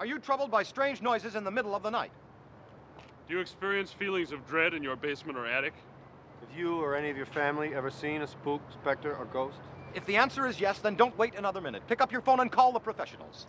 [0.00, 2.10] Are you troubled by strange noises in the middle of the night?
[3.28, 5.74] Do you experience feelings of dread in your basement or attic?
[6.40, 9.58] Have you or any of your family ever seen a spook, specter, or ghost?
[9.94, 11.82] If the answer is yes, then don't wait another minute.
[11.86, 13.46] Pick up your phone and call the professionals.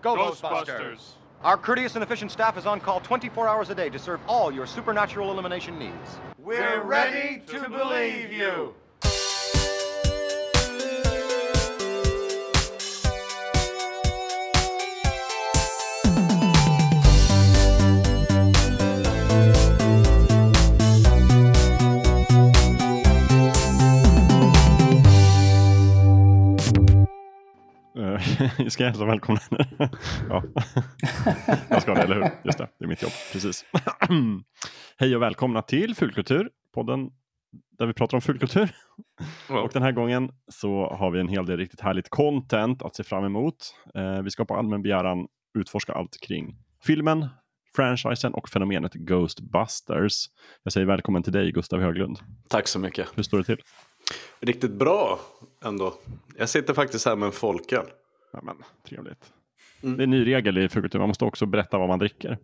[0.00, 0.66] Go, Ghostbusters!
[0.66, 1.12] Ghostbusters.
[1.42, 4.52] Our courteous and efficient staff is on call 24 hours a day to serve all
[4.52, 6.20] your supernatural elimination needs.
[6.38, 8.72] We're ready to believe you!
[28.58, 29.40] Eh, ska hälsa välkomna?
[30.28, 30.42] ja.
[31.70, 32.30] jag ska det, eller hur?
[32.44, 33.12] Just det, det är mitt jobb.
[33.32, 33.64] Precis.
[34.96, 37.10] Hej och välkomna till Fulkultur, podden
[37.78, 38.70] där vi pratar om fulkultur.
[39.48, 43.04] Och den här gången så har vi en hel del riktigt härligt content att se
[43.04, 43.74] fram emot.
[43.94, 45.26] Eh, vi ska på allmän begäran
[45.58, 47.28] utforska allt kring filmen,
[47.76, 50.26] franchisen och fenomenet Ghostbusters.
[50.62, 52.18] Jag säger välkommen till dig Gustav Höglund.
[52.48, 53.08] Tack så mycket.
[53.14, 53.62] Hur står det till?
[54.40, 55.20] Riktigt bra
[55.64, 55.94] ändå.
[56.38, 57.86] Jag sitter faktiskt här med en folköl.
[58.32, 58.56] Ja, men,
[58.88, 59.32] trevligt.
[59.82, 59.96] Mm.
[59.96, 62.38] Det är en ny regel i fulkultur, man måste också berätta vad man dricker.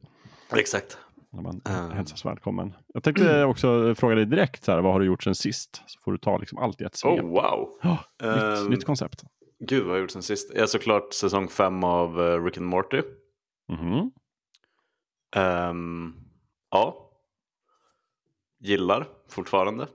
[0.53, 0.99] Exakt.
[1.31, 1.71] när man Ah.
[1.95, 2.73] hälsas välkommen.
[2.95, 5.83] Jag tänkte också fråga dig direkt, så här, vad har du gjort sen sist?
[5.87, 7.21] Så får du ta liksom allt i ett svep.
[7.25, 7.79] Oh wow.
[7.83, 8.67] Ja, nytt, Ehm.
[8.71, 9.23] nytt koncept.
[9.59, 10.51] Gud vad har jag gjort sen sist?
[10.55, 13.03] Jag är såklart säsong fem av eh, Rick and Morty.
[13.69, 14.11] Mhm.
[15.37, 16.15] Ehm,
[16.71, 17.11] ja.
[18.61, 19.87] Gillar fortfarande.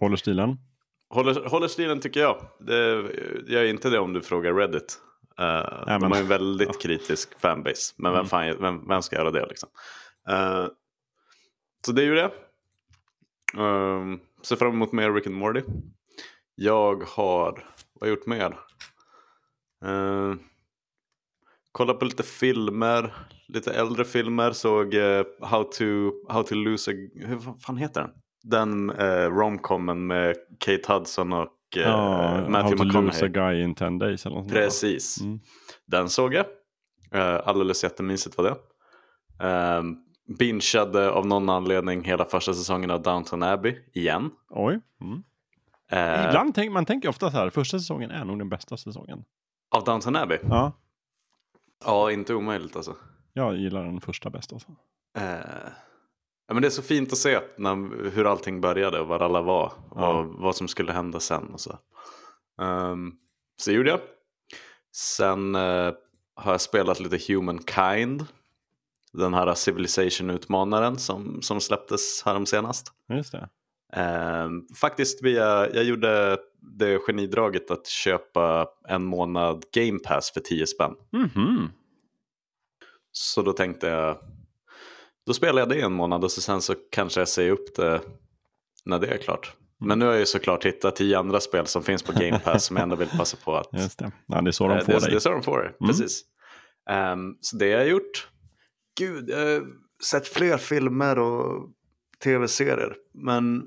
[0.00, 0.56] Håller stilen.
[1.10, 2.36] Håller, håller stilen tycker jag.
[2.60, 2.76] Det,
[3.46, 4.98] jag är inte det om du frågar Reddit.
[5.40, 7.94] Uh, Nej, de har ju en väldigt kritisk fanbase.
[7.96, 8.28] Men vem, Mm.
[8.28, 9.68] fan, vem, vem ska göra det liksom?
[10.28, 10.66] Eh,
[11.86, 12.30] så det är ju det.
[13.62, 15.62] Um, ser fram emot mer Rick and Morty.
[16.54, 18.58] Jag har, vad har jag gjort mer?
[19.84, 20.34] Uh,
[21.72, 23.14] kollat på lite filmer,
[23.48, 24.52] lite äldre filmer.
[24.52, 25.84] Såg eh, How, to,
[26.28, 26.94] How to lose a...
[27.14, 28.10] Hur fan heter den?
[28.42, 33.28] Den uh, romcomen med Kate Hudson och uh, ja, Matthew How to lose a McConaughey.
[33.54, 34.26] guy in 10 days.
[34.26, 34.48] Eller något.
[34.52, 35.20] Precis.
[35.20, 35.40] Mm.
[35.86, 36.46] Den såg jag.
[37.14, 38.56] Uh, alldeles jättemysigt var det.
[39.78, 39.98] Um,
[40.38, 44.30] bingeade av någon anledning hela första säsongen av Downton Abbey igen.
[44.50, 44.80] Oj.
[45.00, 45.22] Mm.
[45.92, 49.24] Eh, Ibland tänk, man tänker ofta så här, första säsongen är nog den bästa säsongen.
[49.76, 50.38] Av Downton Abbey?
[50.42, 50.72] Ja,
[51.84, 52.96] Ja, inte omöjligt alltså.
[53.32, 54.52] jag gillar den första bäst.
[54.52, 54.68] Alltså.
[55.18, 55.72] Eh,
[56.50, 59.42] ja, men det är så fint att se när, hur allting började och var alla
[59.42, 59.72] var.
[59.94, 60.08] Ja.
[60.08, 61.44] Och vad som skulle hända sen.
[61.52, 61.78] Och så.
[62.58, 63.16] Um,
[63.56, 64.00] så gjorde jag.
[64.92, 65.92] Sen eh,
[66.34, 68.26] har jag spelat lite Humankind.
[69.12, 72.92] Den här Civilization-utmanaren som, som släpptes härom senast.
[73.08, 73.48] Just det.
[73.92, 80.66] Ehm, faktiskt via, jag gjorde det genidraget att köpa en månad Game Pass för 10
[80.66, 80.94] spänn.
[81.12, 81.68] Mhm.
[83.12, 84.18] Så då tänkte jag,
[85.26, 88.00] då spelar jag det en månad och så sen så kanske jag säger upp det
[88.84, 89.52] när det är klart.
[89.80, 92.64] Men nu har jag ju såklart hittat tio andra spel som finns på Game Pass
[92.64, 93.68] som jag ändå vill passa på att...
[93.72, 94.12] Just det.
[94.26, 95.10] Ja, det är så de Eh, får det, dig.
[95.10, 96.22] det är så de får det, precis.
[96.90, 98.28] Ehm, så det har jag gjort.
[98.98, 99.62] Gud, jag har
[100.04, 101.70] sett fler filmer och
[102.24, 102.96] tv-serier.
[103.14, 103.62] Men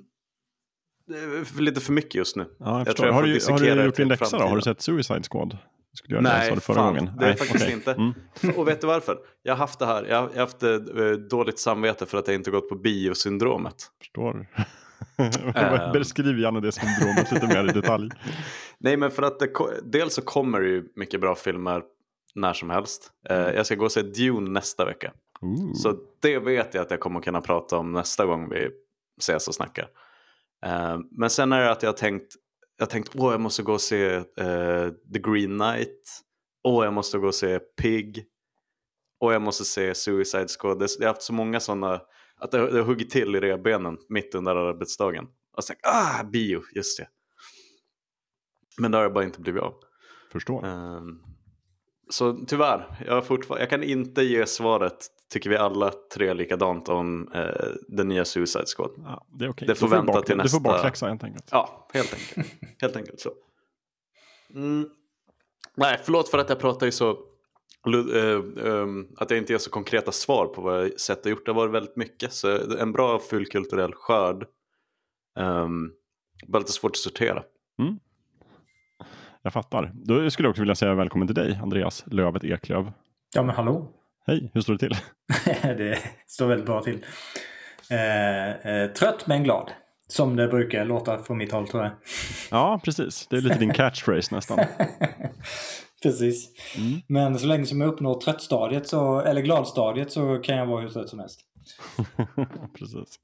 [1.08, 2.46] det är lite för mycket just nu.
[2.59, 4.44] Ja, jag jag tror jag har, du, har du gjort din läxa då?
[4.44, 5.58] Har du sett Suicide Squad?
[5.94, 7.12] Skulle göra det, Nej, sa du förra fan, gången.
[7.18, 7.74] det är Nej, faktiskt okej.
[7.74, 7.92] inte.
[7.94, 8.14] Mm.
[8.58, 9.18] Och vet du varför?
[9.44, 12.28] Jag har haft det här, jag har jag haft det, eh, dåligt samvete för att
[12.28, 13.76] jag inte gått på biosyndromet.
[14.00, 14.48] Förstår.
[15.56, 15.92] Ehm.
[15.94, 18.09] Beskriv gärna det syndromet lite mer i detalj.
[18.78, 19.50] Nej men för att det,
[19.84, 21.81] dels så kommer det ju mycket bra filmer
[22.36, 23.12] när som helst.
[23.30, 25.12] Eh, jag ska gå och se Dune nästa vecka.
[25.42, 25.74] Ooh.
[25.74, 28.70] Så det vet jag att jag kommer kunna prata om nästa gång vi
[29.20, 29.88] ses och snackar.
[30.66, 32.34] Eh, men sen är det att jag har tänkt,
[32.78, 36.22] jag har tänkt åh jag måste gå och se eh, The Green Knight.
[36.63, 38.25] Åh jag måste gå och se Pig.
[39.19, 40.79] Och jag måste se Suicide Squad.
[40.79, 42.01] Det- Jag har haft så många sådana,
[42.38, 45.25] att det, det har huggit till i revbenen mitt under arbetsdagen.
[45.57, 47.07] Och så tänkte ah bio, just det.
[48.78, 49.73] Men det har jag bara inte blivit av.
[50.31, 50.66] Förstår.
[50.66, 51.19] Ehm,
[52.09, 57.47] så tyvärr, jag, jag kan inte ge svaret, tycker vi alla tre likadant om eh,
[57.88, 58.91] den nya Suicide Squad.
[58.97, 59.68] Ja, det är okej.
[59.68, 61.47] det får Du får vänta bak- till Du får nästa- bakläxa helt enkelt.
[61.51, 62.53] Ja, helt enkelt.
[62.81, 63.30] helt enkelt så.
[64.56, 64.89] Mm.
[65.75, 67.09] Nej, förlåt för att jag pratar ju så...
[67.12, 71.45] eh, ehm, att jag inte ger så konkreta svar på vad jag sett och gjort.
[71.45, 72.33] Det har varit väldigt mycket.
[72.33, 74.45] Så en bra fullkulturell skörd.
[75.39, 75.91] Um,
[76.47, 77.44] bara lite svårt att sortera.
[79.41, 79.91] Jag fattar.
[79.94, 82.91] Då skulle jag också vilja säga välkommen till dig, Andreas Lövet Eklöv.
[83.36, 83.88] Ja men hallå.
[84.28, 84.96] Hej, hur står det till?
[85.62, 85.98] det
[86.28, 87.06] står väldigt bra till.
[87.90, 89.72] Eh, eh, trött men glad.
[90.08, 91.92] Som det brukar låta från mitt håll tror jag.
[92.52, 93.28] Ja, precis.
[93.28, 94.60] Det är lite din catchphrase nästan.
[96.04, 96.50] Precis.
[96.78, 97.02] Mm.
[97.08, 100.90] Men så länge som jag uppnår tröttstadiet, så, eller gladstadiet, så kan jag vara hur
[100.90, 101.40] trött som helst.
[102.80, 103.20] Precis.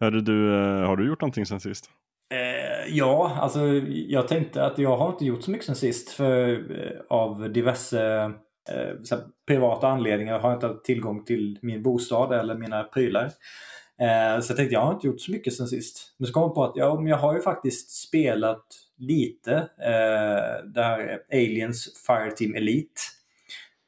[0.00, 1.90] Hörru, du, eh, har du gjort någonting sen sist?
[2.34, 6.10] Eh, ja, alltså jag tänkte att jag har inte gjort så mycket sen sist.
[6.10, 8.32] För eh, av diverse
[8.70, 12.84] eh, så här, privata anledningar har jag inte haft tillgång till min bostad eller mina
[12.84, 13.24] prylar.
[14.00, 16.14] Eh, så jag tänkte jag har inte gjort så mycket sen sist.
[16.18, 18.66] Men så kom jag på att ja, men jag har ju faktiskt spelat
[18.98, 23.00] lite eh, det här Aliens Fireteam Elite.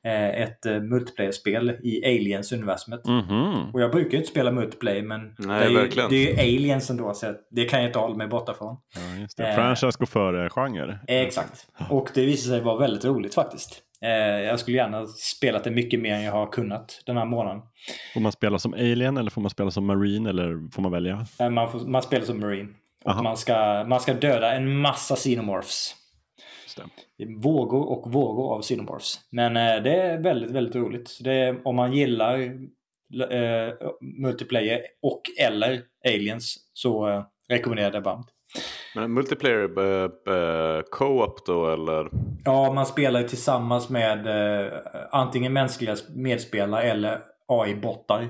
[0.04, 3.06] Eh, ett eh, multiplayer-spel i Aliens-universumet.
[3.06, 3.70] Mhm.
[3.74, 6.56] Och jag brukar ju inte spela multiplayer men Nej, det, är ju, det är ju
[6.56, 8.76] aliens ändå så det kan jag inte hålla mig borta från.
[8.94, 9.48] Ja, just det.
[9.48, 9.54] Eh.
[9.54, 10.98] Franchise går före genre.
[11.06, 11.66] Exakt.
[11.90, 13.82] Och det visade sig vara väldigt roligt faktiskt.
[14.02, 17.62] Eh, jag skulle gärna spelat det mycket mer än jag har kunnat den här månaden.
[18.14, 21.26] Får man spela som alien eller får man spela som marine eller får man välja?
[21.38, 22.68] Eh, man, får, man spelar som marine.
[23.04, 23.18] Aha.
[23.18, 25.96] Och man ska, man ska döda en massa xenomorphs.
[27.42, 29.20] Vågor och vågor av xenomorphs.
[29.30, 31.20] Men eh, det är väldigt, väldigt roligt.
[31.24, 32.38] Är, om man gillar
[33.30, 38.26] eh, multiplayer och eller aliens så eh, rekommenderar jag det varmt.
[38.94, 42.10] Men multiplayer eh, co-op då eller?
[42.44, 44.72] Ja, man spelar ju tillsammans med eh,
[45.10, 48.28] antingen mänskliga medspelare eller AI-bottar.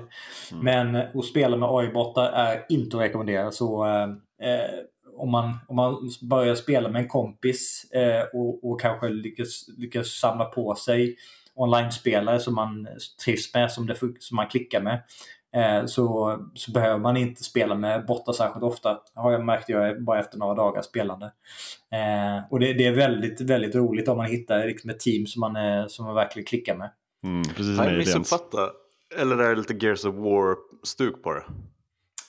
[0.61, 3.51] Men eh, att spela med AI-bottar är inte att rekommendera.
[3.51, 4.67] Så eh,
[5.17, 7.85] om, man, om man börjar spela med en kompis
[8.33, 11.15] och, och kanske lyckas, lyckas samla på sig
[11.55, 12.87] online-spelare som man
[13.25, 15.01] trivs med, som, det, som man klickar med.
[15.55, 18.99] Eh, så, så behöver man inte spela med bottar särskilt ofta.
[19.13, 21.25] Har jag märkt jag bara efter några dagar spelande.
[21.91, 25.39] Eh, och det, det är väldigt, väldigt roligt om man hittar liksom ett team som
[25.39, 26.89] man, eh, som man verkligen klickar med.
[27.23, 28.15] Mm, precis som Har jag aliens.
[28.17, 28.71] missuppfattat?
[29.19, 31.43] Eller är det lite Gears of War-stuk på det?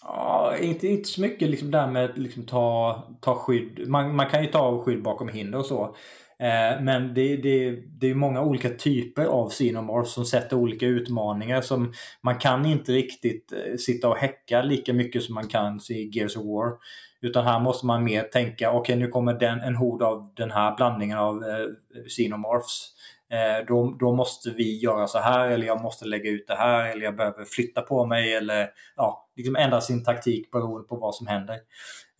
[0.02, 3.88] Ja, inte, inte så mycket liksom där med att liksom ta, ta skydd.
[3.88, 5.96] Man, man kan ju ta skydd bakom hinder och så.
[6.38, 7.70] Eh, men det, det,
[8.00, 11.60] det är många olika typer av Xenomorphs som sätter olika utmaningar.
[11.60, 16.10] som Man kan inte riktigt eh, sitta och häcka lika mycket som man kan i
[16.12, 16.72] Gears of War.
[17.20, 20.76] Utan här måste man mer tänka, okej nu kommer den, en hord av den här
[20.76, 21.66] blandningen av eh,
[22.08, 22.90] Xenomorphs.
[23.30, 26.90] Eh, då, då måste vi göra så här eller jag måste lägga ut det här
[26.90, 31.14] eller jag behöver flytta på mig eller ja, liksom ändra sin taktik beroende på vad
[31.14, 31.54] som händer.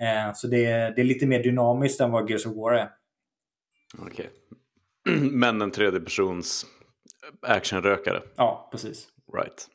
[0.00, 2.88] Eh, så det, det är lite mer dynamiskt än vad Gears of War är.
[3.98, 4.30] Okej.
[5.30, 6.66] Men en tredje persons
[7.42, 8.22] actionrökare.
[8.36, 9.08] Ja, precis.
[9.34, 9.68] Right.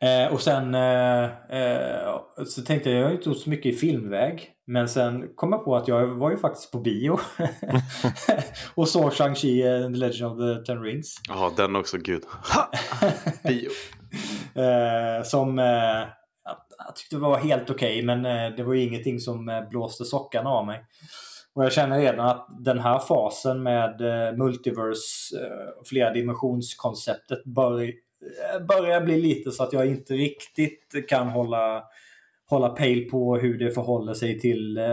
[0.00, 3.76] Eh, och sen eh, eh, så tänkte jag, jag har inte gjort så mycket i
[3.76, 4.48] filmväg.
[4.66, 7.18] Men sen kom jag på att jag var ju faktiskt på bio.
[8.74, 11.20] och såg Shang-Chi, eh, The Legend of the Ten Rings.
[11.28, 11.98] Ja, den också.
[11.98, 12.22] Gud.
[13.44, 13.70] Bio.
[14.62, 15.64] Eh, som eh,
[16.78, 20.66] jag, tyckte var helt okej men eh, det var ju ingenting som blåste sockarna av
[20.66, 20.84] mig.
[21.54, 27.82] Och jag känner redan att den här fasen med eh, multiverse, eh, flera dimensionskonceptet bör,
[27.82, 31.84] eh, börjar bli lite så att jag inte riktigt kan hålla
[32.52, 34.84] hålla pejl på hur det förhåller sig till eh,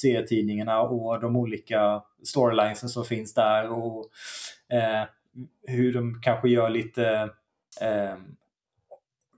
[0.00, 4.10] serietidningarna och de olika storylinesen som finns där och
[4.72, 5.04] eh,
[5.66, 7.30] hur de kanske gör lite
[7.80, 8.14] eh,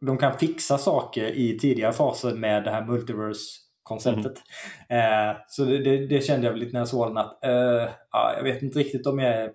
[0.00, 4.42] de kan fixa saker i tidigare faser med det här Multiverse multiverse-konceptet.
[4.88, 7.88] Eh, så det, det, det kände jag väl lite när jag såg den att eh,
[8.12, 9.50] ja, jag vet inte riktigt om jag är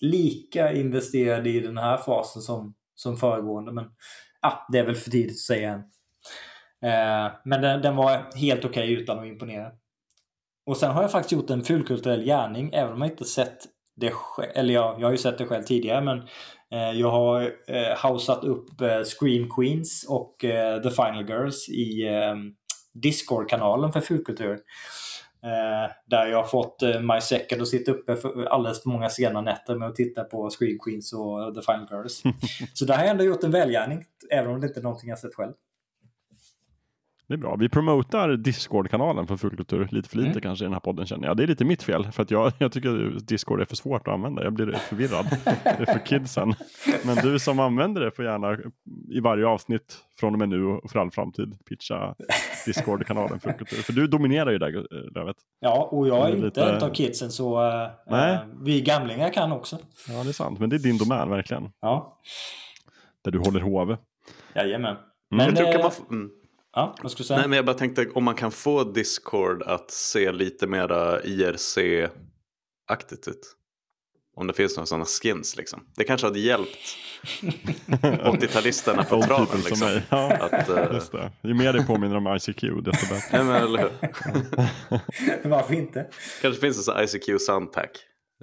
[0.00, 3.72] lika investerad i den här fasen som, som föregående.
[3.72, 3.84] Men
[4.42, 5.80] ja, det är väl för tidigt att säga än.
[6.90, 9.70] Eh, men den, den var helt okej utan att imponera.
[10.66, 13.58] Och sen har jag faktiskt gjort en fulkulturell gärning även om jag inte sett
[13.96, 14.50] det själv.
[14.54, 16.18] Eller ja, jag har ju sett det själv tidigare men
[16.72, 22.08] eh, jag har eh, houseat upp eh, Scream Queens och eh, The Final Girls i
[23.00, 24.58] Discord-kanalen för fulkultur.
[25.42, 29.08] Eh, där jag har fått eh, My Second att sitta uppe för alldeles för många
[29.08, 32.22] sena nätter med att titta på Scream Queens och The Final Girls.
[32.74, 35.18] Så där har jag ändå gjort en välgärning, även om det inte är någonting jag
[35.18, 35.52] sett själv.
[37.28, 37.56] Det är bra.
[37.56, 40.40] Vi promotar Discord-kanalen för Fullkultur lite för lite Mm.
[40.40, 41.36] kanske i den här podden känner jag.
[41.36, 44.14] Det är lite mitt fel för att jag, jag tycker Discord är för svårt att
[44.14, 44.44] använda.
[44.44, 45.26] Jag blir förvirrad.
[45.44, 46.54] det är för kidsen.
[47.06, 48.58] Men du som använder det får gärna
[49.10, 52.14] i varje avsnitt från och med nu och för all framtid pitcha
[52.66, 53.82] Discord-kanalen Fullkultur.
[53.82, 55.36] För du dominerar ju där, Lövet.
[55.60, 57.60] Ja, och jag är är inte lite- en av kidsen så
[58.10, 58.32] Nej.
[58.34, 59.78] eh, vi gamlingar kan också.
[60.08, 60.58] Ja, det är sant.
[60.58, 61.70] Men det är din domän verkligen.
[61.80, 62.18] Ja,
[63.24, 63.96] Där du håller hov.
[64.54, 64.90] jajamän.
[64.90, 64.98] Mm.
[65.30, 65.92] Men, Jag tror kan eh, man...
[65.94, 66.30] f- Mm.
[66.78, 67.38] Ja, vad skulle du säga?
[67.38, 73.28] Nej, men jag bara tänkte om man kan få Discord att se lite mera IRC-aktigt
[73.28, 73.54] ut.
[74.36, 75.80] Om det finns några sådana skins liksom.
[75.96, 76.78] Det kanske hade hjälpt
[77.86, 79.80] 80-talisterna på traven som liksom.
[79.88, 80.02] mig.
[80.08, 81.32] Ja, Att, eh, just det.
[81.42, 83.28] Ju mer det påminner om ICQ, desto bättre.
[83.32, 83.90] Nej, men, eller hur?
[85.48, 86.06] Varför inte?
[86.42, 87.90] kanske finns en sån ICQ soundpack.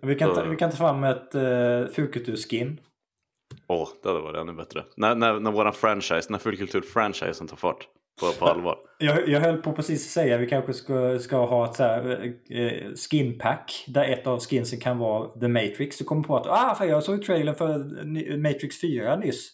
[0.02, 2.80] Vi kan, ta, Så- vi kan ta fram ett uh, Fulkultur-skin.
[3.68, 4.84] Åh, det hade varit ännu bättre.
[4.98, 7.88] När, när, när våran franchise, när fullkultur-franchisen tar fart
[8.20, 8.78] på, på allvar.
[8.98, 11.84] Jag, jag höll på precis att säga att vi kanske ska, ska ha ett så
[11.84, 15.98] här, eh, skinpack där ett av skinsen kan vara The Matrix.
[15.98, 17.78] Du kommer på att ah, fan, jag såg trailern för
[18.38, 19.52] Matrix 4 nyss.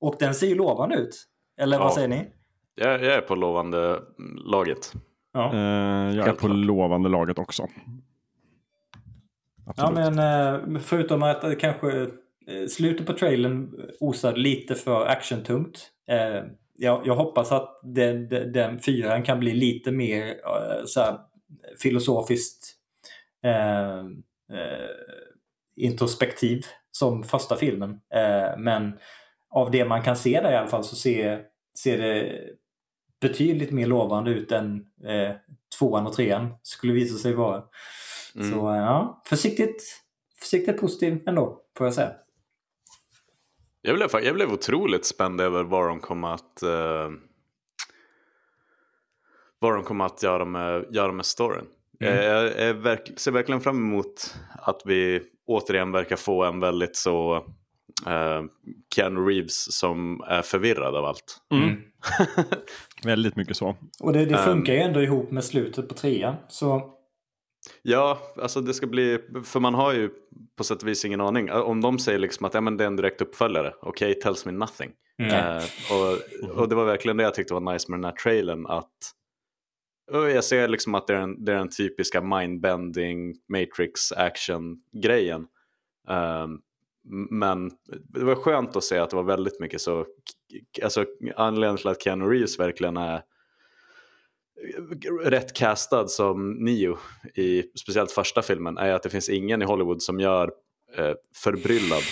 [0.00, 1.24] Och den ser ju lovande ut.
[1.60, 1.94] Eller vad Ja.
[1.94, 2.26] säger ni?
[2.74, 4.00] Jag, jag är på lovande
[4.50, 4.92] laget.
[5.32, 5.52] Ja.
[5.54, 6.56] Eh, jag är Helt på klart.
[6.58, 7.62] lovande laget också.
[9.76, 10.14] Ja, Absolut.
[10.14, 15.90] men eh, förutom att kanske eh, slutet på trailern osar lite för actiontungt.
[16.80, 21.18] Jag, jag hoppas att den, den, den fyran kan bli lite mer eh, så här,
[21.82, 22.74] filosofiskt
[23.44, 23.98] eh,
[24.58, 24.90] eh,
[25.76, 27.90] introspektiv som första filmen.
[27.90, 28.98] Eh, men
[29.50, 31.42] av det man kan se där i alla fall så ser,
[31.78, 32.40] ser det
[33.20, 35.36] betydligt mer lovande ut än eh,
[35.78, 37.62] tvåan och trean skulle visa sig vara.
[38.34, 38.50] Mm.
[38.50, 39.82] Så ja, försiktigt,
[40.40, 42.12] försiktigt positiv ändå, får jag säga.
[43.88, 47.10] Jag blev, jag blev otroligt spänd över vad de kommer att eh,
[49.58, 51.64] vad de kommer att göra med, göra med storyn.
[52.00, 52.14] Mm.
[52.14, 56.96] Jag, jag är verk, ser verkligen fram emot att vi återigen verkar få en väldigt
[56.96, 57.36] så
[58.06, 58.42] eh,
[58.94, 61.36] Keanu Reeves som är förvirrad av allt.
[61.52, 61.76] Mm.
[63.04, 63.76] Väldigt mycket så.
[64.00, 64.44] Och det, det Ehm.
[64.44, 66.34] funkar ju ändå ihop med slutet på trean.
[66.48, 66.94] Så
[67.82, 70.10] Ja, alltså det ska bli, för man har ju
[70.56, 71.52] på sätt och vis ingen aning.
[71.52, 74.52] Om de säger liksom att ja, men det är en direkt uppföljare, okej, tells me
[74.52, 74.92] nothing.
[75.18, 75.34] Mm.
[75.34, 78.66] Eh, och, och det var verkligen det jag tyckte var nice med den här trailern.
[78.66, 79.14] Att,
[80.10, 85.46] jag ser liksom att det är, en, det är den typiska mindbending matrix action-grejen.
[86.08, 86.60] Um,
[87.30, 87.70] men
[88.08, 90.06] det var skönt att se att det var väldigt mycket så,
[90.82, 91.04] alltså
[91.36, 93.22] anledningen till att Keanu Reeves verkligen är
[95.24, 96.98] rätt castad som Neo
[97.34, 100.50] i speciellt första filmen är att det finns ingen i Hollywood som gör
[100.96, 102.02] eh, förbryllad.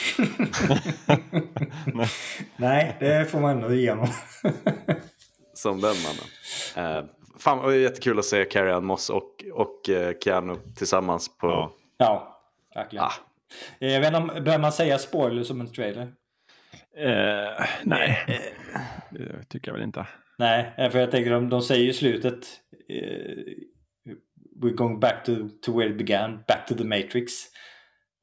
[2.56, 4.08] nej, det får man ändå ge honom.
[5.54, 6.96] som den mannen.
[6.96, 7.04] Eh,
[7.38, 11.46] fan, det var jättekul att se Carrie Ann Moss och, och eh, Keanu tillsammans på...
[11.48, 11.72] Ja.
[11.96, 12.42] ja,
[12.74, 13.04] verkligen.
[13.04, 13.12] Ah.
[13.80, 16.12] Eh, Jag vet inte om, bör man säga spoiler som en trailer?
[16.96, 18.24] Eh, nej,
[19.10, 20.06] det tycker jag väl inte.
[20.38, 23.52] Nej, eh, för jag tänker de, de säger ju i slutet Uh,
[24.62, 27.32] We're going back to, to where it began, back to the Matrix.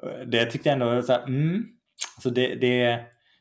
[0.04, 1.66] Eh, det tyckte jag ändå var så här, mm.
[2.22, 3.00] Så det, det,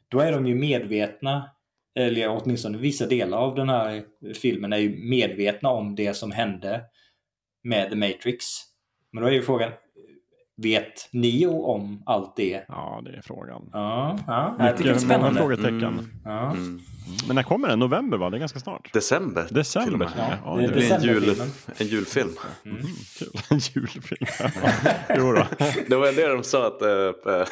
[0.09, 1.51] då är de ju medvetna,
[1.95, 6.85] eller åtminstone vissa delar av den här filmen är ju medvetna om det som hände
[7.63, 8.45] med The Matrix.
[9.13, 9.73] Men då är ju frågan,
[10.57, 12.65] vet Neo om allt det?
[12.69, 13.69] Ja, det är frågan.
[13.73, 15.41] Ja, ja jag tycker det är Mycket, många spännande.
[15.41, 15.83] frågetecken.
[15.85, 16.51] Mm, Ja.
[16.51, 16.81] mm.
[17.27, 17.79] Men när kommer den?
[17.79, 18.31] November va?
[18.31, 18.93] Det är ganska snart.
[18.93, 19.47] December.
[19.51, 20.11] December.
[20.17, 21.35] Ja, Ja, det blir en, jul,
[21.77, 22.29] en julfilm.
[22.65, 22.77] Mm.
[22.77, 22.87] Mm,
[23.19, 23.29] kul.
[23.51, 24.27] En julfilm.
[25.17, 25.47] jo då.
[25.89, 26.83] Det var det de sa att,
[27.27, 27.47] äh,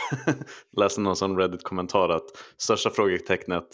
[0.77, 2.25] läste någon sån Reddit-kommentar att
[2.59, 3.67] största frågetecknet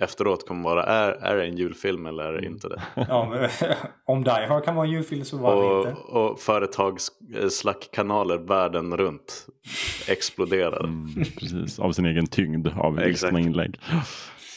[0.00, 2.82] efteråt kommer vara är, är det en julfilm eller är det inte det?
[3.08, 3.48] Ja, men,
[4.04, 6.00] om Die Hard kan vara en julfilm så varför inte?
[6.00, 9.46] Och, och företags eh, Slack-kanaler världen runt
[10.08, 10.84] exploderar.
[10.86, 13.80] Mm, precis, av sin egen tyngd av ilskna inlägg.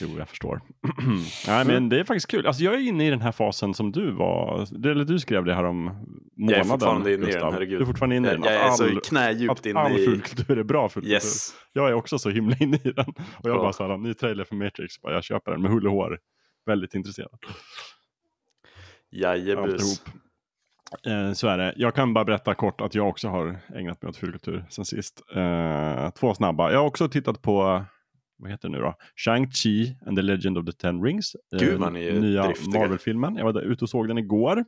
[0.02, 0.62] Jo, jag förstår.
[1.48, 2.48] Nej, men det är faktiskt kul.
[2.48, 4.68] Alltså, jag är inne i den här fasen som du var.
[4.92, 6.10] Eller du skrev det här om månaden.
[6.38, 7.80] Jag är fortfarande inne i den, herregud.
[7.80, 8.44] Du är fortfarande inne i den.
[8.44, 10.06] Jag, jag är Att så all- knädjupt att inne all i...
[10.06, 11.14] fulkultur är bra fulkultur.
[11.14, 11.54] Yes.
[11.74, 13.06] Jag är också så himla inne i den.
[13.10, 13.16] Och
[13.50, 13.58] jag Bra.
[13.62, 16.20] bara så här, ny trailer för Matrix, bara, jag köper den med hull och hår.
[16.66, 17.40] Väldigt intresserad.
[19.12, 20.04] Jajebus.
[21.08, 21.74] Eh, så är det.
[21.78, 25.22] Jag kan bara berätta kort att jag också har ägnat mig åt fulkultur sen sist.
[25.36, 26.72] Eh, två snabba.
[26.72, 27.84] Jag har också tittat på,
[28.40, 28.96] vad heter det nu då?
[29.26, 31.36] Shang-Chi and the Legend of the Ten Rings.
[31.54, 32.44] Eh, Gud, ni är nya.
[32.44, 33.36] Marvel-filmen.
[33.36, 34.66] Jag var där ute och såg den igår.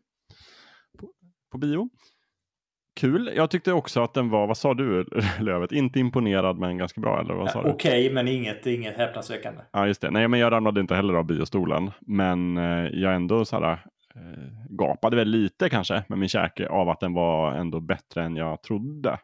[0.99, 1.09] På,
[1.51, 1.89] på bio.
[2.99, 3.31] Kul.
[3.35, 5.05] Jag tyckte också att den var, vad sa du
[5.39, 5.71] Lövet?
[5.71, 7.69] Inte imponerad men ganska bra eller vad sa du?
[7.69, 9.61] Okej, men inget, inget häpnadsväckande.
[9.71, 10.11] Ja, just det.
[10.11, 11.91] Nej, men jag ramlade inte heller av biostolen.
[11.99, 13.71] Men eh, jag ändå så här,
[14.15, 14.19] eh,
[14.69, 18.61] gapade väl lite kanske med min käke av att den var ändå bättre än jag
[18.61, 19.19] trodde.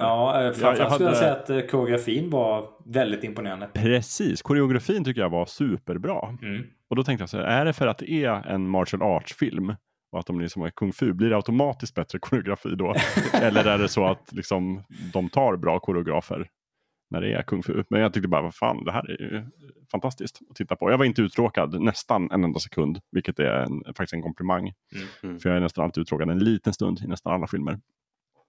[0.00, 3.68] Ja, eh, framförallt jag skulle jag hade- säga att eh, koreografin var väldigt imponerande.
[3.74, 6.36] Precis, koreografin tycker jag var superbra.
[6.42, 6.64] Mm.
[6.90, 9.74] Och då tänkte jag så här, är det för att det är en martial arts-film
[10.12, 12.94] och att de liksom är kung fu, blir det automatiskt bättre koreografi då?
[13.42, 14.82] Eller är det så att liksom,
[15.12, 16.48] de tar bra koreografer
[17.10, 17.84] när det är kung fu?
[17.90, 19.44] Men jag tyckte bara, vad fan, det här är ju
[19.92, 20.90] fantastiskt att titta på.
[20.90, 24.72] Jag var inte uttråkad nästan en enda sekund, vilket är en, faktiskt en komplimang.
[25.22, 25.38] Mm.
[25.40, 27.78] För jag är nästan alltid uttråkad en liten stund i nästan alla filmer.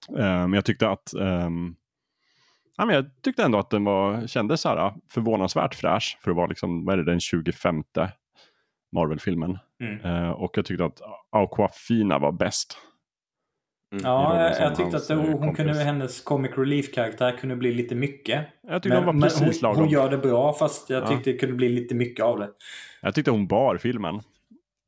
[0.10, 1.76] Eh, Men jag tyckte att ehm,
[2.78, 6.38] ja, men jag tyckte ändå att den var, kändes så här, förvånansvärt fräsch för att
[6.38, 7.84] vara liksom, vad är det, den 25
[8.92, 9.58] Marvel-filmen.
[9.84, 10.00] Mm.
[10.26, 12.78] Eh, och jag tyckte att Aquafina var bäst.
[13.92, 14.04] Mm.
[14.06, 15.58] Ja, jag, jag tyckte att eh, hon, kompis.
[15.58, 18.46] kunde, hennes comic relief-karaktär kunde bli lite mycket.
[18.68, 19.80] Jag tyckte hon var precis hon, lagom.
[19.84, 21.08] hon gör det bra fast jag Ja.
[21.08, 22.50] tyckte det kunde bli lite mycket av det.
[23.02, 24.22] Jag tyckte hon bar filmen.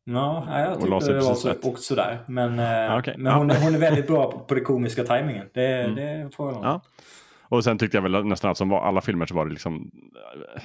[0.05, 1.65] Ja, ja, jag Och tyckte det var så, rätt.
[1.65, 2.19] också där.
[2.27, 3.15] Men, eh, Ja, okej.
[3.17, 3.37] men Ja.
[3.37, 5.49] hon, är- hon är väldigt bra på, på det komiska tajmingen.
[5.53, 5.95] Det, Mm.
[5.95, 6.81] det får jag Ja.
[7.49, 9.91] Och sen tyckte jag väl nästan att som var alla filmer så var det liksom
[10.15, 10.61] eh,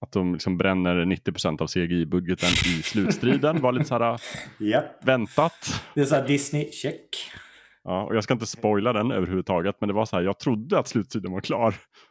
[0.00, 4.20] att de liksom bränner 90% av CGI-budgeten i slutstriden var lite så här
[4.58, 4.82] ja.
[5.02, 5.82] väntat.
[5.94, 7.08] Det är så här Disney, check.
[7.84, 10.78] Ja, och jag ska inte spoila den överhuvudtaget, men det var så här, jag trodde
[10.78, 11.68] att slutstriden var klar.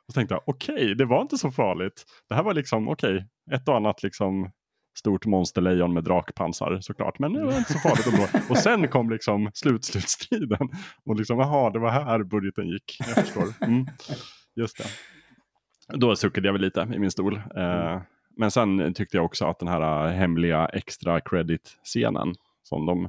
[0.08, 2.04] Och så tänkte jag, okej, det var inte så farligt.
[2.30, 4.52] Det här var liksom, okej, ett och annat liksom
[4.94, 8.28] stort monsterlejon med drakpansar såklart, men det var inte så farligt ändå.
[8.50, 10.70] Och sen kom liksom slutslutstriden.
[11.06, 12.98] Och liksom, jaha, det var här budgeten gick.
[13.00, 13.44] Jag förstår.
[13.68, 13.86] Mm,
[14.56, 14.84] just det.
[15.98, 17.36] Då suckade jag väl lite i min stol.
[17.58, 18.02] Eh,
[18.38, 23.06] men sen tyckte jag också att den här hemliga extra credit-scenen som de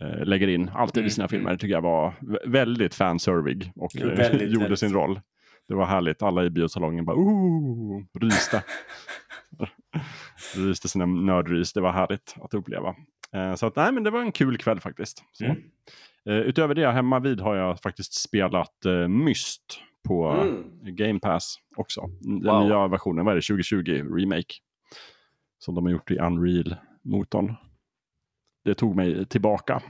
[0.00, 3.96] eh, lägger in alltid i sina Mm, filmer tycker jag var vä- väldigt fanservig och
[3.96, 4.78] eh, Väldigt, gjorde väldigt.
[4.78, 5.20] sin roll.
[5.68, 8.62] Det var härligt, alla i biosalongen bara ooh, ryste.
[10.56, 12.94] ryste sina nördrys, det var härligt att uppleva.
[13.32, 15.24] Eh, så att, nej, men det var en kul kväll faktiskt.
[15.40, 15.56] Mm.
[16.28, 20.64] Eh, utöver det, hemma vid har jag faktiskt spelat eh, Myst på Mm.
[20.96, 22.00] Game Pass också.
[22.20, 22.64] Den Wow.
[22.66, 24.54] nya versionen, vad är det, 2020 Remake.
[25.58, 27.54] Som de har gjort i Unreal-motorn.
[28.64, 29.80] Det tog mig tillbaka,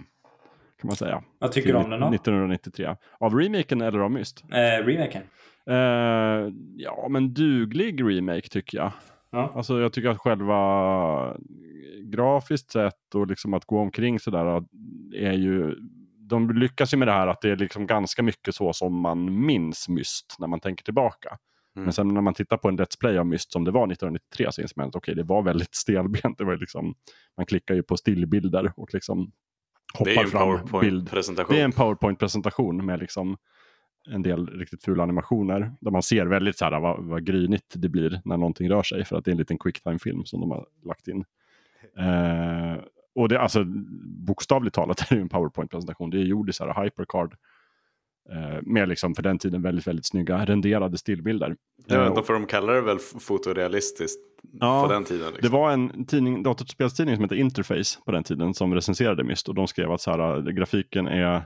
[0.80, 1.22] kan man säga.
[1.38, 2.06] Vad tycker du om den då?
[2.14, 2.96] 1993.
[3.20, 4.44] Av remaken eller av Myst?
[4.52, 5.22] Eh, remaken.
[5.66, 8.92] Eh, ja, men duglig remake tycker jag.
[9.30, 9.52] Ja.
[9.54, 11.36] Alltså jag tycker att själva
[12.04, 14.64] grafiskt sett och liksom att gå omkring sådär
[15.14, 15.76] är ju
[16.28, 19.46] de lyckas ju med det här att det är liksom ganska mycket så som man
[19.46, 21.28] minns Myst när man tänker tillbaka.
[21.76, 21.84] Mm.
[21.84, 24.46] Men sen när man tittar på en Let's Play av Myst som det var 1993
[24.50, 26.38] så inser man att okej, det var väldigt stelbent.
[26.38, 26.94] Det var liksom,
[27.36, 29.32] man klickar ju på stillbilder och liksom
[29.98, 30.70] Det är hoppar fram bild.
[30.70, 31.54] powerpoint-presentation.
[31.56, 33.36] Det är en powerpoint-presentation med liksom
[34.10, 35.72] en del riktigt fula animationer.
[35.80, 39.04] Där man ser väldigt så här vad, vad grynigt det blir när någonting rör sig.
[39.04, 41.24] För att det är en liten quicktime-film som de har lagt in.
[41.98, 42.76] Eh,
[43.14, 43.64] och det, alltså,
[44.26, 46.10] bokstavligt talat är det ju en powerpoint-presentation.
[46.10, 47.36] Det är gjord i så här hypercard.
[48.32, 51.56] Eh, med liksom för den tiden väldigt, väldigt snygga renderade stillbilder.
[51.86, 54.20] Jag Eh, vet inte, och- för de kallar det väl fotorealistiskt
[54.52, 55.26] Ja, på den tiden.
[55.26, 55.42] Liksom.
[55.42, 59.54] Det var en tidning, datorspelstidning som hette Interface på den tiden som recenserade Myst och
[59.54, 61.42] de skrev att så här, grafiken är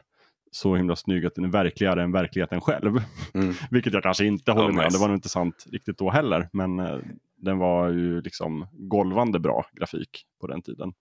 [0.54, 2.96] så himla snygg att den är verkligare än verkligheten själv.
[3.34, 3.54] Mm.
[3.70, 4.84] Vilket jag kanske inte håller Ja, med om.
[4.84, 4.96] nice.
[4.98, 6.48] Det var nog inte sant riktigt då heller.
[6.52, 6.98] Men eh,
[7.36, 10.92] den var ju liksom golvande bra grafik på den tiden.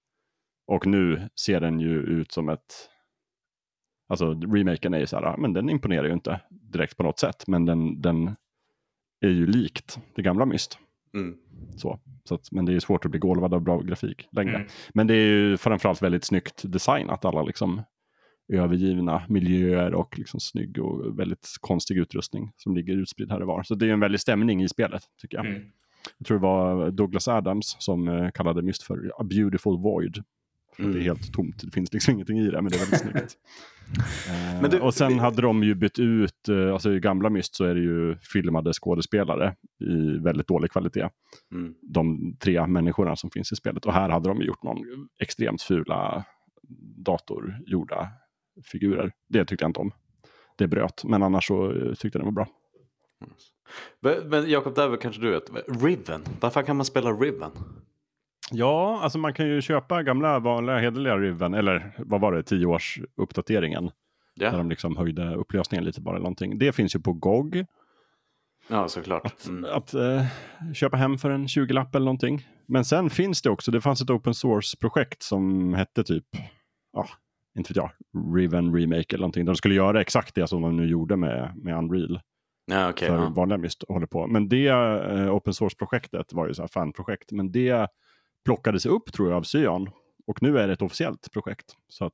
[0.67, 2.89] Och nu ser den ju ut som ett...
[4.09, 7.47] Alltså remaken är ju så här, men den imponerar ju inte direkt på något sätt.
[7.47, 8.35] Men den, den
[9.21, 10.77] är ju likt det gamla Myst.
[11.13, 11.37] Mm.
[11.77, 14.55] Så, så att, men det är ju svårt att bli golvad av bra grafik längre.
[14.55, 14.67] Mm.
[14.93, 17.25] Men det är ju framförallt väldigt snyggt designat.
[17.25, 17.81] Alla liksom
[18.51, 23.63] övergivna miljöer och liksom snygg och väldigt konstig utrustning som ligger utspridd här och var.
[23.63, 25.45] Så det är en väldig stämning i spelet tycker jag.
[25.45, 25.61] Mm.
[26.17, 30.23] Jag tror det var Douglas Adams som eh, kallade Myst för A Beautiful Void.
[30.79, 30.91] Mm.
[30.91, 33.37] Det är helt tomt, det finns liksom ingenting i det, men det är väldigt snyggt.
[34.61, 37.55] Men du- och sen vi- hade de ju bytt ut, eh, alltså i gamla Myst
[37.55, 41.09] så är det ju filmade skådespelare i väldigt dålig kvalitet
[41.51, 41.73] Mm.
[41.81, 43.85] de tre människorna som finns i spelet.
[43.85, 44.77] Och här hade de gjort någon
[45.19, 46.25] extremt fula
[46.97, 48.09] datorgjorda
[48.65, 49.11] figurer.
[49.29, 49.91] Det tyckte jag inte om.
[50.57, 52.47] Det bröt, men annars så eh, tyckte jag den var bra.
[54.01, 55.49] Men- Men Jakob, där kanske du vet.
[55.83, 57.51] Riven, varför kan man spela Riven?
[58.51, 62.65] Ja, alltså man kan ju köpa gamla vanliga hederliga Riven, eller vad var det, 10
[62.65, 63.91] års uppdateringen.
[64.35, 66.57] Där de liksom höjde upplösningen lite bara eller någonting.
[66.59, 67.65] Det finns ju på GOG.
[68.67, 69.45] ja såklart.
[69.47, 69.65] Mm.
[69.71, 70.25] Att eh,
[70.73, 72.47] köpa hem för en 20-lapp eller någonting.
[72.65, 76.25] Men sen finns det också, det fanns ett open source-projekt som hette typ,
[76.93, 77.07] ja,
[77.57, 77.91] inte vet jag,
[78.35, 79.45] Riven Remake eller någonting.
[79.45, 82.19] De skulle göra exakt det som de nu gjorde med, med Unreal
[82.65, 83.07] Ja, okej.
[83.07, 83.29] för ja.
[83.29, 84.27] vanliga Myst håller på.
[84.27, 87.31] Men det eh, open source-projektet var ju så här fanprojekt.
[87.31, 87.87] Men det
[88.45, 89.89] plockades upp tror jag av Cyan.
[90.27, 91.65] Och nu är det ett officiellt projekt.
[91.87, 92.13] Så att,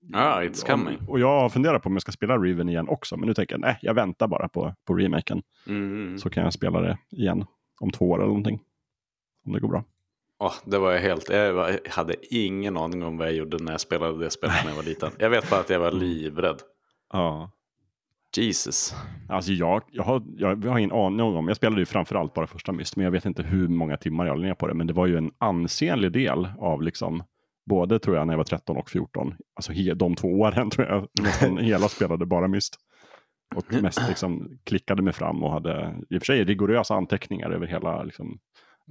[0.00, 0.98] Ja, it's coming.
[1.08, 3.16] Och jag har funderat på om jag ska spela Riven igen också.
[3.16, 5.42] Men nu tänker jag, nej, jag väntar bara på, på remaken.
[5.66, 6.18] Mm.
[6.18, 7.44] Så kan jag spela det igen
[7.80, 8.60] om två år eller någonting.
[9.46, 9.84] Om det går bra.
[10.40, 13.80] Åh, det var jag helt, jag, hade ingen aning om vad jag gjorde när jag
[13.80, 15.10] spelade det spelet när jag var liten.
[15.18, 16.58] Jag vet bara att jag var livrädd.
[17.12, 17.50] Ja.
[18.36, 18.94] Jesus.
[19.28, 22.46] Alltså jag, jag, har, jag, jag har ingen aning om, jag spelade ju framförallt bara
[22.46, 24.74] första Myst, men jag vet inte hur många timmar jag la ner på det.
[24.74, 27.22] Men det var ju en ansenlig del av liksom,
[27.66, 30.86] både tror jag när jag var 13 och 14, alltså he, de två åren tror
[30.86, 32.76] jag nästan hela spelade bara Myst.
[33.56, 37.66] Och mest liksom klickade mig fram och hade i och för sig rigorösa anteckningar över
[37.66, 38.38] hela liksom,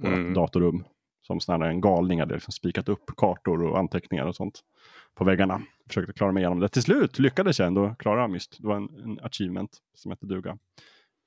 [0.04, 0.34] Mm.
[0.34, 0.84] datorrum.
[1.28, 4.60] Som sådana en galning hade liksom spikat upp kartor och anteckningar och sånt
[5.14, 5.62] på väggarna.
[5.88, 6.68] Försökte klara mig igenom det.
[6.68, 8.56] Till slut lyckades jag ändå klara Myst.
[8.60, 10.58] Det var en, en achievement som hette duga.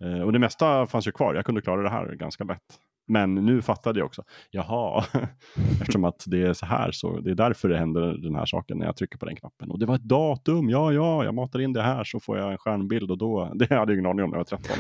[0.04, 1.36] Eh, och det mesta fanns ju kvar.
[1.36, 2.80] Jag kunde klara det här ganska lätt.
[3.08, 4.24] Men nu fattade jag också.
[4.52, 5.06] Jaha,
[5.82, 8.78] eftersom att det är så här så det är därför det händer den här saken
[8.78, 9.72] när jag trycker på den knappen.
[9.72, 10.70] Och det var ett datum.
[10.70, 13.52] Ja, ja, jag matar in det här så får jag en stjärnbild och då.
[13.56, 14.78] Det hade jag ingen aning om när jag var 13.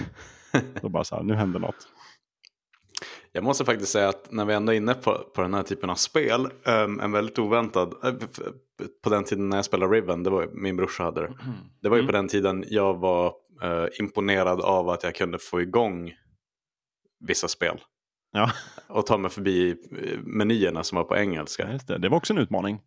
[0.81, 1.87] Då bara så här, nu händer något.
[3.31, 5.89] Jag måste faktiskt säga att när vi ändå är inne på, på den här typen
[5.89, 8.13] av spel, um, en väldigt oväntad, uh,
[9.03, 11.33] på den tiden när jag spelade Riven, det var min brorsa hade det.
[11.81, 15.61] Det var ju på den tiden jag var uh, imponerad av att jag kunde få
[15.61, 16.13] igång
[17.27, 17.81] vissa spel.
[18.31, 18.51] Ja,
[18.87, 21.79] Och ta mig förbi eh, menyerna som var på engelska.
[21.87, 21.97] det.
[21.97, 22.81] det var också en utmaning.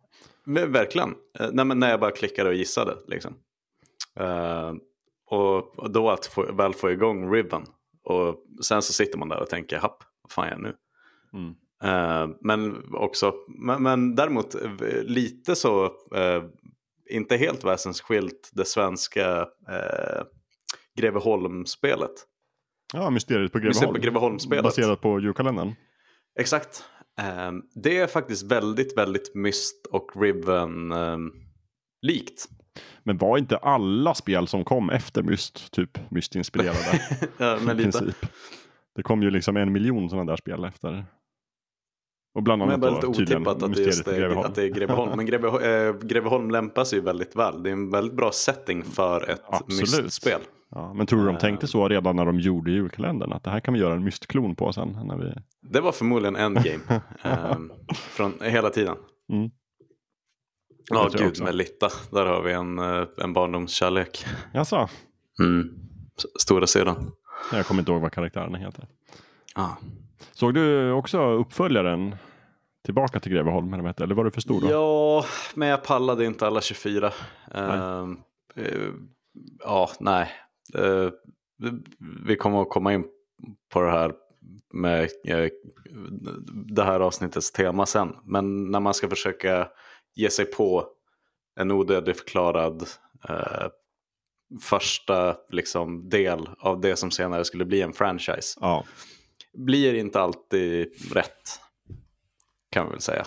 [0.45, 1.15] Men, verkligen.
[1.51, 2.95] Nej, men när jag bara klickade och gissade.
[3.07, 3.33] Liksom.
[4.19, 4.73] Uh,
[5.25, 7.65] och, och då att få, väl få igång Riven.
[8.03, 10.75] Och sen så sitter man där och tänker, happ, vad fan är jag nu?
[11.33, 11.55] Mm.
[11.83, 15.85] Eh, men också, men, men däremot eh, lite så,
[16.15, 16.43] eh,
[17.09, 20.23] inte helt väsensskilt, det svenska eh,
[20.97, 22.11] Greveholm-spelet.
[22.93, 23.95] Ja, Mysteriet på Mysteriet Greveholm.
[23.95, 24.63] på Greveholm-spelet.
[24.63, 25.75] Baserat på julkalendern.
[26.39, 26.83] Exakt.
[27.19, 27.51] Eh,
[27.83, 31.17] det är faktiskt väldigt, väldigt Myst och Riven eh,
[32.01, 32.47] likt.
[33.03, 37.01] Men var inte alla spel som kom efter Myst typ Myst-inspirerade?
[37.37, 37.99] Ja, men lite.
[37.99, 38.25] princip.
[38.95, 41.05] Det kom ju liksom en miljon sådana där spel efter.
[42.35, 44.45] Och bland Men annat det är lite otippat att det, just är, Greveholm.
[44.47, 45.11] att det är Greveholm.
[45.17, 47.63] Men Greve, eh, Greveholm lämpar sig ju väldigt väl.
[47.63, 50.03] Det är en väldigt bra setting för ett Absolut.
[50.03, 50.41] Myst-spel.
[50.69, 51.41] Ja, men tror du de Eh.
[51.41, 53.33] tänkte så redan när de gjorde julkalendern?
[53.33, 54.89] Att det här kan vi göra en Mystklon på sen?
[55.05, 55.33] När vi...
[55.61, 57.01] Det var förmodligen endgame.
[57.55, 58.95] um, från hela tiden.
[59.31, 59.49] Mm.
[60.89, 61.89] Ja, jag gud med Litta.
[62.11, 64.25] Där har vi en, eh, en barndomskärlek.
[64.53, 64.89] Jaså?
[65.39, 65.69] Mm.
[66.39, 67.11] Stora sedan.
[67.51, 68.87] Jag kommer inte ihåg vad karaktärerna heter.
[69.55, 69.71] Ah.
[70.31, 72.15] Såg du också uppföljaren
[72.85, 73.73] Tillbaka till Greveholm?
[73.73, 74.67] Eller, vad var du för stor då?
[74.71, 77.11] Ja, men jag pallade inte alla 24.
[77.51, 78.17] Ehm,
[78.55, 78.89] eh,
[79.59, 80.31] ja, nej.
[80.73, 81.09] Eh,
[82.25, 83.05] vi kommer att komma in
[83.73, 84.13] på det här
[84.73, 85.49] med eh,
[86.65, 88.15] det här avsnittets tema sen.
[88.23, 89.67] Men när man ska försöka
[90.15, 90.87] ge sig på
[91.55, 92.83] en odödligförklarad
[93.29, 93.67] eh,
[94.61, 98.85] första liksom, del av det som senare skulle bli en franchise Ja,
[99.53, 101.59] blir inte alltid rätt.
[102.71, 103.25] Kan vi väl säga.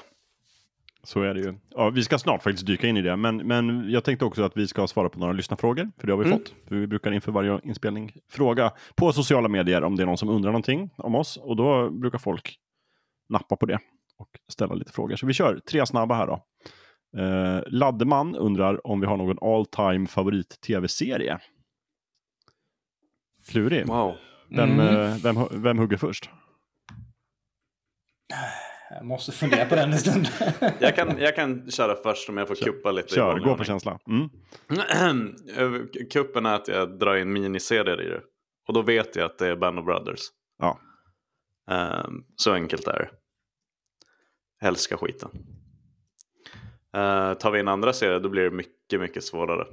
[1.02, 1.54] så är det ju.
[1.70, 3.16] Ja, vi ska snart faktiskt dyka in i det.
[3.16, 5.90] Men, men jag tänkte också att vi ska svara på några lyssnarfrågor.
[5.98, 6.38] För det har vi Mm.
[6.38, 6.54] fått.
[6.68, 10.50] Vi brukar inför varje inspelning fråga på sociala medier om det är någon som undrar
[10.50, 11.36] någonting om oss.
[11.36, 12.58] Och då brukar folk
[13.28, 13.78] nappa på det
[14.18, 15.16] och ställa lite frågor.
[15.16, 16.44] Så vi kör tre snabba här då.
[17.16, 21.38] Eh, Laddeman undrar om vi har någon all time favorit tv-serie.
[23.48, 23.86] Klurig.
[23.86, 24.16] Wow.
[24.50, 24.96] Vem, Mm.
[24.96, 26.30] eh, vem, vem hugger först?
[28.90, 30.28] Jag måste fundera på den en stund.
[30.80, 33.14] Jag kan, jag kan köra först om jag får kuppa lite.
[33.14, 33.98] Kör, gå på känsla.
[34.08, 34.28] Mm.
[36.12, 38.20] Kuppen är att jag drar in miniserier i det.
[38.68, 40.20] Och då vet jag att det är Band of Brothers.
[40.58, 40.78] Ja.
[41.70, 43.10] Ehm, så enkelt är det.
[44.66, 45.30] Älskar skiten.
[46.96, 49.66] Uh, tar vi in andra serier då blir det mycket, mycket svårare.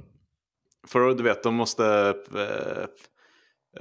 [0.88, 2.14] För du vet, de måste...
[2.34, 2.84] eh,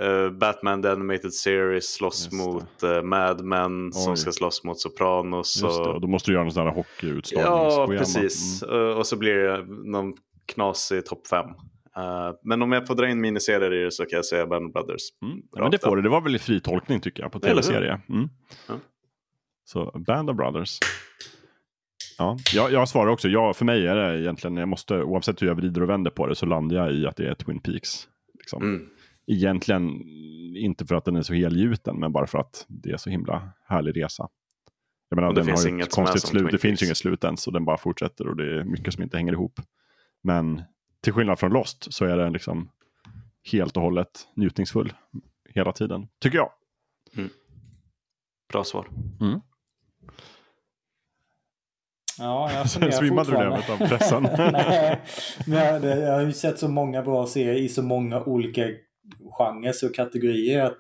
[0.06, 2.36] eh, Batman The Animated Series slåss det.
[2.36, 4.18] mot uh, Mad Men som Oj.
[4.18, 5.62] ska slåss mot Sopranos.
[5.64, 7.94] Just det, och- och då måste du göra en sån här hockeyutslagningsschema.
[7.94, 8.64] Ja, precis.
[8.64, 8.76] Mm.
[8.76, 10.14] Uh, Och så blir det någon
[10.54, 11.46] knasig topp fem.
[11.98, 14.66] Uh, men om jag får dra in miniserier i det så kan jag säga Band
[14.68, 15.02] of Brothers.
[15.22, 15.38] Mm.
[15.52, 16.02] Ja, men det får du.
[16.02, 18.02] Det var väl fri tolkning tycker jag på tv-serie.
[18.10, 18.30] Mm.
[18.68, 18.74] Ja.
[19.66, 20.80] Så Band of Brothers.
[22.18, 23.28] Ja, jag, jag svarar också.
[23.28, 26.28] Ja, för mig är det egentligen, jag måste, oavsett hur jag vrider och vänder på
[26.28, 28.08] det så landar jag i att det är Twin Peaks.
[28.34, 28.64] Liksom.
[28.64, 28.90] Mm.
[29.28, 30.02] Egentligen
[30.58, 33.50] inte för att den är så helgjuten, men bara för att det är så himla
[33.68, 34.28] härlig resa.
[35.10, 36.52] Jag menar, det den finns har ju inget ett konstigt slut.
[36.52, 39.04] Det finns ju inget slut ens och den bara fortsätter och det är mycket som
[39.04, 39.60] inte hänger ihop.
[40.24, 40.62] Men
[41.02, 42.70] till skillnad från Lost så är den liksom
[43.52, 44.94] helt och hållet njutningsfull
[45.50, 46.50] hela tiden, tycker jag.
[48.52, 48.88] Bra svar.
[52.20, 54.24] Ja, jag funderar Svimmade du det av pressen?
[54.54, 55.02] Nej,
[55.48, 58.62] men jag, jag har ju sett så många bra serier i så många olika
[59.38, 60.78] genrer och kategorier att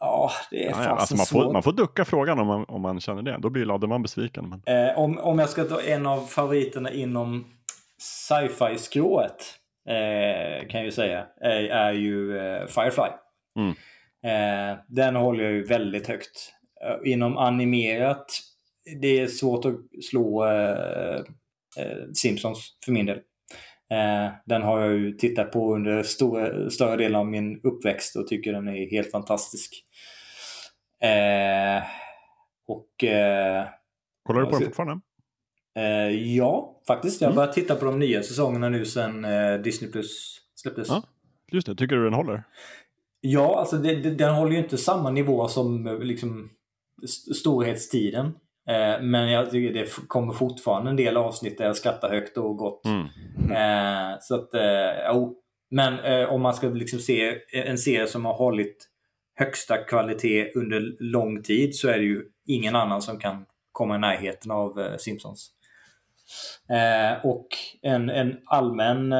[0.00, 1.44] ja, det är Ja, alltså man, svårt.
[1.44, 3.38] får, man får ducka frågan om man, om man känner det.
[3.40, 4.48] Då blir Laddeman besviken.
[4.64, 4.88] Men...
[4.88, 7.44] Eh, om, om jag ska ta en av favoriterna inom
[7.98, 9.54] sci-fi-skrået
[9.88, 13.10] eh, kan jag ju säga är, är ju eh, Firefly.
[13.58, 13.74] Mm.
[14.24, 16.52] Eh, den håller jag ju väldigt högt.
[16.84, 18.26] Eh, inom animerat,
[19.00, 21.16] det är svårt att slå eh,
[21.78, 23.18] eh, Simpsons för min del.
[23.90, 28.26] Eh, den har jag ju tittat på under stora, större delen av min uppväxt och
[28.26, 29.84] tycker den är helt fantastisk.
[32.66, 32.88] Och
[34.22, 35.00] Kollar du på den ser- fortfarande?
[36.24, 37.20] Ja, faktiskt.
[37.20, 38.82] Jag har börjat titta på de nya säsongerna nu
[39.24, 40.88] eh, Disney Plus släpptes.
[40.88, 41.02] Ja.
[41.52, 42.42] Just det, tycker du den håller?
[43.20, 46.50] Ja, alltså det, det, den håller ju inte samma nivå som liksom,
[47.04, 48.34] st- storhetstiden.
[48.68, 52.56] Eh, men jag tycker det kommer fortfarande en del avsnitt där jag skrattar högt och
[52.56, 52.86] gott.
[52.86, 53.06] Mm.
[53.50, 55.40] Eh, så att, eh, jo.
[55.70, 58.88] Men om man ska liksom se en serie som har hållit
[59.34, 63.98] högsta kvalitet under lång tid så är det ju ingen annan som kan komma i
[63.98, 65.50] närheten av Simpsons.
[67.22, 67.46] Och
[67.82, 69.12] en, en allmän,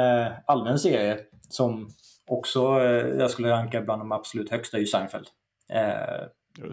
[0.47, 1.89] allmän serie som
[2.27, 2.81] också
[3.19, 5.27] jag skulle ranka bland de absolut högsta är ju Seinfeld.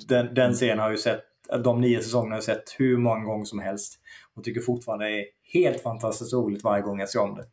[0.08, 1.22] Den, den serien har jag ju sett,
[1.64, 4.00] de nio säsongerna har jag sett hur många gånger som helst.
[4.36, 7.46] Och tycker fortfarande det är helt fantastiskt roligt varje gång jag ser om det.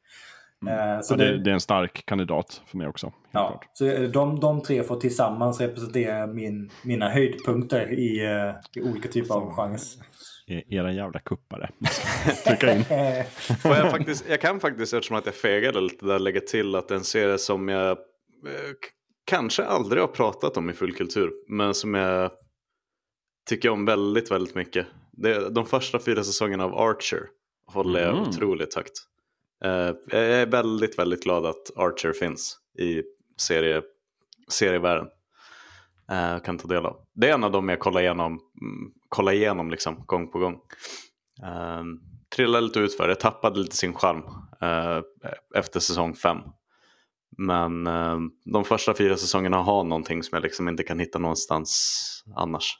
[0.71, 3.07] Eh, så Så det, det, det är en stark kandidat för mig också.
[3.07, 3.67] Helt ja, klart.
[3.73, 9.09] så eh, de, de tre får tillsammans representera min, mina höjdpunkter i, eh, i olika
[9.09, 9.81] typer av genrer.
[10.47, 11.71] E- Era jävla kuppare.
[12.47, 12.85] Trycka in.
[13.63, 16.91] Får jag, faktiskt, jag kan faktiskt, eftersom att jag fegade lite där, lägga till att
[16.91, 17.99] en serie som jag
[19.29, 22.31] kanske aldrig har pratat om i fullkultur, men som jag
[23.49, 24.87] tycker om väldigt, väldigt mycket.
[25.13, 27.23] Det de första fyra säsongerna av Archer
[27.67, 28.29] håller jag Mm.
[28.29, 28.93] otroligt högt.
[29.65, 29.71] Eh,
[30.11, 33.03] jag är väldigt, väldigt glad att Archer finns i
[33.41, 33.83] serie,
[34.49, 35.09] serievärlden.
[36.11, 36.97] Eh, kan ta del av.
[37.15, 40.61] Det är en av dem jag kollar igenom, mm, kollar igenom liksom, gång på gång.
[41.81, 42.01] Um,
[42.37, 44.23] trillade lite utför, jag tappade lite sin charm
[44.63, 45.03] eh,
[45.57, 46.39] efter säsong fem.
[47.39, 52.25] Men eh, de första fyra säsongerna har någonting som jag liksom inte kan hitta någonstans
[52.37, 52.79] annars.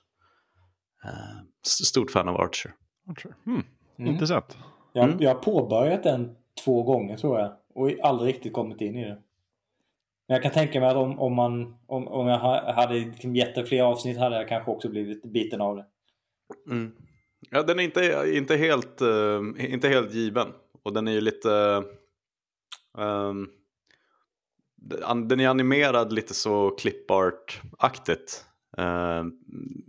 [1.05, 2.75] Eh, stort fan av Archer.
[3.11, 3.35] Archer.
[3.47, 3.63] Mm.
[3.99, 4.13] Mm.
[4.13, 4.57] Inte sett.
[4.93, 5.17] jag, Mm.
[5.21, 7.53] jag har påbörjat den två gånger tror jag.
[7.75, 9.19] Och aldrig riktigt kommit in i det.
[10.29, 13.37] Men jag kan tänka mig att om, om, man, om, om jag ha- hade liksom
[13.37, 15.87] gett det fler avsnitt hade jag kanske också blivit biten av det.
[16.71, 16.93] Mm.
[17.51, 20.47] Ja, den är inte, inte, helt, eh, inte helt given.
[20.83, 21.83] Och den är ju lite...
[22.99, 23.49] ehm, den-
[25.29, 28.45] den är animerad lite så clipart-aktigt.
[28.79, 29.25] Uh,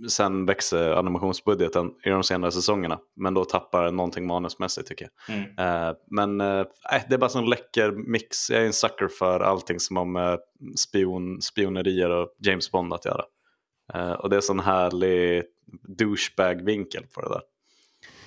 [0.09, 2.99] sen växer animationsbudgeten i de senare säsongerna.
[3.15, 5.35] Men då tappar någonting manusmässigt tycker jag.
[5.35, 5.49] Mm.
[5.57, 8.49] Eh, men eh, nej, det är bara en läcker mix.
[8.49, 10.39] Jag är en sucker för allting som har med
[10.75, 13.23] spion, spionerier och James Bond att göra.
[13.93, 15.43] Eh, och det är sån härlig
[15.97, 17.41] douchebag-vinkel på det där.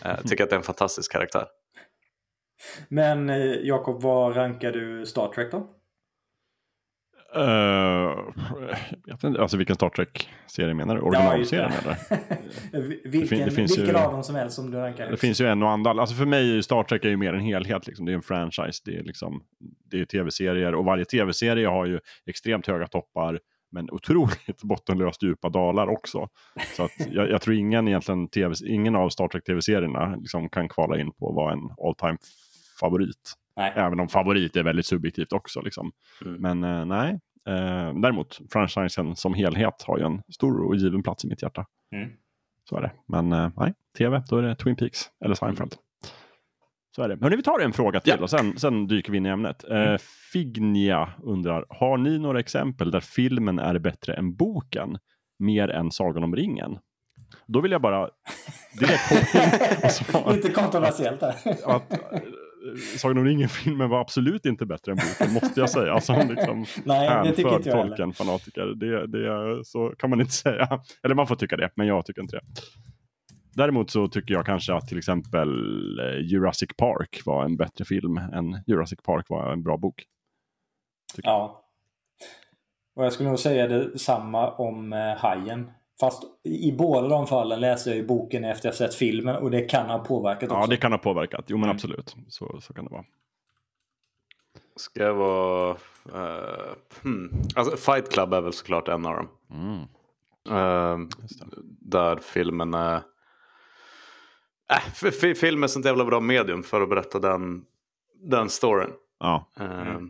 [0.05, 1.47] Eh, Jag tycker att det är en fantastisk karaktär.
[2.89, 5.71] Men eh, Jakob, vad rankar du Star Trek då?
[7.37, 7.43] Uh,
[9.07, 11.01] jag vet inte, alltså vilken Star Trek-serie menar du?
[11.01, 13.09] Originalserien eller?
[13.09, 15.47] vilken det finns vilken ju- av dem som helst som du rankar Det finns ju
[15.47, 15.99] en och annan.
[15.99, 17.87] Alltså för mig är ju Star Trek är ju mer en helhet.
[17.87, 18.07] Liksom.
[18.07, 18.83] Det är en franchise.
[18.85, 19.43] Det är, liksom,
[19.91, 23.41] det är tv-serier och varje tv-serie har ju extremt höga toppar
[23.71, 26.29] men otroligt bottenlöst djupa dalar också.
[26.77, 30.69] Så att jag, jag tror ingen, egentligen TV, ingen av Star Trek tv-serierna liksom kan
[30.69, 32.19] kvala in på att vara en all time
[32.81, 33.35] favorit.
[33.57, 33.73] Nej.
[33.77, 35.61] Även om favorit är väldigt subjektivt också.
[35.61, 35.93] Liksom.
[36.25, 36.41] Mm.
[36.61, 37.21] Men eh, nej.
[37.49, 41.67] Eh, däremot, franchisen som helhet har ju en stor och given plats i mitt hjärta.
[41.97, 42.11] Mm.
[42.69, 42.93] Så är det.
[43.09, 45.75] Men eh, nej, tv, då är det Twin Peaks eller Seinfeld.
[46.97, 47.19] Så är det.
[47.23, 48.23] Hörrni, vi tar en fråga till Ja.
[48.23, 49.65] och sen, sen dyker vi in i ämnet.
[49.71, 49.97] Eh,
[50.33, 54.99] Fignia undrar, har ni några exempel där filmen är bättre än boken?
[55.39, 56.79] Mer än Sagan om ringen?
[57.47, 58.11] Då vill jag bara
[58.79, 61.35] direkt hoppa in och svara Lite kontroversiellt där.
[61.67, 61.93] att
[62.99, 65.93] Sagan om ringen-filmen var absolut inte bättre än boken, måste jag säga.
[65.93, 67.89] Alltså, liksom, Nej, det tycker inte jag heller.
[67.89, 68.67] Tolkien-fanatiker.
[68.67, 70.81] Det, det, så kan man inte säga.
[71.03, 72.43] Eller man får tycka det, men jag tycker inte det.
[73.55, 75.49] Däremot så tycker jag kanske att till exempel
[75.99, 80.05] eh, Jurassic Park var en bättre film än Jurassic Park var en bra bok.
[81.23, 81.65] Ja.
[82.97, 85.71] Och jag skulle nog säga detsamma om eh, Hajen.
[86.03, 89.63] Fast i båda de fallen läste jag ju boken efter jag sett filmen och det
[89.63, 90.71] kan ha påverkat Ja, också.
[90.71, 91.45] det kan ha påverkat.
[91.49, 91.75] Jo, men Mm.
[91.77, 92.17] absolut.
[92.29, 93.05] Så, så kan det vara.
[94.77, 95.71] Ska jag vara...
[96.15, 97.31] eh, hmm.
[97.57, 99.29] alltså, Fight Club är väl såklart en av dem.
[99.51, 99.81] Mm.
[100.51, 101.09] Eh,
[101.81, 103.03] där filmen är...
[105.05, 107.65] Äh, film är sånt jävla bra medium för att berätta den,
[108.23, 108.91] den storyn.
[109.19, 109.47] Ja.
[109.61, 110.01] Eh,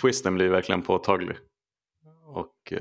[0.00, 1.36] Twisten blir verkligen påtaglig.
[2.26, 2.72] Och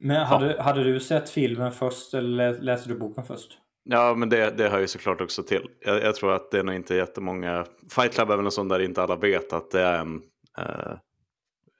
[0.00, 3.58] Men hade, hade du sett filmen först eller lä- läste du boken först?
[3.84, 5.62] ja, men det, det hör ju såklart också till.
[5.80, 7.64] Jag, jag tror att det är nog inte jättemånga...
[7.94, 10.20] Fight Club är väl en sån där inte alla vet att det är en,
[10.58, 10.92] eh,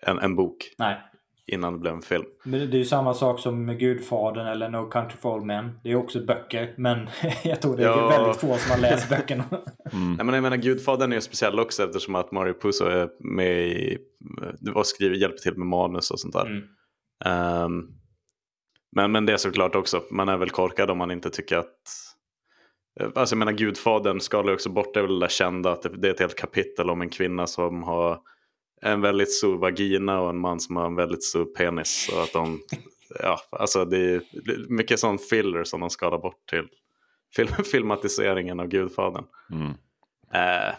[0.06, 0.96] en, en bok Nej.
[1.46, 2.24] innan det blev en film.
[2.44, 5.80] Men det är ju samma sak som med Gudfadern eller No Country for Old Men.
[5.84, 7.08] Det är också böcker, men
[7.44, 8.08] jag tror det är Ja.
[8.08, 9.44] väldigt få som har läst böckerna.
[9.92, 10.12] Mm.
[10.12, 13.58] Nej, men jag menar, Gudfadern är ju speciell också eftersom att Mario Puzo är med
[13.68, 13.98] i...
[14.60, 16.46] Det var skriver, hjälper till med manus och sånt där.
[16.46, 16.62] Mm.
[17.24, 17.84] Ehm,
[18.96, 21.74] men, men det är såklart också, man är väl korkad om man inte tycker att
[23.00, 26.12] eh, alltså jag menar Gudfadern skalar ju också bort det väl kända att det, är
[26.12, 28.20] ett helt kapitel om en kvinna som har
[28.82, 32.10] en väldigt stor vagina och en man som har en väldigt stor penis.
[32.14, 32.60] Och att de,
[33.22, 34.22] ja, alltså det är
[34.68, 36.68] mycket sån filler som de skalar bort till
[37.36, 39.24] film, filmatiseringen av Gudfadern.
[39.50, 39.70] Mm.
[40.32, 40.74] Eh,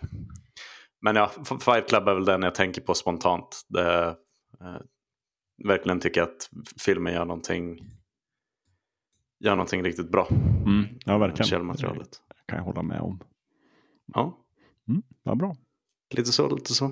[1.01, 3.61] men ja, Fight Club är väl den jag tänker på spontant.
[3.67, 4.15] Det,
[4.61, 4.81] eh,
[5.63, 7.79] verkligen tycker att filmen gör någonting,
[9.41, 10.27] gör någonting riktigt bra.
[10.65, 10.85] Mm.
[11.05, 11.47] Ja, verkligen.
[11.47, 12.09] Källmaterialet.
[12.27, 13.19] Det kan jag hålla med om.
[14.13, 14.37] Ja,
[14.89, 15.01] Mm.
[15.23, 15.55] Vad bra.
[16.15, 16.91] lite så, lite så.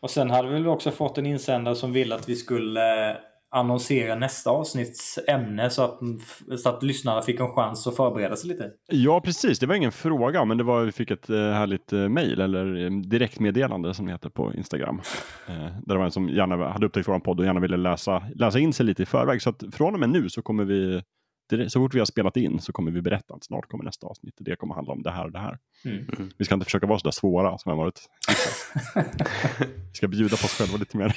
[0.00, 3.16] Och sen hade vi också fått en insändare som ville att vi skulle eh,
[3.50, 5.98] annonsera nästa avsnitts ämne så att,
[6.60, 8.70] så att lyssnarna fick en chans att förbereda sig lite.
[8.88, 9.58] Ja, precis.
[9.58, 12.90] Det var ingen fråga, men det var, vi fick ett eh, härligt eh, mejl eller
[13.08, 15.00] direktmeddelande som det heter på Instagram.
[15.46, 18.58] Där det var en som gärna hade upptäckt vår podd och gärna ville läsa, läsa
[18.58, 19.42] in sig lite i förväg.
[19.42, 21.02] Så att från och med nu så kommer vi,
[21.50, 24.06] direkt- så fort vi har spelat in så kommer vi berätta att snart kommer nästa
[24.06, 24.34] avsnitt.
[24.38, 25.58] Det kommer handla om det här och det här.
[25.84, 26.06] Mm.
[26.38, 28.00] Vi ska inte försöka vara så där svåra som vi har varit.
[29.68, 31.16] vi ska bjuda på oss själva lite mer.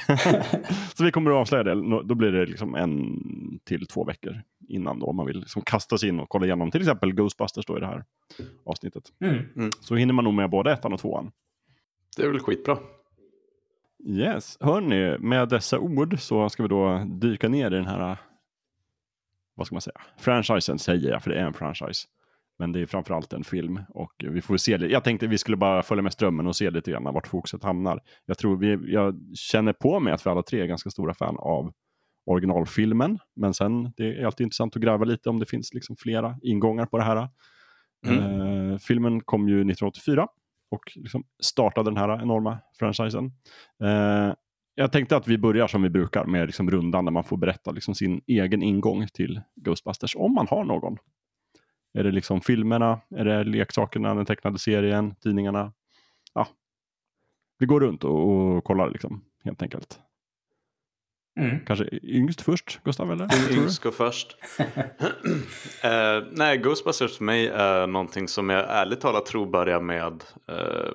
[0.96, 2.04] så vi kommer att avslöja det.
[2.04, 3.20] Då blir det liksom en
[3.64, 6.72] till två veckor innan då om man vill liksom kasta sig in och kolla igenom
[6.72, 8.04] till exempel Ghostbusters då i det här
[8.66, 9.04] avsnittet.
[9.22, 9.72] Mm.
[9.80, 11.32] Så hinner man nog med både ettan och tvåan.
[12.18, 12.78] Det är väl skitbra.
[14.06, 18.18] Yes, hörni, med dessa ord så ska vi då dyka ner i den här,
[19.56, 22.08] vad ska man säga, franchisen säger jag, för det är en franchise.
[22.60, 24.94] Men det är framförallt en film och vi får se lite.
[24.94, 28.00] Jag tänkte vi skulle bara följa med strömmen och se lite grann vart fokuset hamnar.
[28.26, 31.38] Jag tror vi, jag känner på mig att vi alla tre är ganska stora fan
[31.40, 31.74] av
[32.26, 33.20] originalfilmen.
[33.36, 36.86] Men sen, det är alltid intressant att gräva lite om det finns liksom flera ingångar
[36.86, 37.30] på det här.
[38.06, 40.28] Eh, filmen kom ju 1984
[40.72, 43.26] och liksom startade den här enorma franchisen.
[43.84, 44.34] Eh,
[44.76, 47.72] jag tänkte att vi börjar som vi brukar med liksom rundan där man får berätta
[47.72, 50.98] liksom sin egen ingång till Ghostbusters, om man har någon.
[51.94, 55.74] Är det liksom filmerna, är det leksakerna, den tecknade serien, tidningarna?
[56.34, 56.48] Ja,
[57.60, 60.00] vi går runt och, och kollar liksom, helt enkelt.
[61.40, 61.66] Mm.
[61.66, 63.12] Kanske yngst först, Gustav?
[63.12, 63.52] Eller?
[63.52, 64.38] Yngst går först.
[65.84, 70.92] Eh, nej, Ghostbusters för mig är någonting som jag ärligt talat tror börjar med uh,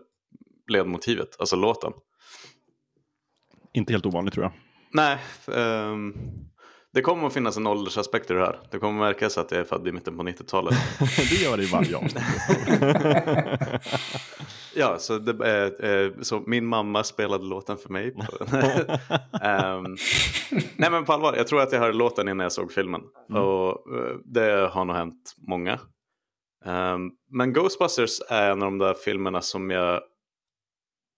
[0.68, 1.92] ledmotivet, alltså låten.
[3.72, 4.52] Inte helt ovanligt tror jag.
[4.92, 5.18] Nej,
[5.54, 6.14] ehm,
[6.94, 8.60] det kommer att finnas en åldersaspekt i det här.
[8.70, 10.74] Det kommer att märkas att jag är född i mitten på 90-talet.
[11.30, 12.24] det gör det i varje avsnitt.
[14.74, 15.46] ja, så, det,
[15.80, 18.14] eh, eh, så min mamma spelade låten för mig.
[19.42, 19.96] Ehm,
[20.76, 23.00] nej men på allvar, jag tror att jag hörde låten innan jag såg filmen.
[23.28, 25.78] Och eh, det har nog hänt många.
[26.64, 30.00] Ehm, men Ghostbusters är en av de där filmerna som jag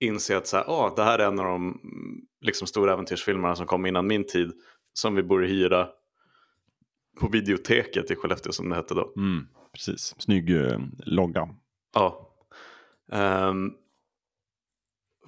[0.01, 3.57] inser att så här, "Åh, det här är en av de mm, liksom, stora äventyrsfilmerna
[3.57, 4.53] som kom innan min tid.
[4.93, 5.89] Som vi borde hyra
[7.21, 9.13] på videoteket i Skellefteå som det hette då.
[9.17, 11.49] Mm, precis, snygg eh, logga.
[11.95, 12.37] Ja.
[13.13, 13.73] Ehm,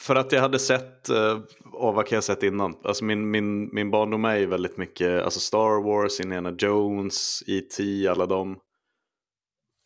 [0.01, 2.77] för att jag hade sett, uh, vad kan jag ha sett innan?
[2.85, 8.09] Alltså min, min, min barndom är ju väldigt mycket alltså Star Wars, Indiana Jones, E.T.
[8.09, 8.59] alla dem.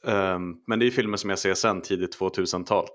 [0.04, 2.86] Ehm, men det är ju filmer som jag ser sen, tidigt 2000-tal.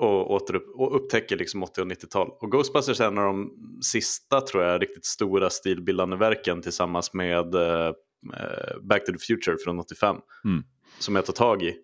[0.00, 2.30] Och, återupp, och upptäcker liksom 80 och 90-tal.
[2.40, 3.50] Och Ghostbusters är en av de
[3.82, 7.92] sista, tror jag, riktigt stora stilbildande verken tillsammans med eh,
[8.82, 10.16] Back to the Future från 85.
[10.44, 10.62] Mm.
[10.98, 11.76] Som jag tar tag i.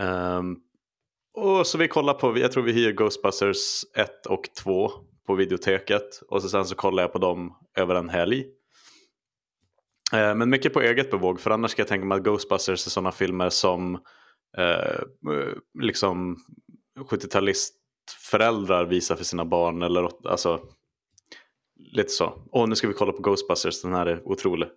[0.00, 0.56] Ehm,
[1.34, 4.90] och så vi kollar på, jag tror vi hyr Ghostbusters 1 och 2
[5.26, 6.22] på videoteket.
[6.28, 8.44] Och så sen så kollar jag på dem över en helg.
[10.12, 12.90] Eh, men mycket på eget bevåg, för annars ska jag tänka mig att Ghostbusters är
[12.90, 13.94] sådana filmer som
[14.58, 15.02] eh,
[15.82, 16.36] liksom
[16.96, 19.82] 70-talistföräldrar visar för sina barn.
[19.82, 20.60] Eller alltså,
[21.92, 22.42] lite så.
[22.52, 24.68] Åh, nu ska vi kolla på Ghostbusters, den här är otrolig.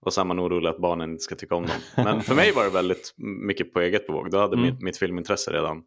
[0.00, 1.76] Och så är man orolig att barnen inte ska tycka om dem.
[1.96, 4.30] Men för mig var det väldigt mycket på eget bevåg.
[4.30, 4.70] Då hade Mm.
[4.70, 5.82] mitt, mitt filmintresse redan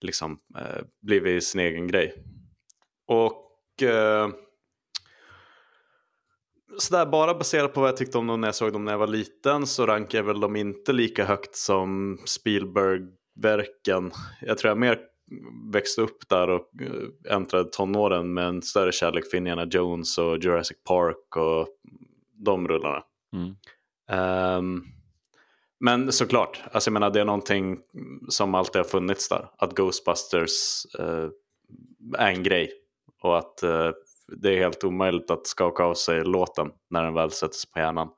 [0.00, 2.24] liksom, eh, blivit sin egen grej.
[3.06, 4.28] Och eh,
[6.78, 8.98] sådär, bara baserat på vad jag tyckte om dem när jag såg dem när jag
[8.98, 12.18] var liten så rankar jag väl dem inte lika högt som
[13.38, 14.12] Spielberg-verken.
[14.40, 14.98] Jag tror jag mer
[15.72, 20.38] växte upp där och eh, äntrade tonåren med en större kärlek för Indiana Jones och
[20.38, 21.68] Jurassic Park och
[22.32, 23.02] de rullarna.
[23.32, 23.56] Mm.
[24.10, 24.84] Ehm,
[25.80, 27.78] men såklart, alltså jag menar det är någonting
[28.28, 29.50] som alltid har funnits där.
[29.58, 31.28] Att Ghostbusters eh,
[32.18, 32.72] är en grej.
[33.22, 33.90] Och att eh,
[34.36, 37.78] det är helt omöjligt att skaka av sig låten när den väl sätter sig på
[37.78, 38.08] hjärnan.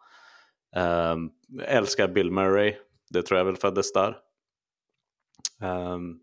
[0.76, 1.30] Um,
[1.62, 2.74] älskar Bill Murray,
[3.10, 4.16] det tror jag väl föddes där.
[5.62, 6.20] Um,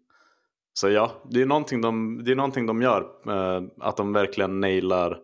[0.74, 3.02] så ja, det är någonting de, det är någonting de gör.
[3.02, 5.20] uh, att de verkligen nailar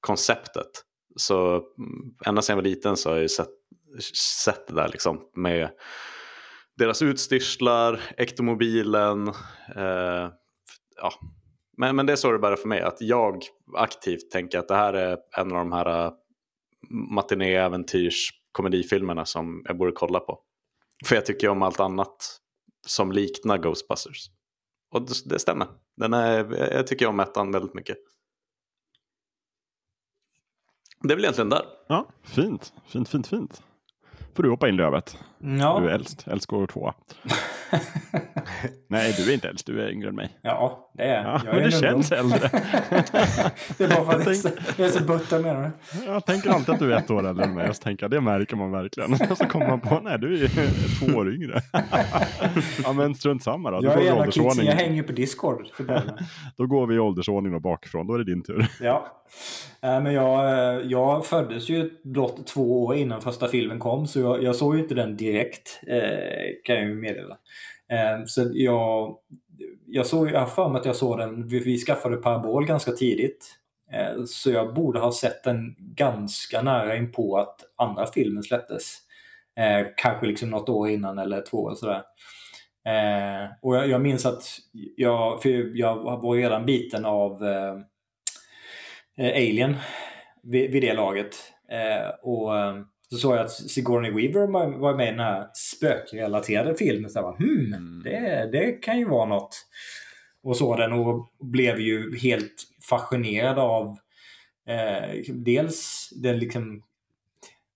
[0.00, 0.70] konceptet.
[1.16, 3.48] Så mm, ända sedan jag var liten så har jag ju sett,
[4.44, 5.70] sett det där liksom med
[6.76, 9.28] deras utstyrslar, ektomobilen.
[9.76, 10.30] Uh,
[10.96, 11.12] ja.
[11.76, 13.42] men, men det är så det bara för mig, att jag
[13.76, 16.12] aktivt tänker att det här är en av de här eh, uh,
[16.90, 20.40] matiné-äventyrs komedifilmerna som jag borde kolla på.
[21.06, 22.41] För jag tycker om allt annat
[22.86, 24.30] som liknar Ghostbusters.
[24.90, 25.66] Och det, stämmer.
[25.96, 27.96] Den är, jag tycker om ettan väldigt mycket.
[31.02, 31.62] Det är väl egentligen där.
[31.88, 32.72] Ja, fint.
[32.86, 33.62] Fint, fint, fint.
[34.34, 35.18] Får du hoppa in Lövet.
[35.44, 35.78] Ja.
[35.80, 36.28] Du är äldst.
[36.28, 36.94] Äldst går tvåa.
[38.88, 39.66] Nej, du är inte äldst.
[39.66, 40.38] Du är yngre än mig.
[40.42, 41.54] Ja, det är Ja, jag.
[41.54, 42.02] men är det en ungdom.
[42.02, 42.38] känns äldre.
[43.78, 45.62] det är bara för att jag jag är så butter menar
[45.98, 46.04] du?
[46.06, 47.74] Jag tänker alltid att du är ett år äldre än mig.
[47.74, 49.12] Så tänker jag, det märker man verkligen.
[49.30, 50.48] Och så kommer man på, nej du är
[50.98, 51.60] två år yngre.
[52.84, 53.80] ja men strunt samma då.
[53.80, 55.66] Då Jag är en av kidsen, jag hänger ju på Discord.
[56.56, 58.06] Då går vi i åldersordning och bakifrån.
[58.06, 58.66] Då är det din tur.
[58.80, 59.06] Ja.
[59.82, 64.20] Eh, Men jag, eh, jag föddes ju blott två år innan första filmen kom så
[64.20, 65.31] jag, jag såg ju inte den direkt
[65.86, 67.36] eh, kan jag ju meddela.
[67.88, 69.16] Eh, Så jag,
[69.86, 72.92] jag, såg, jag har för mig att jag såg den, vi, vi skaffade parabol ganska
[72.92, 73.54] tidigt.
[73.92, 78.98] Eh, Så jag borde ha sett den ganska nära in på att andra filmen släpptes.
[79.56, 82.02] Eh, Kanske liksom något år innan eller två eller sådär.
[82.84, 84.42] Eh, och jag, jag minns att
[84.96, 87.74] jag, för jag var redan biten av eh,
[89.16, 89.76] eh, Alien
[90.42, 91.36] vid, vid det laget.
[91.70, 92.74] Eh, och eh,
[93.12, 94.46] så såg jag att Sigourney Weaver
[94.78, 97.10] var, med i den här spökrelaterade filmen.
[97.10, 99.56] Så jag bara, hmm, det, det kan ju vara något.
[100.42, 103.98] Och såg den och blev ju helt fascinerad av
[104.68, 106.82] eh, dels den liksom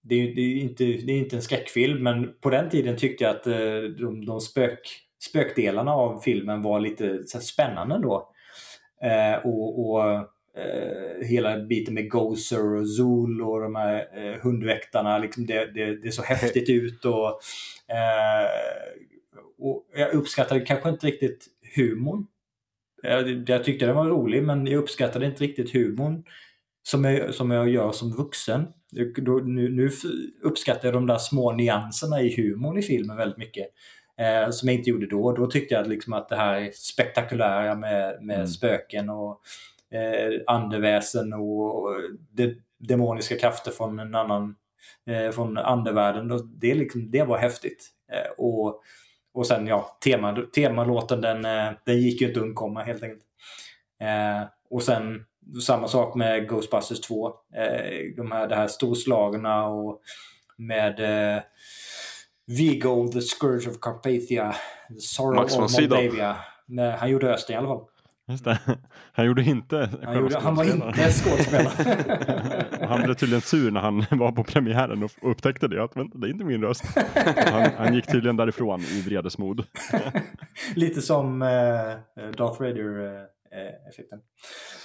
[0.03, 3.24] det är det är inte, det är inte en skräckfilm men på den tiden tyckte
[3.24, 4.80] jag att eh, de, de spök,
[5.22, 8.30] spökdelarna av filmen var lite så här, spännande ändå.
[9.03, 15.18] Eh, och, och eh, hela biten med Gozer och Zool och de här eh, hundväktarna.
[15.18, 17.04] Liksom det, det, det är så häftigt ut.
[17.04, 17.40] Och,
[17.94, 18.48] eh,
[19.59, 21.46] och jag uppskattade kanske inte riktigt
[21.76, 22.26] humorn.
[23.02, 26.24] Jag, jag tyckte den var rolig men jag uppskattade inte riktigt humorn
[26.82, 28.66] som jag, som jag gör som vuxen.
[29.16, 29.90] Då, nu, nu
[30.42, 33.66] uppskattar jag de där små nyanserna i humorn i filmen väldigt mycket.
[34.20, 35.32] Eh, som jag inte gjorde då.
[35.32, 38.46] Då tyckte jag liksom att det här spektakulära med, med Mm.
[38.46, 39.40] spöken och
[39.95, 41.95] eh, andeväsen och, och
[42.30, 44.57] de, demoniska krafter från en annan
[45.11, 46.28] eh, från andevärlden.
[46.28, 47.89] då- Det, liksom, det var häftigt.
[48.12, 48.82] Eh, och,
[49.34, 53.22] och sen ja, tema, temalåten den, eh, den gick ju inte att undkomma helt enkelt.
[54.01, 55.24] Eh, och sen
[55.66, 57.28] samma sak med Ghostbusters 2.
[57.57, 60.01] Eh, de här, det här storslagna och
[60.59, 61.01] med
[62.47, 64.55] Vigo, The Scourge of Carpathia,
[64.89, 65.78] The Sorrow Max von of.
[65.80, 66.37] Moldavia.
[66.66, 67.84] Nej, han gjorde rösten i alla fall.
[68.28, 68.58] Just det.
[69.12, 72.76] Han gjorde inte Han, gjorde, han var inte skådespelare.
[72.88, 75.84] Han blev tydligen sur när han var på premiären och upptäckte det.
[75.84, 76.84] Att vänta, det är inte min röst.
[77.52, 79.64] Han, han gick tydligen därifrån i vredesmod.
[80.74, 81.48] Lite som eh,
[82.36, 84.18] Darth Vader-effekten.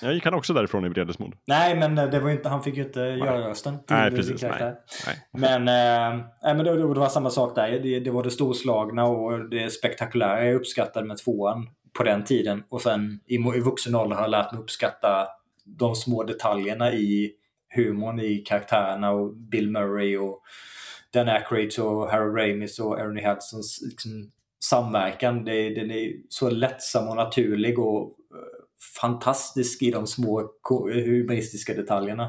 [0.01, 1.35] Jag gick han också därifrån i vredesmod.
[1.47, 4.41] Nej, men eh, det var inte, han fick ju inte göra rösten Nej, precis.
[4.41, 4.75] karaktär.
[5.05, 5.15] Nej.
[5.31, 7.79] Men, eh, nej, men det, det var samma sak där.
[7.79, 11.67] Det, det var det storslagna och det spektakulära jag uppskattade med tvåan
[11.97, 12.63] på den tiden.
[12.69, 15.27] Och sen i, i vuxen ålder har jag lärt mig uppskatta
[15.65, 17.31] de små detaljerna i
[17.75, 20.41] humorn i karaktärerna och Bill Murray och
[21.13, 24.31] Dan Aykroyd och Harold Ramis och Ernie Hudsons liksom,
[24.63, 25.45] samverkan.
[25.45, 28.01] Det, den är så lättsam och naturlig och
[28.33, 28.65] eh,
[29.01, 30.51] fantastisk i de små
[30.85, 32.23] humoristiska detaljerna.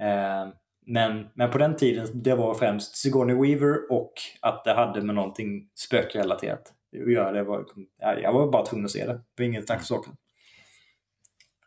[0.00, 0.52] Eh,
[0.86, 5.14] men, men på den tiden, det var främst Sigourney Weaver och att det hade med
[5.14, 7.32] någonting spökrelaterat att göra.
[7.32, 7.66] Det var,
[7.98, 9.12] jag var bara tvungen att se det.
[9.12, 10.12] Det var inget snack om saken.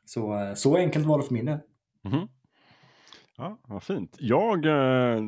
[0.05, 1.59] Så, eh, så enkelt var det för min del.
[2.01, 2.27] Mhm.
[3.37, 4.15] Ja, vad fint.
[4.19, 5.21] Jag eh,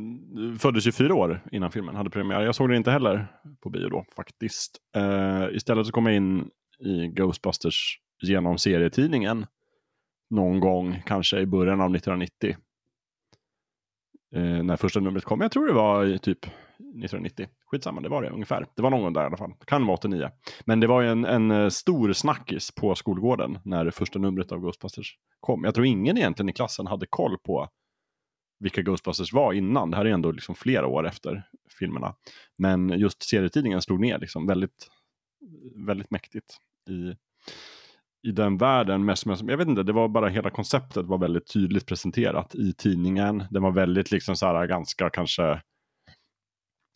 [0.59, 2.41] föddes ju fyra år innan filmen hade premiär.
[2.41, 3.27] Jag såg den inte heller
[3.59, 4.77] på bio då faktiskt.
[4.95, 9.45] Eh, istället så kom jag in i Ghostbusters genom serietidningen
[10.29, 12.55] någon gång, kanske i början av 1990.
[14.35, 15.41] Eh, när första numret kom.
[15.41, 16.45] Jag tror det var i typ
[16.79, 17.47] 1990.
[17.65, 18.67] Skitsamma, det var det ungefär.
[18.75, 19.53] Det var någon gång där i alla fall.
[19.65, 20.29] Kan vara 89.
[20.65, 24.51] Men det var ju en, en eh, stor snackis på skolgården när det första numret
[24.51, 25.63] av Ghostbusters kom.
[25.63, 27.69] Jag tror ingen egentligen i klassen hade koll på
[28.59, 29.91] vilka Ghostbusters var innan.
[29.91, 31.43] Det här är ändå liksom flera år efter
[31.79, 32.15] filmerna.
[32.57, 34.89] Men just serietidningen slog ner liksom väldigt,
[35.75, 36.57] väldigt mäktigt
[36.89, 37.15] i,
[38.29, 39.05] i den världen.
[39.05, 42.73] Mest, mest, jag vet inte, det var bara hela konceptet var väldigt tydligt presenterat i
[42.73, 43.43] tidningen.
[43.51, 45.61] Den var väldigt liksom så här ganska kanske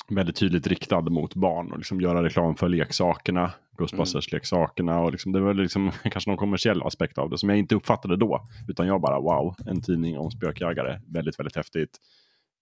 [0.10, 5.40] väldigt tydligt riktad mot barn och liksom göra reklam för leksakerna, Ghostbusters-leksakerna och liksom, det
[5.40, 8.42] var liksom kanske någon kommersiell aspekt av det som jag inte uppfattade då.
[8.68, 11.98] Utan jag bara wow, en tidning om spökjägare, väldigt, väldigt häftigt.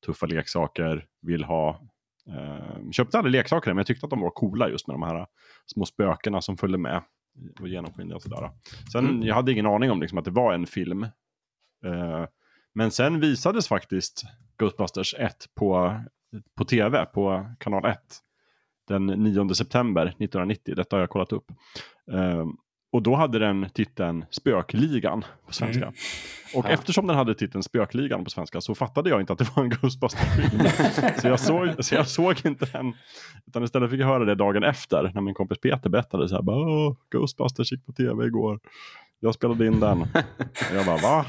[0.06, 1.82] Tuffa leksaker, vill ha.
[2.30, 5.26] Eh, köpte aldrig leksaker men jag tyckte att de var coola just med de här
[5.66, 7.02] små spökena som följde med.
[7.62, 8.50] Och genomskinliga och sådär.
[8.92, 9.24] Sen, Mm.
[9.24, 11.04] jag hade ingen aning om liksom, att det var en film.
[11.86, 12.26] Eh,
[12.74, 14.24] men sen visades faktiskt
[14.58, 16.00] Ghostbusters 1 på,
[16.58, 17.98] på tv, på kanal 1.
[18.88, 21.52] Den 9 september 1990, detta har jag kollat upp.
[22.12, 22.46] Eh,
[22.92, 25.82] och då hade den titeln Spökligan på svenska.
[25.84, 25.94] Mm.
[26.56, 26.70] Och Ja.
[26.70, 29.70] eftersom den hade titeln Spökligan på svenska så fattade jag inte att det var en
[29.70, 30.64] Ghostbusters-film.
[31.22, 32.94] så, jag såg, så jag såg inte den.
[33.48, 36.42] Utan istället fick jag höra det dagen efter när min kompis Peter berättade så här.
[36.42, 38.60] Bara, "Åh, Ghostbusters gick på tv igår.
[39.20, 40.00] Jag spelade in den.
[40.74, 41.26] Jag bara va?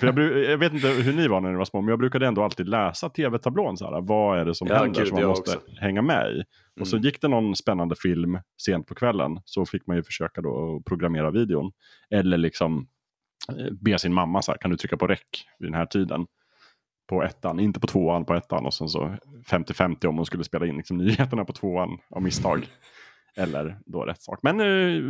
[0.00, 0.18] För jag,
[0.50, 2.68] jag vet inte hur ni var när ni var små men jag brukade ändå alltid
[2.68, 3.76] läsa tv-tablån.
[3.76, 5.70] Så här, vad är det som Ja, händer gud, som man måste också.
[5.80, 6.42] hänga med i?
[6.80, 7.04] Och så Mm.
[7.04, 11.30] gick det någon spännande film sent på kvällen så fick man ju försöka då programmera
[11.30, 11.72] videon.
[12.10, 12.86] Eller liksom
[13.58, 16.26] eh, be sin mamma så här, kan du trycka på räck vid den här tiden?
[17.08, 19.16] På ettan, inte på tvåan, på ettan och sen så
[19.50, 22.66] 50-50 om hon skulle spela in liksom, nyheterna på tvåan av misstag.
[23.36, 24.38] Eller då rätt sak.
[24.42, 25.02] Men eh,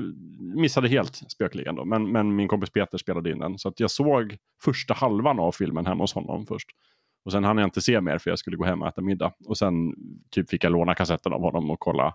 [0.61, 1.85] missade helt spökligan då.
[1.85, 3.59] Men, men min kompis Peter spelade in den.
[3.59, 6.69] Så att jag såg första halvan av filmen hemma hos honom först.
[7.25, 9.33] Och sen hann jag inte se mer för jag skulle gå hem och äta middag.
[9.47, 9.95] Och sen
[10.31, 12.15] typ fick jag låna kassetten av honom och kolla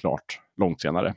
[0.00, 1.14] klart långt senare.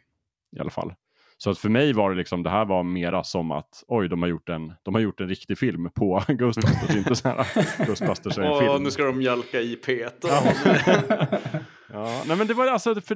[0.57, 0.93] I alla fall.
[1.37, 4.21] Så att för mig var det liksom, det här var mera som att oj, de
[4.21, 6.95] har gjort en, de har gjort en riktig film på Ghostbusters.
[6.95, 7.45] inte så här,
[7.85, 8.83] Ghostbusters är en film.
[8.83, 10.29] nu ska de mjölka i Peter.
[11.93, 13.15] Ja, nej men det var alltså, för,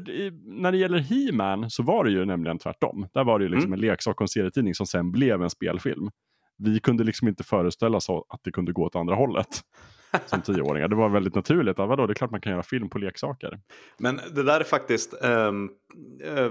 [0.61, 3.07] när det gäller He-Man så var det ju nämligen tvärtom.
[3.13, 3.74] Där var det ju liksom Mm.
[3.74, 6.09] en leksak och en serietidning som sen blev en spelfilm.
[6.57, 9.47] Vi kunde liksom inte föreställa oss att det kunde gå åt andra hållet
[10.26, 10.88] som tioåringar.
[10.88, 11.78] Det var väldigt naturligt.
[11.78, 13.59] Ja, vadå, det är klart man kan göra film på leksaker.
[13.97, 15.51] Men det där är faktiskt, eh,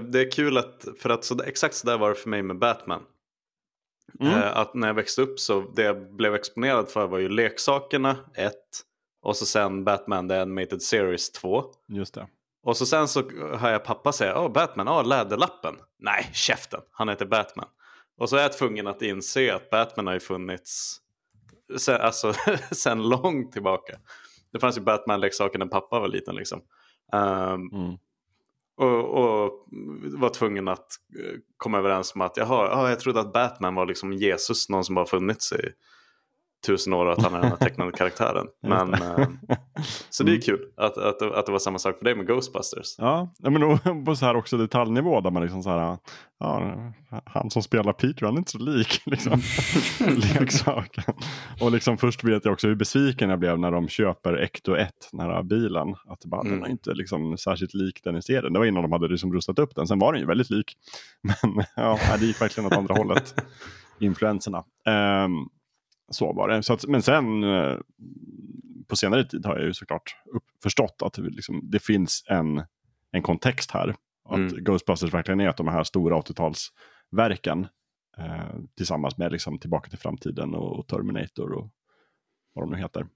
[0.09, 2.59] det är kul att, för att så, exakt så där var det för mig med
[2.59, 3.01] Batman.
[4.19, 4.33] Mm.
[4.33, 8.15] Eh, att när jag växte upp så det jag blev exponerad för var ju leksakerna,
[8.35, 8.81] ett.
[9.23, 11.63] Och så sen Batman The Animated Series 2.
[11.87, 12.27] Just det.
[12.63, 15.75] Och så sen så hör jag pappa säga, åh Batman, ja läderlappen.
[15.99, 17.67] Nej, käften, han heter Batman.
[18.17, 20.99] Och så är jag tvungen att inse att Batman har ju funnits
[21.77, 22.33] sen, alltså,
[22.71, 23.97] sen långt tillbaka.
[24.51, 26.61] Det fanns ju Batman-leksaker när pappa var liten liksom.
[27.13, 27.97] Ehm, Mm.
[28.77, 29.67] och, och
[30.19, 30.87] var tvungen att
[31.19, 34.83] eh, komma överens om att jaha, ja, jag trodde att Batman var liksom Jesus, någon
[34.83, 35.69] som bara funnits i
[36.65, 38.47] tusen år att han är den här tecknade karaktären.
[38.67, 39.27] Men, eh,
[40.09, 42.95] så det är kul att, att, att det var samma sak för dig med Ghostbusters.
[42.97, 45.97] Ja, men på så här också detaljnivå där man liksom så här,
[46.39, 46.75] ja,
[47.25, 49.41] han som spelar Peter han är inte så lik liksom,
[50.39, 51.03] leksaken.
[51.61, 54.89] Och liksom först vet jag också hur besviken jag blev när de köper Ecto 1,
[55.11, 55.95] den här bilen.
[56.07, 56.53] Att det bara, Mm.
[56.53, 58.53] den är inte liksom särskilt lik den i serien.
[58.53, 60.73] Det var innan de hade liksom rustat upp den, sen var den ju väldigt lik.
[61.21, 63.35] Men ja, det gick verkligen åt andra hållet,
[63.99, 64.63] influenserna.
[64.87, 65.31] Ehm,
[66.11, 66.63] så var det.
[66.63, 67.77] Så att, men sen eh,
[68.87, 72.63] på senare tid har jag ju såklart upp, förstått att det, liksom, det finns en,
[73.11, 73.95] en kontext här.
[74.25, 74.63] Att Mm.
[74.63, 77.67] Ghostbusters verkligen är av de här stora 80-talsverken.
[78.17, 81.69] Eh, tillsammans med liksom, Tillbaka till framtiden och, och Terminator och
[82.53, 83.07] vad de nu heter.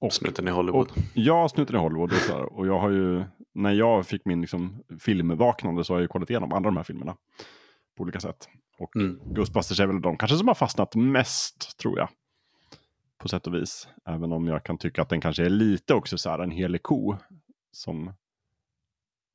[0.00, 0.90] Och, Snuten i Hollywood.
[0.90, 2.12] och, ja, Snuten i Hollywood.
[2.12, 6.04] Och, så och jag har ju, när jag fick min liksom, filmvaknande så har jag
[6.04, 7.16] ju kollat igenom alla de här filmerna.
[7.96, 8.48] På olika sätt.
[8.78, 9.20] Och Mm.
[9.34, 12.08] Ghostbusters är väl de kanske som har fastnat mest, tror jag.
[13.18, 13.88] På sätt och vis.
[14.06, 16.82] Även om jag kan tycka att den kanske är lite också så här en helig
[16.82, 17.16] ko.
[17.72, 18.12] Som,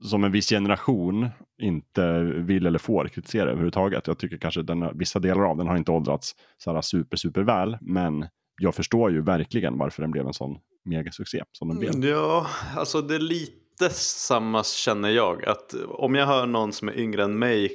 [0.03, 1.29] som en viss generation
[1.61, 4.07] inte vill eller får kritisera överhuvudtaget.
[4.07, 7.41] Jag tycker kanske den, vissa delar av den har inte åldrats så här super, super
[7.41, 7.77] väl.
[7.81, 8.27] Men
[8.61, 12.05] jag förstår ju verkligen varför den blev en sån megasuccé som den blev.
[12.05, 15.45] Ja, alltså det är lite samma känner jag.
[15.45, 17.71] Att om jag hör någon som är yngre än mig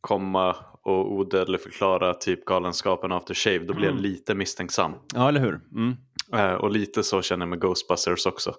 [0.00, 0.56] komma
[0.86, 4.02] och odödlig förklara typ Galenskapen After Shave, då blir jag Mm.
[4.02, 4.92] lite misstänksam.
[5.14, 5.60] Ja, eller hur?
[5.72, 5.94] Mm.
[6.32, 8.54] Eh, och lite så känner jag med Ghostbusters också.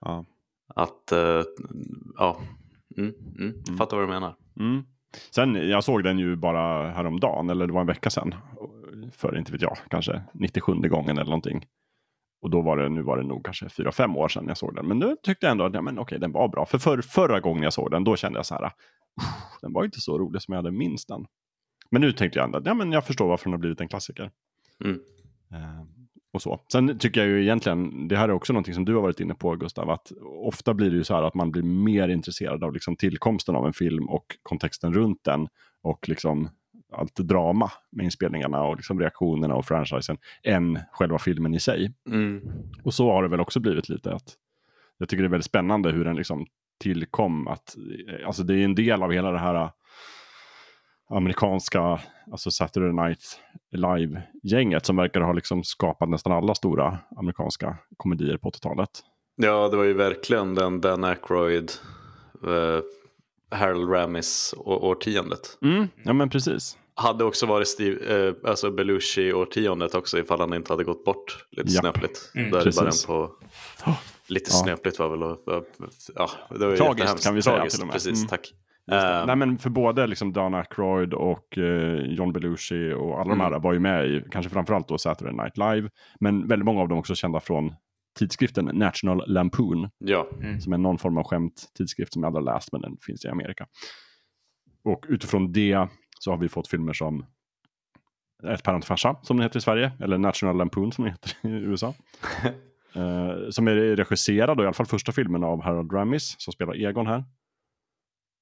[0.00, 0.24] Ja.
[0.74, 1.42] Att, eh,
[2.16, 2.40] ja,
[2.96, 3.78] mm, mm, Mm.
[3.78, 4.34] fattar vad du menar.
[4.60, 4.82] Mm.
[5.30, 8.34] Sen, jag såg den ju bara häromdagen, eller det var en vecka sedan.
[9.12, 11.66] För inte vet jag, kanske 97 gången eller någonting.
[12.42, 14.86] Och då var det, nu var det nog kanske 4-5 år sedan jag såg den.
[14.88, 16.66] Men nu tyckte jag ändå att ja, men okej, den var bra.
[16.66, 19.84] För, för förra gången jag såg den, då kände jag så här, "Uff, den var
[19.84, 21.26] inte så rolig som jag hade minst den.
[21.90, 24.30] Men nu tänkte jag ändå, ja men jag förstår varför den har blivit en klassiker.
[24.84, 25.00] Mm.
[25.52, 25.82] Eh,
[26.32, 26.60] och så.
[26.72, 29.34] Sen tycker jag ju egentligen, det här är också någonting som du har varit inne
[29.34, 30.12] på Gustav, att
[30.44, 33.66] ofta blir det ju så här att man blir mer intresserad av liksom tillkomsten av
[33.66, 35.48] en film och kontexten runt den
[35.82, 36.48] och liksom
[36.92, 41.92] allt drama med inspelningarna och liksom reaktionerna och franchisen än själva filmen i sig.
[42.10, 42.42] Mm.
[42.82, 44.34] Och så har det väl också blivit lite att
[44.98, 46.46] jag tycker det är väldigt spännande hur den liksom
[46.78, 47.48] tillkom.
[47.48, 47.76] Att,
[48.08, 49.70] eh, alltså det är en del av hela det här
[51.10, 52.00] amerikanska,
[52.32, 53.40] alltså Saturday Night
[53.72, 58.90] Live-gänget som verkar ha liksom skapat nästan alla stora amerikanska komedier på 80-talet.
[59.36, 61.72] Ja, det var ju verkligen den Dan Aykroyd,
[62.46, 62.80] uh,
[63.50, 65.58] Harold Ramis å- årtiondet.
[65.62, 66.78] Mm, ja, men precis.
[66.94, 71.70] Hade också varit Steve, eh, alltså Belushi-årtiondet också ifall han inte hade gått bort lite
[71.72, 71.80] Japp.
[71.80, 72.30] snöpligt.
[72.34, 72.50] Mm.
[72.50, 73.04] Då är det bara Precis.
[73.04, 73.30] en på...
[74.28, 74.56] Lite Ja.
[74.56, 75.38] snöpligt var väl och,
[76.14, 77.94] ja, det var ju Tragiskt, kan vi säga Tragiskt, till och med.
[77.94, 78.28] Precis, Mm.
[78.28, 78.52] tack.
[78.92, 83.40] Eh, Nej, men för både liksom Dan Aykroyd och eh, John Belushi och alla de
[83.40, 83.52] Mm.
[83.52, 86.88] här var ju med i, kanske framförallt då Saturday Night Live, men väldigt många av
[86.88, 87.74] dem också kända från
[88.18, 90.26] tidskriften National Lampoon, ja,
[90.60, 93.66] som är någon form av skämttidskrift som jag aldrig läst, men den finns i Amerika.
[94.84, 95.88] Och utifrån det
[96.20, 97.26] så har vi fått filmer som
[98.48, 101.48] Ett päron till farsa, som den heter i Sverige, eller National Lampoon som den heter
[101.48, 101.94] i USA.
[102.94, 106.76] Eh, som är regisserad, och i alla fall första filmen av Harold Ramis, som spelar
[106.86, 107.24] Egon här.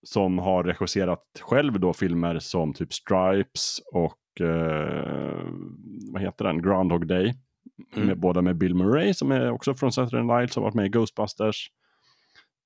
[0.05, 5.46] Som har regisserat själv då filmer som typ Stripes och eh,
[6.12, 7.34] vad heter den, Groundhog Day.
[7.96, 8.09] Mm.
[8.09, 10.88] Med, båda med Bill Murray som är också från Saturday Night som varit med i
[10.88, 11.70] Ghostbusters.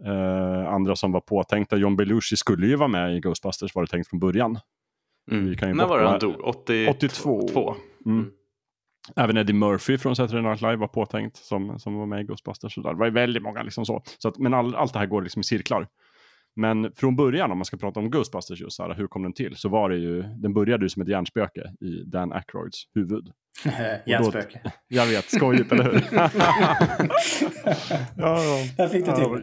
[0.05, 3.89] Eh, andra som var påtänkta, John Belushi skulle ju vara med i Ghostbusters var det
[3.89, 4.59] tänkt från början.
[5.30, 5.49] mm.
[5.49, 6.41] vi kan ju när var det han dog?
[6.45, 6.89] 80...
[6.91, 7.49] 82.
[7.53, 7.74] Två.
[8.07, 8.18] Mm.
[8.18, 8.30] Mm.
[9.16, 12.74] Även Eddie Murphy från Saturday Night Live var påtänkt som, som var med i Ghostbusters.
[12.74, 12.91] Så där.
[12.91, 14.03] Det var ju väldigt många liksom så.
[14.18, 15.89] så att, men all, allt det här går liksom i cirklar.
[16.57, 19.32] Men från början, om man ska prata om Ghostbusters just så här, hur kom den
[19.32, 19.57] till?
[19.57, 23.32] Så var det ju, den började ju som ett hjärnspöke i Dan Aykroyds huvud.
[24.06, 24.61] Hjärnspöke.
[24.88, 26.02] Jag vet, skojigt, eller hur?
[28.16, 28.38] ja.
[28.76, 29.38] Där fick du till ja,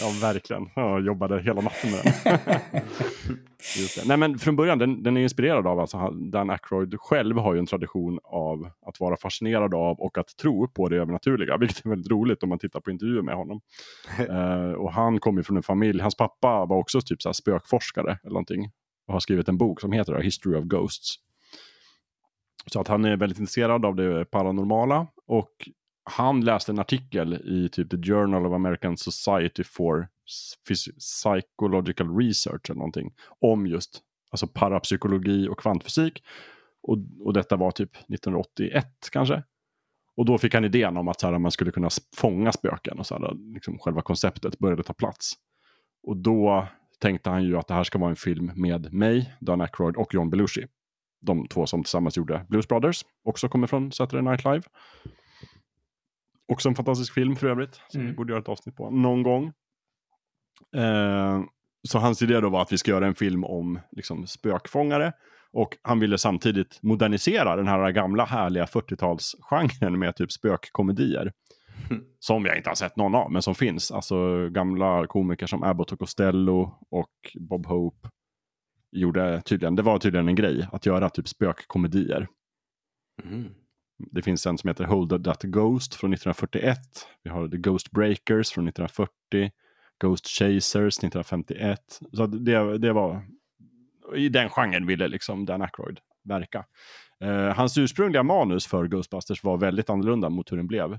[0.00, 0.70] ja, verkligen.
[0.74, 2.82] Ja, Jag jobbade hela natten med den.
[4.06, 7.58] Nej, men från början, den, den är inspirerad av, alltså, Dan Aykroyd själv har ju
[7.58, 11.90] en tradition av att vara fascinerad av och att tro på det övernaturliga, vilket är
[11.90, 13.60] väldigt roligt om man tittar på intervjuer med honom.
[14.18, 18.32] Eh, och han kommer från en familj, hans pappa var också typ så spökforskare eller
[18.32, 18.70] någonting
[19.06, 21.14] och har skrivit en bok som heter History of Ghosts.
[22.66, 25.68] Så att han är väldigt intresserad av det paranormala och
[26.10, 30.08] han läste en artikel i typ The Journal of American Society for
[30.98, 36.22] Psychological Research eller någonting om just alltså parapsykologi och kvantfysik.
[36.82, 39.42] Och, och detta var typ 1981 kanske.
[40.16, 43.06] Och då fick han idén om att så här, man skulle kunna fånga spöken och
[43.06, 45.32] så här, liksom själva konceptet började ta plats.
[46.02, 49.60] Och då tänkte han ju att det här ska vara en film med mig, Dan
[49.60, 50.66] Aykroyd och John Belushi.
[51.20, 54.62] De två som tillsammans gjorde Blues Brothers, också kommer från Saturday Night Live.
[56.52, 58.10] Också en fantastisk film för övrigt, som Mm.
[58.12, 59.52] vi borde göra ett avsnitt på någon gång.
[60.76, 61.40] Eh,
[61.88, 65.12] så hans idé då var att vi ska göra en film om liksom, spökfångare.
[65.52, 71.32] Och han ville samtidigt modernisera den här gamla härliga 40-talsgenren med typ spökkomedier.
[71.90, 72.02] Mm.
[72.18, 73.90] Som jag inte har sett någon av, men som finns.
[73.90, 77.10] Alltså gamla komiker som Abbott och Costello och
[77.40, 78.08] Bob Hope.
[78.92, 82.28] Gjorde tydligen, det var tydligen en grej att göra typ spökkomedier.
[83.24, 83.54] Mm.
[83.98, 86.78] Det finns en som heter Hold That Ghost från 1941.
[87.22, 89.50] Vi har The Ghost Breakers från 1940.
[90.00, 92.00] Ghost Chasers 1951.
[92.12, 93.22] Så det, det var
[94.14, 96.64] i den genren ville liksom Dan Aykroyd verka.
[97.20, 100.98] Eh, hans ursprungliga manus för Ghostbusters var väldigt annorlunda mot hur den blev.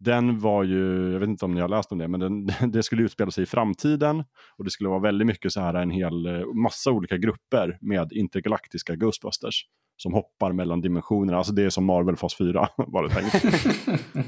[0.00, 2.82] Den var ju, jag vet inte om ni har läst om det, men den, det
[2.82, 4.24] skulle utspela sig i framtiden
[4.58, 8.12] och det skulle vara väldigt mycket så här en hel eh, massa olika grupper med
[8.12, 9.64] intergalaktiska Ghostbusters
[9.96, 11.38] som hoppar mellan dimensionerna.
[11.38, 13.44] Alltså det är som Marvel fas 4 var det tänkt.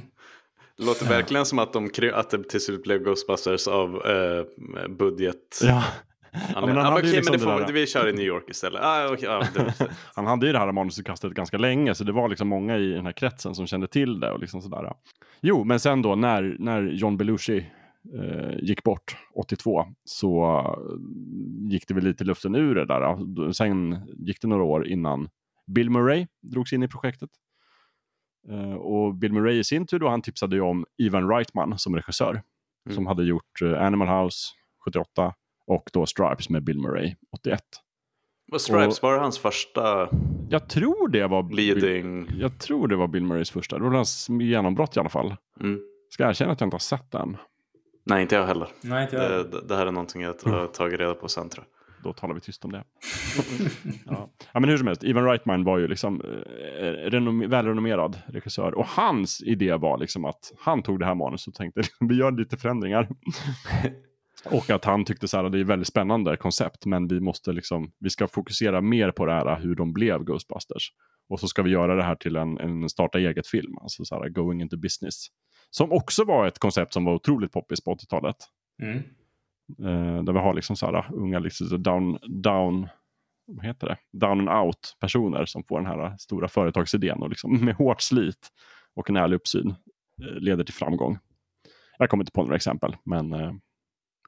[0.76, 5.60] Det låter verkligen som att, de, att det till slut blev Ghostbusters av eh, budget.
[5.62, 5.84] ja.
[6.32, 8.82] Ja, men han ju okej, liksom men får, där- vi kör i New York istället.
[8.84, 9.74] Ah, okay, ah, det,
[10.14, 13.06] Han hade ju det här manusutkastet ganska länge, så det var liksom många i den
[13.06, 14.32] här kretsen som kände till det.
[14.32, 14.92] och liksom sådär.
[15.40, 17.66] Jo, men sen då när, när John Belushi
[18.14, 23.52] eh, gick bort 82 så eh, gick det väl lite luften ur det där.
[23.52, 25.28] Sen gick det några år innan
[25.66, 27.30] Bill Murray drogs in i projektet.
[28.48, 31.96] Eh, och Bill Murray i sin tur då, han tipsade ju om Ivan Reitman som
[31.96, 32.30] regissör.
[32.86, 32.94] Mm.
[32.94, 34.46] Som hade gjort eh, Animal House
[34.84, 35.34] 78
[35.70, 37.60] och då Stripes med Bill Murray 81.
[38.52, 40.08] var Stripes, var det hans första
[40.50, 42.26] Jag tror det var Bill, leading?
[42.38, 43.78] jag tror det var Bill Murrays första.
[43.78, 45.36] Det var hans genombrott i alla fall.
[45.60, 45.80] Mm.
[46.10, 47.36] Ska jag erkänna att jag inte har sett den.
[48.04, 48.68] Nej, inte jag heller.
[48.80, 49.30] Nej, inte jag.
[49.30, 51.76] Det, det- det här är någonting jag har tagit reda på sen tror jag.
[52.04, 52.84] Då talar vi tyst om det.
[54.06, 54.30] ja.
[54.52, 55.04] ja, men hur som helst.
[55.04, 56.20] Ivan Reitman var ju liksom
[56.80, 58.74] eh, renom- välrenommerad regissör.
[58.74, 62.30] Och hans idé var liksom att han tog det här manuset och tänkte vi gör
[62.30, 63.08] lite förändringar.
[64.44, 66.86] Och att han tyckte så här att det är väldigt spännande koncept.
[66.86, 70.92] Men vi måste liksom, vi ska fokusera mer på det här hur de blev Ghostbusters.
[71.28, 73.78] Och så ska vi göra det här till en, en starta eget-film.
[73.78, 75.26] Alltså så här going into business.
[75.70, 78.36] Som också var ett koncept som var otroligt poppis på 80-talet.
[78.82, 78.96] Mm.
[79.78, 82.88] Eh, där vi har liksom så här unga liksom down, down,
[83.46, 83.96] vad heter det?
[84.18, 88.48] Down and out personer som får den här stora företagsidén och liksom med hårt slit
[88.94, 89.74] och en ärlig uppsyn
[90.22, 91.18] eh, leder till framgång.
[91.98, 93.52] Jag kommer inte på några exempel, men eh,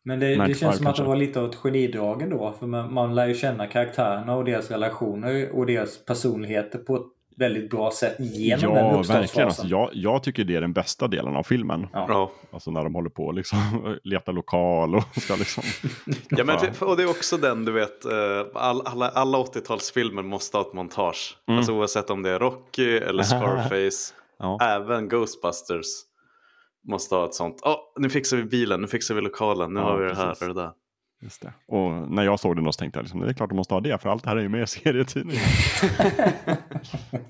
[0.05, 2.55] Men det, det 95 känns som att det var lite av ett genidrag ändå.
[2.59, 7.03] För man, man lär ju känna karaktärerna och deras relationer och deras personligheter på ett
[7.37, 9.21] väldigt bra sätt genom den ja, uppstartsfasen.
[9.21, 9.49] verkligen.
[9.49, 11.87] Alltså, jag, jag tycker det är den bästa delen av filmen.
[11.93, 12.31] Ja.
[12.51, 13.59] Alltså när de håller på och liksom
[14.03, 15.63] letar lokal och ska liksom...
[16.29, 20.23] Ja, men det, och det är också den, du vet, eh, all, alla, alla 80-talsfilmer
[20.23, 21.37] måste ha ett montage.
[21.49, 21.59] Mm.
[21.59, 24.59] Alltså oavsett om det är Rocky eller Scarface, Ja.
[24.63, 25.87] även Ghostbusters
[26.89, 27.61] måste ha ett sånt.
[27.65, 30.31] Åh, nu fixar vi bilen, nu fixar vi lokalen, nu Ja, har vi det här
[30.49, 30.71] och det där.
[31.23, 31.53] Just det.
[31.67, 33.81] Och när jag såg den så tänkte jag liksom, det är klart de måste ha
[33.81, 35.43] det, för allt det här är ju med i serietidningen.
[37.13, 37.27] Mm.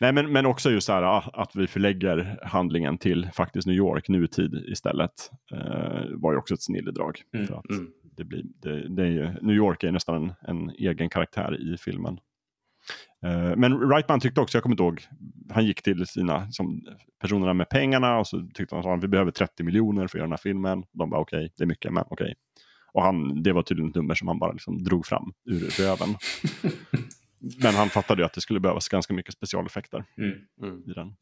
[0.00, 3.76] Nej, men, men också just så här ah, att vi förlägger handlingen till faktiskt New
[3.76, 7.22] York, nutid istället, eh, var ju också ett snilledrag.
[7.34, 7.46] Mm.
[7.46, 7.90] För att Mm.
[8.16, 11.76] det blir, det, det är ju, New York är nästan en, en egen karaktär i
[11.76, 12.18] filmen.
[13.24, 15.02] Eh, men Wrightman tyckte också, jag kommer inte ihåg,
[15.50, 16.82] han gick till sina som,
[17.20, 20.26] personerna med pengarna och så tyckte han att vi behöver 30 miljoner för att göra
[20.26, 20.84] den här filmen.
[20.92, 22.34] De bara okej, det är mycket, men okej.
[22.92, 26.08] Och han, det var tydligen ett nummer som han bara liksom drog fram ur röven.
[27.62, 30.32] men han fattade ju att det skulle behövas ganska mycket specialeffekter Mm.
[30.62, 30.90] Mm.
[30.90, 31.14] i den.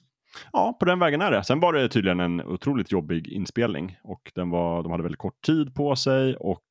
[0.52, 1.44] Ja, på den vägen är det.
[1.44, 5.40] Sen var det tydligen en otroligt jobbig inspelning och den var, de hade väldigt kort
[5.46, 6.64] tid på sig och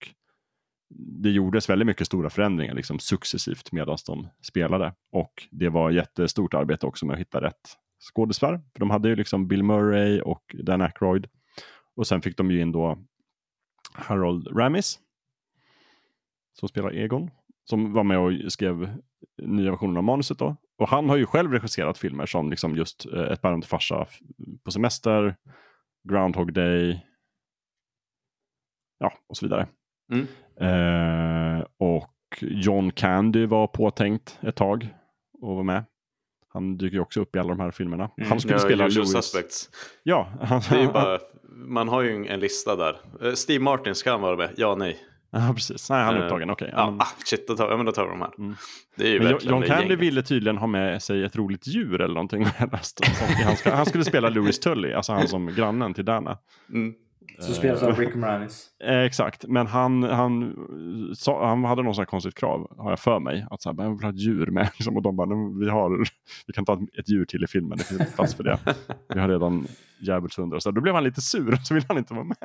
[0.95, 4.93] det gjordes väldigt mycket stora förändringar liksom successivt medan de spelade.
[5.11, 8.61] Och det var jättestort arbete också med att hitta rätt skådespelare.
[8.73, 11.27] För de hade ju liksom Bill Murray och Dan Aykroyd.
[11.95, 12.97] Och sen fick de ju in då
[13.93, 14.99] Harold Ramis
[16.53, 17.31] som spelar Egon.
[17.63, 18.97] Som var med och skrev
[19.41, 20.55] nya versionen av manuset då.
[20.77, 24.07] Och han har ju själv regisserat filmer som liksom just eh, Ett päron till farsa
[24.63, 25.35] på semester,
[26.09, 27.05] Groundhog Day,
[28.99, 29.67] ja och så vidare.
[30.11, 30.27] Mm.
[30.61, 34.87] Eh, och John Candy var påtänkt ett tag
[35.41, 35.83] och var med.
[36.53, 38.09] Han dyker ju också upp i alla de här filmerna.
[38.17, 38.29] Mm.
[38.29, 39.11] Han skulle Ja, spela Louis.
[39.11, 39.69] Suspects.
[40.03, 40.29] Ja,
[40.93, 42.97] bara, man har ju en lista där.
[43.23, 44.49] Eh, Steve Martin, ska han vara med?
[44.57, 44.97] Ja, nej.
[45.31, 45.89] ja, precis.
[45.89, 46.49] Nej, han är upptagen.
[46.49, 46.69] Okej.
[46.75, 48.31] Ja, men- ah, shit, då tar, ja, men då tar vi de här.
[48.37, 48.55] Mm.
[48.95, 52.13] Det är ju Men John, Candy ville tydligen ha med sig ett roligt djur eller
[52.13, 52.45] någonting.
[53.45, 56.37] Han, ska, han skulle spela Louis Tully, alltså han som grannen till Dana.
[56.69, 56.93] Mm.
[57.39, 58.69] Så spelas av Rick Moranis.
[58.83, 60.55] Eh, exakt, men han, han,
[61.15, 63.45] sa, han hade någon sån här konstigt krav, har jag för mig.
[63.51, 64.63] Att så här, "Men jag vill ha ett djur med.
[64.77, 66.05] Liksom, och de bara, "Nej, vi, har,
[66.47, 68.59] vi kan ta ett- djur till i filmen, det finns inte plats för det.
[69.13, 69.67] Vi har redan
[69.99, 70.59] djävulshundar.
[70.59, 72.37] Så då blev han lite sur, så ville han inte vara med.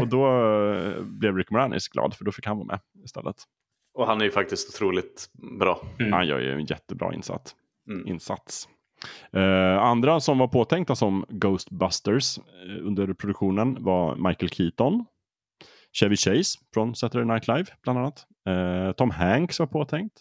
[0.00, 0.26] och då
[0.74, 3.36] eh, blev Rick Moranis glad, för då fick han vara med istället.
[3.94, 5.82] Och han är ju faktiskt otroligt bra.
[5.98, 6.12] Mm.
[6.12, 7.54] Han gör ju en jättebra insats.
[7.90, 8.06] Mm.
[8.08, 8.68] insats.
[9.32, 15.04] Eh, andra som var påtänkta som Ghostbusters eh, under produktionen var Michael Keaton,
[15.92, 18.26] Chevy Chase från Saturday Night Live bland annat.
[18.48, 20.14] Eh, Tom Hanks var påtänkt,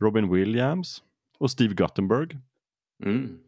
[0.00, 1.02] Robin Williams
[1.38, 2.28] och Steve Guttenberg.
[3.04, 3.38] Mm.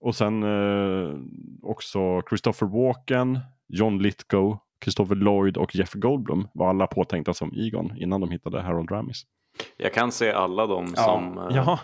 [0.00, 1.14] Och sen eh,
[1.62, 3.38] också Christopher Walken,
[3.68, 8.62] John Lithgow, Christopher Lloyd och Jeff Goldblum var alla påtänkta som Egon innan de hittade
[8.62, 9.22] Harold Ramis.
[9.76, 11.02] Jag kan se alla de Ja.
[11.02, 11.38] som...
[11.38, 11.78] eh, Ja,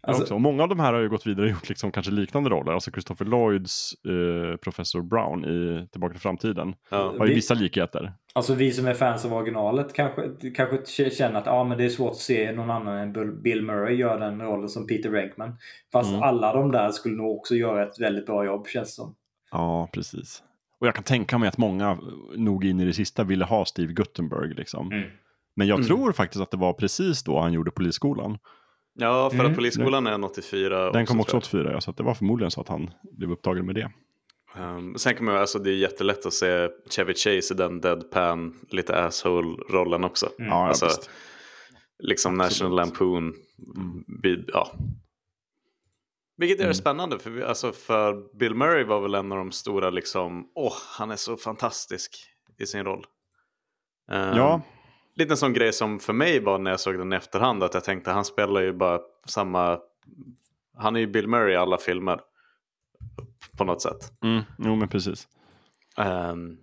[0.00, 0.34] Alltså- också.
[0.34, 2.72] Och många av de här har ju gått vidare och gjort liksom kanske liknande roller.
[2.72, 6.96] Alltså Christopher Lloyds eh, Professor Brown i Tillbaka till framtiden ja.
[7.18, 8.12] har ju Vi- vissa likheter.
[8.32, 10.22] Alltså vi som är fans av originalet kanske,
[10.56, 13.94] kanske känner att ja, men det är svårt att se någon annan än Bill- Murray
[13.96, 15.56] göra den rollen som Peter Venkman.
[15.92, 16.22] Fast Mm.
[16.22, 19.14] alla de där skulle nog också göra ett väldigt bra jobb känns det som.
[19.50, 20.42] Ja, precis.
[20.80, 21.98] Och jag kan tänka mig att många eh,
[22.36, 24.54] nog in i det sista ville ha Steve Guttenberg.
[24.54, 24.92] Liksom.
[24.92, 25.08] Mm.
[25.56, 25.86] Men jag Mm.
[25.86, 28.38] tror faktiskt att det var precis då han gjorde Polisskolan.
[28.98, 29.50] Ja, för Mm.
[29.50, 30.92] att Polisskolan är en 84.
[30.92, 33.30] Den kom också tror 84, ja, så att det var förmodligen så att han blev
[33.32, 33.90] upptagen med det.
[34.56, 37.80] Um, sen kan man ju- alltså det är jättelätt att se Chevy Chase i den
[37.80, 40.26] deadpan, lite asshole-rollen också.
[40.38, 40.50] Mm.
[40.50, 41.10] Ja, ja, Alltså, visst.
[41.98, 42.50] Liksom Absolut.
[42.52, 43.24] National Lampoon.
[43.76, 44.04] Mm.
[44.22, 44.72] Vid, ja.
[46.36, 46.74] Vilket är Mm.
[46.74, 50.72] spännande, för, vi, alltså, för Bill Murray var väl en av de stora, liksom, åh,
[50.98, 52.16] han är så fantastisk
[52.58, 53.06] i sin roll.
[54.10, 54.60] Um, Ja,
[55.18, 57.74] Lite en sån grej som för mig var när jag såg den i efterhand, att
[57.74, 59.78] jag tänkte han spelar ju bara samma,
[60.76, 62.20] han är ju Bill Murray i alla filmer.
[63.58, 64.12] På något sätt.
[64.24, 65.28] mm, jo men precis.
[65.96, 66.56] Ehm,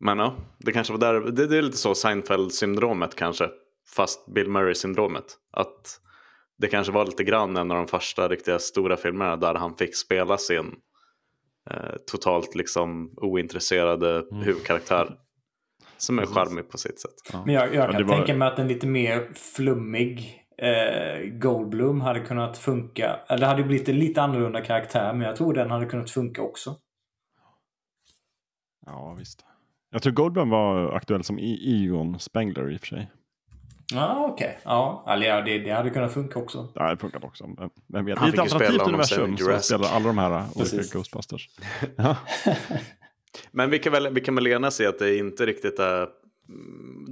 [0.00, 3.48] men ja, det kanske var där, det, det är lite så Seinfeld-syndromet kanske.
[3.96, 5.24] Fast Bill Murray-syndromet.
[5.52, 6.00] Att
[6.58, 9.96] det kanske var lite grann en av de första riktiga stora filmerna där han fick
[9.96, 10.74] spela sin
[11.70, 14.42] eh, totalt liksom ointresserade Mm.
[14.42, 15.16] huvudkaraktär.
[15.98, 17.14] Som är charmig på sitt sätt.
[17.32, 17.42] Ja.
[17.46, 22.00] Men jag, jag Ja, kan var- tänka mig att en lite mer flummig eh, Goldblum
[22.00, 23.16] hade kunnat funka.
[23.28, 26.10] Eller det hade ju blivit en lite annorlunda karaktär men jag tror den hade kunnat
[26.10, 26.76] funka också.
[28.86, 29.44] Ja, visst.
[29.90, 33.10] Jag tror Goldblum var aktuell som Egon Spengler i och för sig.
[33.94, 34.58] Ja, okej.
[34.64, 36.68] Ja, ja, det, det hade kunnat funka också.
[36.74, 37.46] Det hade funkat också.
[37.46, 39.44] Men, men vet, Han I ett fick ju spela alternativt honom universum sen i så
[39.44, 39.66] Jurassic.
[39.66, 40.92] spelar alla de här olika Precis.
[40.92, 41.50] Ghostbusters.
[41.96, 42.16] Ja.
[43.50, 46.08] Men vi kan, väl, vi kan väl enas i att det inte riktigt är...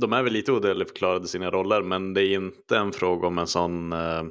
[0.01, 3.47] De är väl lite odödligförklarade sina roller, men det är inte en fråga om en
[3.47, 3.93] sån...
[3.93, 4.23] Eh,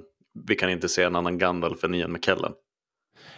[0.47, 2.51] vi kan inte se en annan Gandalf än Ian McKellen.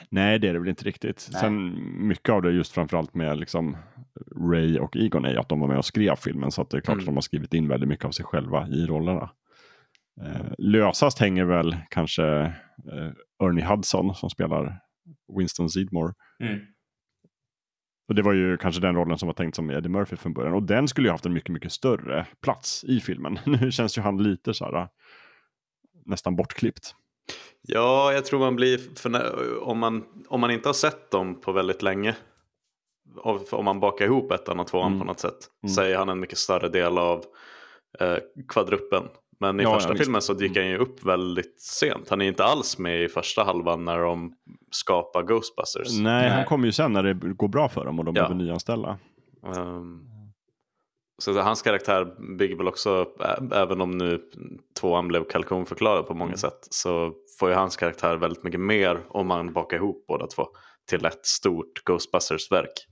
[0.09, 1.29] Nej, det är det väl inte riktigt.
[1.31, 1.41] Nej.
[1.41, 1.75] Sen
[2.07, 3.77] mycket av det just framförallt med liksom
[4.51, 6.77] Ray och Egon är ju att de var med och skrev filmen så att det
[6.77, 7.03] är klart Mm.
[7.03, 9.29] att de har skrivit in väldigt mycket av sig själva i rollerna.
[10.21, 13.11] Eh, lösast hänger väl kanske eh,
[13.43, 14.79] Ernie Hudson som spelar
[15.37, 16.13] Winston Zeedmore.
[16.39, 16.59] Mm.
[18.07, 20.53] Och det var ju kanske den rollen som var tänkt som Eddie Murphy från början.
[20.53, 23.39] Och den skulle ju haft en mycket, mycket större plats i filmen.
[23.45, 24.87] Nu känns ju han lite så här
[26.05, 26.95] nästan bortklippt.
[27.61, 28.79] Ja, jag tror man blir...
[29.61, 32.15] Om, man, om man inte har sett dem på väldigt länge,
[33.51, 34.99] om man bakar ihop ettan och tvåan Mm.
[34.99, 35.73] på något sätt, Mm.
[35.73, 37.25] så är han en mycket större del av
[37.99, 39.03] eh, kvadruppen.
[39.39, 42.09] Men i Ja, första ja, filmen så dyker han ju upp väldigt sent.
[42.09, 44.33] Han är inte alls med i första halvan när de
[44.71, 45.91] skapar Ghostbusters.
[45.91, 46.29] Nej, Nej.
[46.29, 48.21] han kommer ju sen när det går bra för dem och de Ja.
[48.21, 48.97] behöver nyanställa.
[49.55, 50.01] Ehm,
[51.17, 53.05] så hans karaktär bygger väl också,
[53.53, 54.21] även om nu
[54.79, 56.37] tvåan blev kalkonförklarad på många Mm.
[56.37, 60.47] sätt, så får ju hans karaktär väldigt mycket mer om man bakar ihop båda två
[60.89, 62.87] till ett stort Ghostbusters-verk.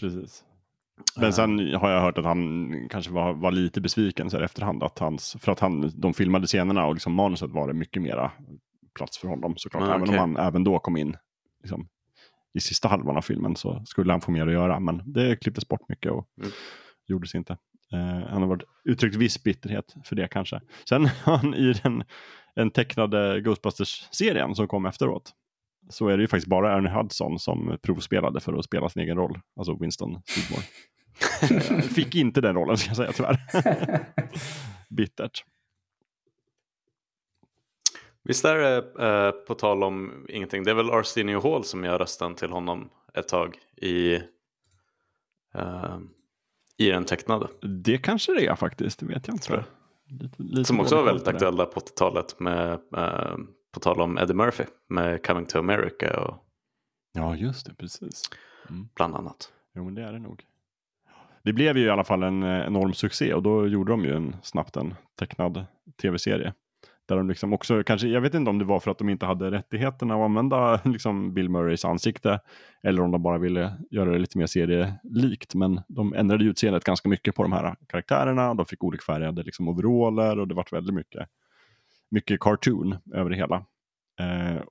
[0.00, 0.44] Precis.
[1.16, 4.82] Men sen har jag hört att han kanske var, var lite besviken så här efterhand.
[4.82, 8.32] Att hans, för att han, de filmade scenerna och liksom manuset var det mycket mera
[8.94, 9.82] plats för honom såklart.
[9.82, 10.18] Ah, även okej.
[10.18, 11.16] om han även då kom in
[11.62, 11.88] liksom,
[12.54, 14.80] i sista halvan av filmen så skulle han få mer att göra.
[14.80, 16.50] Men det klipptes bort mycket och Mm.
[17.08, 17.52] gjordes inte.
[17.92, 20.60] Eh, han har varit, uttryckt viss bitterhet för det kanske.
[20.88, 22.04] Sen han i den
[22.54, 25.32] en tecknade Ghostbusters-serien som kom efteråt
[25.88, 29.16] så är det ju faktiskt bara Ernie Hudson som provspelade för att spela sin egen
[29.16, 30.62] roll, alltså Winston Sidmore.
[31.42, 33.38] Eh, Fick inte den rollen ska jag säga tyvärr.
[34.94, 35.44] Bittert.
[38.24, 38.76] Visst är det,
[39.06, 42.88] eh, på tal om ingenting, det är väl Arsenio Hall som gör rösten till honom
[43.14, 44.14] ett tag i,
[45.54, 45.98] eh,
[46.76, 47.48] i den tecknade.
[47.62, 49.64] Det kanske det är faktiskt, det vet jag inte.
[50.08, 51.46] Lite, lite Som också var väldigt koll på det.
[51.48, 53.36] aktuell där på 80-talet med, eh,
[53.76, 56.36] på tal om Eddie Murphy med Coming to America och
[57.12, 58.22] Ja, just det, precis.
[58.94, 59.52] bland annat.
[59.74, 60.42] Jo, men det är det nog.
[61.42, 64.16] Det blev ju i alla fall en eh, enorm succé och då gjorde de ju
[64.16, 65.66] en, snabbt en tecknad
[66.02, 66.52] tv-serie.
[67.08, 69.26] Där de liksom också, kanske, jag vet inte om det var för att de inte
[69.26, 72.40] hade rättigheterna att använda liksom Bill Murrays ansikte.
[72.82, 75.54] Eller om de bara ville göra det lite mer serielikt.
[75.54, 78.54] Men de ändrade utseendet ganska mycket på de här karaktärerna.
[78.54, 81.28] De fick olikfärgade liksom, overaller och det var väldigt mycket,
[82.10, 83.66] mycket cartoon över det hela.
[84.20, 84.62] Eh,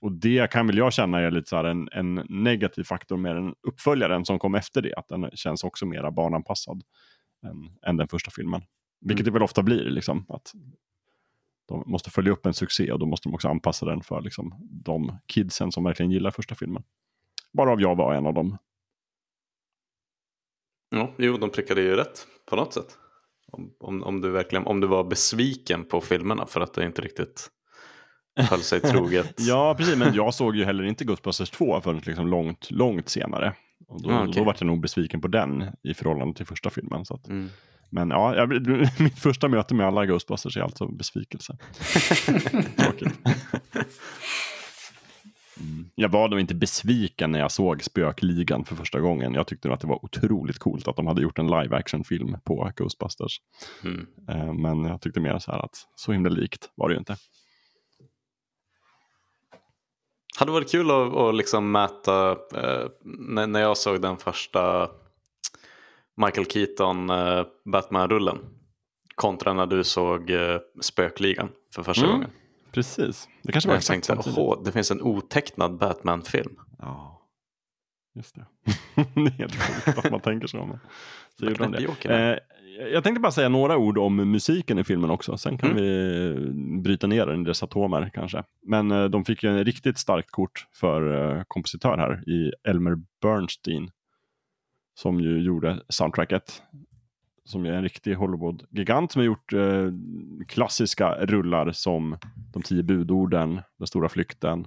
[0.00, 3.54] och det kan väl jag känna är lite så en, en negativ faktor med den
[3.62, 4.94] uppföljaren som kom efter det.
[4.94, 6.82] Att den känns också mera barnanpassad
[7.42, 8.62] än, än den första filmen.
[9.00, 10.26] Vilket det väl ofta blir, liksom.
[10.28, 10.52] Att
[11.66, 14.54] de måste följa upp en succé och då måste de också anpassa den för liksom,
[14.70, 16.82] de kidsen som verkligen gillar första filmen.
[17.52, 18.58] Bara av jag var en av dem.
[20.90, 22.98] Ja, jo, de prickade ju rätt på något sätt.
[23.52, 27.02] Om, om, om, du verkligen, om du var besviken på filmerna för att det inte
[27.02, 27.48] riktigt
[28.36, 29.34] höll sig troget.
[29.38, 29.96] Ja, precis.
[29.96, 33.54] Men jag såg ju heller inte Ghostbusters 2 förrän liksom långt, långt senare.
[33.88, 34.34] Och då, Ah, okej.
[34.36, 37.04] då var jag nog besviken på den i förhållande till första filmen.
[37.04, 37.48] Så att, Mm.
[37.94, 38.48] Men ja, jag,
[39.00, 41.56] mitt första möte med alla Ghostbusters är alltså besvikelse.
[42.76, 43.18] Tråkigt.
[45.60, 45.90] Mm.
[45.94, 49.34] Jag var nog inte besviken när jag såg Spökligan för första gången.
[49.34, 52.36] Jag tyckte att det var otroligt coolt att de hade gjort en live action film
[52.44, 53.40] på Ghostbusters.
[53.84, 54.06] Mm.
[54.28, 57.16] Eh, Men jag tyckte mer så här att så himla likt var det ju inte.
[60.38, 64.90] Hade varit kul att, att liksom mäta, eh, när, när jag såg den första
[66.16, 68.38] Michael Keaton eh, Batman-rullen
[69.14, 72.14] kontra när du såg eh, Spökligan för första Mm.
[72.16, 72.30] gången.
[72.72, 73.28] Precis.
[73.42, 76.56] Det kanske var Jag exakt tänkte, åh, det finns en otecknad Batman-film.
[76.78, 77.20] Ja,
[78.14, 78.46] just det.
[79.14, 80.64] det är helt sjukt att man tänker så.
[80.66, 80.78] Men
[81.38, 81.72] så gjorde de
[82.04, 82.32] det.
[82.32, 82.38] Eh,
[82.92, 85.36] jag tänkte bara säga några ord om musiken i filmen också.
[85.38, 85.82] Sen kan Mm.
[85.82, 88.42] vi bryta ner den i dess atomer kanske.
[88.66, 92.96] Men eh, de fick ju en riktigt starkt kort för eh, kompositör här i Elmer
[93.22, 93.90] Bernstein.
[94.94, 96.62] Som ju gjorde soundtracket.
[97.44, 99.88] Som är en riktig Hollywood-gigant som har gjort eh,
[100.48, 102.18] klassiska rullar som
[102.52, 104.66] De tio budorden, Den stora flykten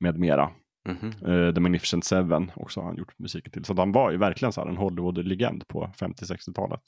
[0.00, 0.50] med mera.
[0.88, 1.32] Mhm.
[1.32, 3.64] Eh, The Magnificent Seven också har han gjort musiken till.
[3.64, 6.80] Så han var ju verkligen så här en Hollywood-legend på 50-60-talet.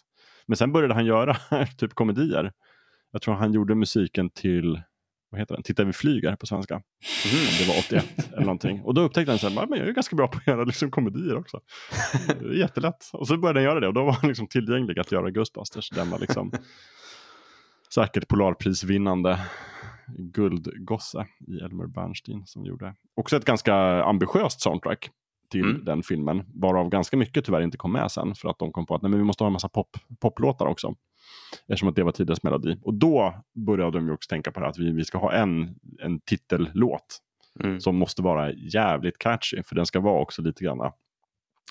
[0.47, 1.37] Men sen började han göra
[1.77, 2.53] typ komedier.
[3.13, 4.83] Jag tror han gjorde musiken till,
[5.31, 6.75] vad heter den, Titta vi flyger på svenska.
[6.75, 6.83] Mhm.
[7.59, 8.83] Det var 81 eller någonting.
[8.83, 11.61] Och då upptäckte han men jag är ganska bra på att göra liksom komedier också.
[12.55, 13.11] Jättelätt.
[13.13, 15.91] Och så började han göra det och då var han liksom tillgänglig att göra Ghostbusters.
[15.91, 16.53] Denna liksom
[17.95, 19.39] säkert Polarprisvinnande
[20.19, 22.95] guldgosse i Elmer Bernstein som gjorde.
[23.17, 23.75] Också ett ganska
[24.05, 25.11] ambitiöst soundtrack
[25.51, 25.85] till Mm.
[25.85, 28.95] den filmen, varav ganska mycket tyvärr inte kom med sen för att de kom på
[28.95, 29.89] att nej, men vi måste ha en massa pop,
[30.21, 30.95] poplåtar också.
[31.67, 32.77] Eftersom att det var tidens melodi.
[32.83, 35.75] Och då började de ju också tänka på det att vi, vi ska ha en,
[36.03, 37.23] en titellåt
[37.61, 37.81] Mm.
[37.81, 39.63] som måste vara jävligt catchy.
[39.63, 40.93] För den ska vara också lite grann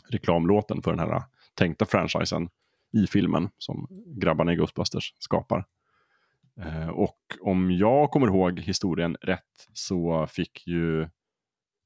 [0.09, 2.49] reklamlåten för den här tänkta franchisen
[2.93, 5.65] i filmen som grabbarna i Ghostbusters skapar.
[6.61, 11.09] Eh, och om jag kommer ihåg historien rätt så fick ju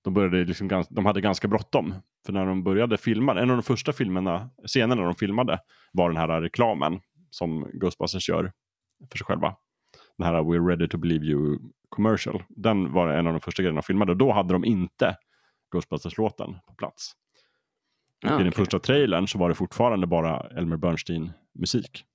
[0.03, 1.93] de, började liksom, de hade ganska bråttom.
[2.26, 5.59] För när de började filma, en av de första filmerna, scenerna de filmade
[5.91, 6.99] var den här reklamen
[7.32, 8.51] som Ghostbusters gör
[9.09, 9.55] för sig själva.
[10.17, 11.59] Den här We're ready to believe you
[11.89, 12.43] commercial.
[12.49, 15.17] Den var en av de första grejerna de filmade då hade de inte
[15.71, 17.11] Ghostbusters-låten på plats.
[18.19, 22.05] Ja, I den första trailern så var det fortfarande bara Elmer Bernstein-musik.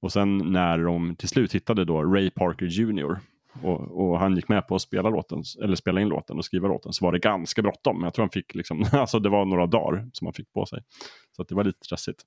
[0.00, 3.20] Och sen när de till slut hittade då Ray Parker Jr.
[3.62, 6.68] Och, och han gick med på att spela, låten, eller spela in låten och skriva
[6.68, 8.02] låten så var det ganska bråttom.
[8.02, 10.84] Jag tror han fick liksom, alltså det var några dagar som han fick på sig.
[11.36, 12.22] Så det var lite stressigt.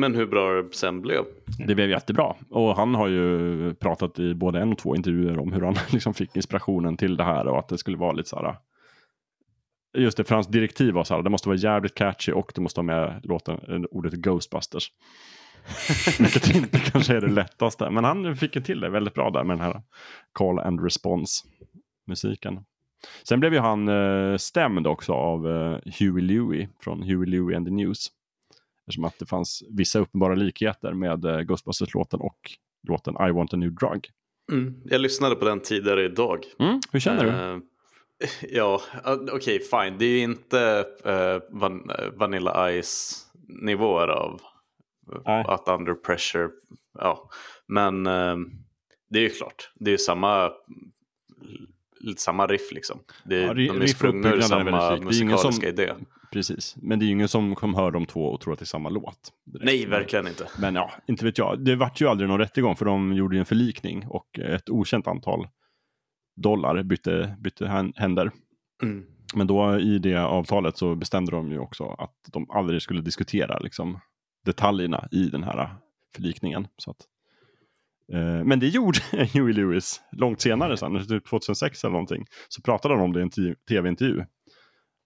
[0.00, 1.24] Men hur bra det sen blev.
[1.66, 2.34] Det blev jättebra.
[2.50, 6.14] Och han har ju pratat i både en och två intervjuer om hur han liksom
[6.14, 8.56] fick inspirationen till det här och att det skulle vara lite så här.
[9.98, 12.60] Just det, för hans direktiv var så här, det måste vara jävligt catchy och det
[12.60, 14.92] måste ha med låten, eh, ordet Ghostbusters.
[16.18, 17.90] Vilket inte kanske är det lättaste.
[17.90, 19.82] Men han fick ju till det väldigt bra där med den här
[20.32, 21.46] call and response
[22.06, 22.60] musiken.
[23.28, 27.66] Sen blev ju han eh, stämd också av eh, Huey Louie från Huey Louie and
[27.66, 28.10] the News.
[28.86, 32.38] Eftersom att det fanns vissa uppenbara likheter med eh, Ghostbusters-låten och
[32.88, 34.08] låten I want a new drug.
[34.52, 34.74] Mm.
[34.84, 36.44] Jag lyssnade på den tidigare idag.
[36.58, 37.30] Mm, hur känner du?
[37.30, 37.58] Eh,
[38.50, 39.98] ja, eh, okej, fine.
[39.98, 43.26] Det är ju inte eh, van Vanilla Ice
[43.62, 44.40] nivåer av
[45.26, 45.44] Nej.
[45.48, 46.48] att under pressure.
[46.98, 47.30] Ja,
[47.66, 48.36] men eh,
[49.10, 49.70] det är ju klart.
[49.74, 50.50] Det är ju samma,
[52.00, 52.98] lite samma riff liksom.
[53.24, 54.70] Det, Ja, ri- de är sprungna ur är samma.
[54.70, 55.94] Det är ingen som- musikaliska idé.
[56.32, 58.62] Precis, men det är ju ingen som kommer höra de två och tror att det
[58.62, 59.32] är samma låt.
[59.46, 59.64] direkt.
[59.64, 60.46] Nej, verkligen inte.
[60.60, 61.64] Men ja, inte vet jag.
[61.64, 65.06] Det vart ju aldrig någon rättegång för de gjorde ju en förlikning och ett okänt
[65.06, 65.48] antal
[66.36, 68.30] dollar bytte, bytte hän- händer.
[68.82, 69.04] Mm.
[69.34, 73.58] Men då i det avtalet så bestämde de ju också att de aldrig skulle diskutera
[73.58, 74.00] liksom,
[74.44, 75.74] detaljerna i den här
[76.16, 76.66] förlikningen.
[76.76, 76.96] Så att,
[78.12, 78.98] eh, men det gjorde
[79.32, 82.26] Huey Lewis långt senare, sen, typ 2006 eller någonting.
[82.48, 84.24] Så pratade han om det i en tv-intervju.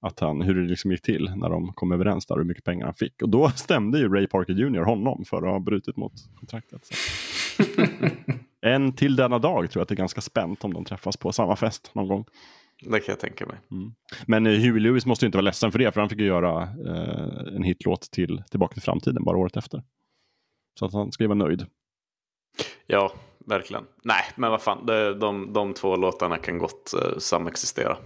[0.04, 2.84] Att han, hur det liksom gick till när de kom överens där hur mycket pengar
[2.84, 3.22] han fick.
[3.22, 4.80] Och då stämde ju Ray Parker Jr.
[4.80, 6.88] honom för att ha brutit mot kontraktet.
[8.66, 11.32] En till denna dag tror jag att det är ganska spänt om de träffas på
[11.32, 12.24] samma fest någon gång.
[12.82, 13.56] Det kan jag tänka mig.
[14.26, 16.26] Men eh, Huey Lewis måste ju inte vara ledsen för det, för han fick ju
[16.26, 19.82] göra eh, en hitlåt till Tillbaka till framtiden bara året efter.
[20.78, 21.66] Så att han ska ju vara nöjd.
[22.86, 23.12] Ja,
[23.46, 23.84] verkligen.
[24.04, 24.86] Nej, men vad fan.
[24.86, 27.96] De, de, de två låtarna kan gott uh, samexistera.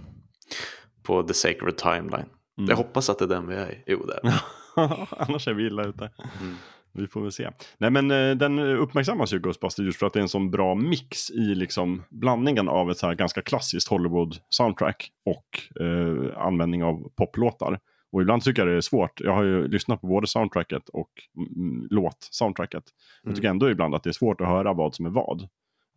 [1.09, 2.29] På The Sacred Timeline.
[2.57, 2.69] Mm.
[2.69, 3.83] Jag hoppas att det är den vi är i.
[3.85, 4.41] Jo, det är.
[5.21, 6.11] Annars är vi illa ute.
[6.41, 6.55] Mm.
[6.93, 7.49] Vi får väl se.
[7.77, 10.75] Nej men eh, den uppmärksammas ju Ghostbusters just för att det är en sån bra
[10.75, 17.09] mix i liksom blandningen av ett så här ganska klassiskt Hollywood-soundtrack och eh, användning av
[17.15, 17.79] poplåtar.
[18.11, 19.21] Och ibland tycker jag det är svårt.
[19.21, 22.83] Jag har ju lyssnat på både soundtracket och mm, låt-soundtracket.
[23.23, 25.47] Jag tycker ändå ibland att det är svårt att höra vad som är vad.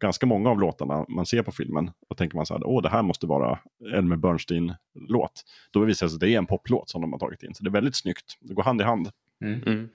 [0.03, 2.89] Ganska många av låtarna man ser på filmen, då tänker man så här, åh det
[2.89, 3.59] här måste vara
[3.95, 5.43] Elmer Bernstein-låt.
[5.71, 7.55] Då visar det sig att det är en poplåt som de har tagit in.
[7.55, 8.39] Så det är väldigt snyggt.
[8.41, 9.11] Det går hand i hand.
[9.45, 9.89] Mm.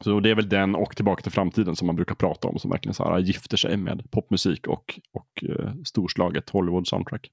[0.00, 2.70] Så det är väl den och Tillbaka till framtiden som man brukar prata om som
[2.70, 7.30] verkligen så här gifter sig med popmusik och, och eh, storslaget Hollywood-soundtrack.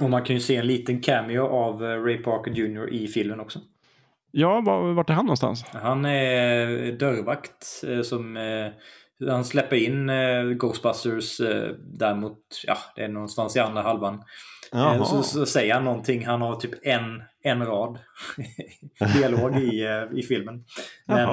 [0.00, 2.88] Och man kan ju se en liten cameo av eh, Ray Parker Jr.
[2.92, 3.60] i filmen också.
[4.32, 5.64] Ja, var, vart är han någonstans?
[5.72, 13.02] Han är dörrvakt eh, som eh, han släpper in eh, Ghostbusters eh, däremot, ja, det
[13.02, 14.24] är någonstans i andra halvan.
[14.72, 15.04] Jaha.
[15.04, 17.98] Så, så säger han någonting, han har typ en, en rad
[19.14, 20.64] dialog i, i filmen.
[21.06, 21.28] Men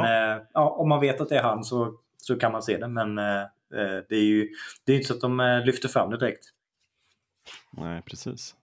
[0.54, 2.88] ja, om man vet att det är han så, så kan man se det.
[2.88, 3.16] Men
[4.10, 4.50] det är ju
[4.86, 6.46] det är inte så att de lyfter fram det direkt.
[7.72, 8.56] Nej, precis.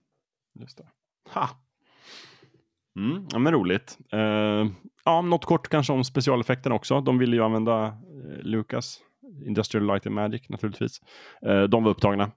[0.59, 0.85] Just det.
[1.29, 1.49] Ha!
[2.99, 3.97] Mm, ja, men roligt.
[4.11, 4.67] Eh,
[5.05, 7.01] ja, något kort kanske om specialeffekterna också.
[7.01, 8.99] De ville ju använda eh, Lucas,
[9.45, 11.01] Industrial Light and Magic naturligtvis.
[11.45, 12.31] Eh, de var upptagna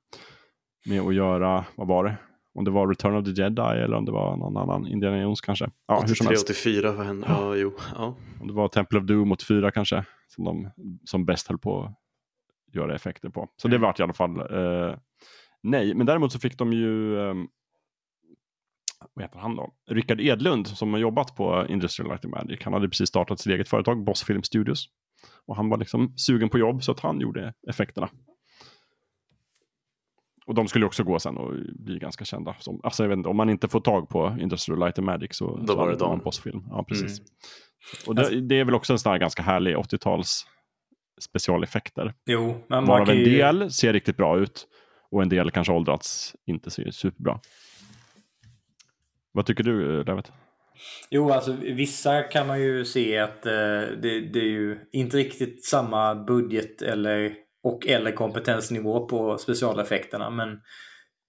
[0.87, 2.17] med att göra, vad var det?
[2.55, 5.41] Om det var Return of the Jedi eller om det var någon annan Indiana Jones
[5.41, 5.71] kanske.
[5.87, 6.51] Ja, hur som 83, helst.
[6.51, 7.27] 84, vad hände?
[7.29, 7.73] Ja, jo.
[7.95, 8.15] Ja.
[8.41, 10.71] Om det var Temple of Doom 84 kanske, som de
[11.05, 13.49] som bäst höll på att göra effekter på.
[13.57, 14.43] Så det vart i alla fall
[15.63, 15.95] nej.
[15.95, 17.35] Men däremot så fick de ju, eh,
[19.15, 19.75] vad heter han då?
[19.91, 22.61] Rickard Edlund som har jobbat på Industrial Light and Magic.
[22.65, 24.89] Han hade precis startat sitt eget företag, Boss Film Studios.
[25.47, 28.09] Och han var liksom sugen på jobb så att han gjorde effekterna.
[30.47, 32.57] Och de skulle också gå sen och bli ganska kända.
[32.59, 35.37] Som, alltså jag vet inte, om man inte får tag på Industrial Light and Magic
[35.37, 36.21] så, Då så var det dem.
[36.25, 36.65] Boss-film.
[36.71, 37.19] Ja, precis.
[37.19, 37.31] Mm.
[38.07, 40.47] Och det, det är väl också en sån här ganska härlig 80-tals
[41.21, 42.15] specialeffekter.
[42.27, 43.37] Jo, men man Varav kan en ju...
[43.37, 44.67] del ser riktigt bra ut
[45.11, 47.41] och en del kanske åldrats inte ser superbra.
[49.33, 50.29] Vad tycker du, David?
[51.11, 53.53] Jo, alltså vissa kan man ju se att eh,
[54.03, 60.31] det, det är ju inte riktigt samma budget eller, och eller kompetensnivå på specialeffekterna.
[60.31, 60.61] Men,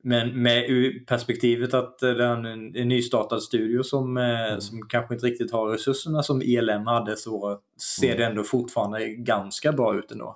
[0.04, 0.64] men med
[1.08, 5.52] perspektivet att eh, det är en, en nystartad studio som, eh, som kanske inte riktigt
[5.52, 7.60] har resurserna som ELM hade så
[7.98, 10.36] ser det ändå fortfarande ganska bra ut ändå.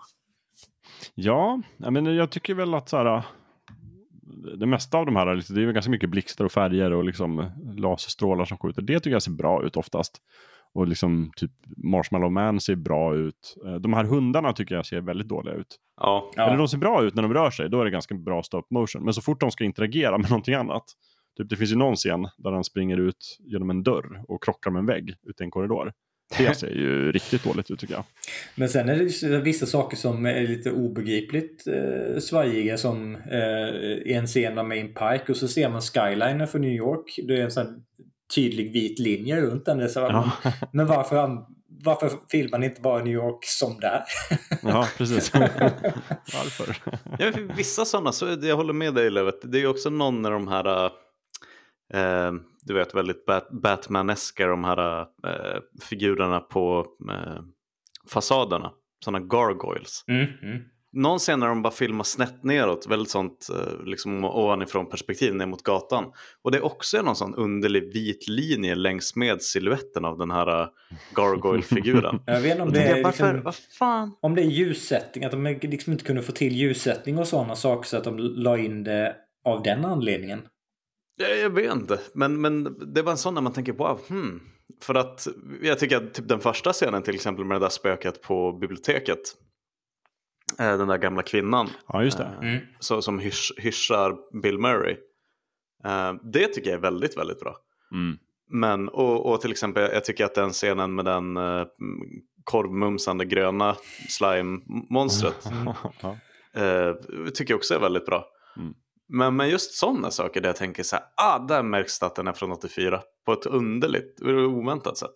[1.15, 3.23] Ja, menar, jag tycker väl att så här,
[4.57, 7.03] det mesta av de här, liksom, det är väl ganska mycket blixtar och färger och
[7.03, 7.45] liksom
[7.77, 8.81] laserstrålar som skjuter.
[8.81, 10.17] Det tycker jag ser bra ut oftast.
[10.75, 13.55] Och liksom typ Marshmallow Man ser bra ut.
[13.65, 15.75] Eh, De här hundarna tycker jag ser väldigt dåliga ut.
[16.01, 16.43] Ja, Ja.
[16.47, 18.63] Eller de ser bra ut när de rör sig, då är det ganska bra stop
[18.69, 19.03] motion.
[19.03, 20.83] Men så fort de ska interagera med någonting annat.
[21.37, 24.71] Typ det finns ju någon scen där han springer ut genom en dörr och krockar
[24.71, 25.93] med en vägg ute i en korridor.
[26.37, 28.03] Det ser ju riktigt dåligt ut tycker jag.
[28.55, 34.27] Men sen är det vissa saker som är lite obegripligt eh, svajiga som eh, en
[34.27, 37.19] scen med Main Pike och så ser man skylinen för New York.
[37.27, 37.83] Det är en sån
[38.35, 39.89] tydlig vit linje runt den.
[39.89, 40.31] Så, Ja.
[40.71, 41.15] Men varför,
[41.83, 44.03] varför filmar ni inte bara New York som där?
[44.63, 45.33] Ja, precis.
[46.33, 46.77] Varför?
[47.19, 49.35] Ja, för vissa sådana, så jag håller med dig Lövet.
[49.43, 50.91] Det är ju också någon av de här,
[51.93, 52.31] eh,
[52.61, 57.41] du vet väldigt Bat- Batman-eska, de här eh, figurerna på eh,
[58.09, 58.71] fasaderna.
[59.05, 60.03] Sådana gargoyles.
[60.07, 60.61] Mm, mm.
[60.95, 65.45] Någon scen när de bara filmar snett neråt, väldigt sånt eh, liksom ovanifrån perspektiv ner
[65.45, 66.05] mot gatan.
[66.41, 70.61] Och det är också någon sån underlig vit linje längs med siluetten av den här
[70.61, 70.67] eh,
[71.15, 72.19] gargoyle-figuren.
[72.25, 74.15] Jag vet inte om det tänker är varför, liksom, vad fan?
[74.21, 77.89] om det är ljussättning, att de liksom inte kunde få till ljussättning och sådana saker
[77.89, 79.15] så att de la in det
[79.45, 80.41] av den anledningen.
[81.15, 84.41] Jag, jag vet inte, men, men det var en sån när man tänker wow, hmm.
[84.81, 85.27] För att
[85.61, 89.19] jag tycker att typ den första scenen till exempel med det där spöket på biblioteket.
[90.59, 92.23] eh, Den där gamla kvinnan Ja, just det.
[92.41, 92.59] eh, Mm.
[92.79, 94.97] så, som hysch, hyschar Bill Murray.
[95.85, 97.55] Eh, Det tycker jag är väldigt, väldigt bra.
[97.91, 98.17] Mm.
[98.51, 101.37] Men, och, och till exempel, jag tycker att den scenen med den
[102.43, 103.75] korvmumsande gröna
[104.09, 105.45] slime-monstret
[106.55, 106.93] eh,
[107.33, 108.25] tycker jag också är väldigt bra.
[108.57, 108.73] Mm.
[109.07, 112.15] Men, men just sådana saker där jag tänker så här, ah, där märks det att
[112.15, 115.13] den är från 84 på ett underligt, oväntat sätt.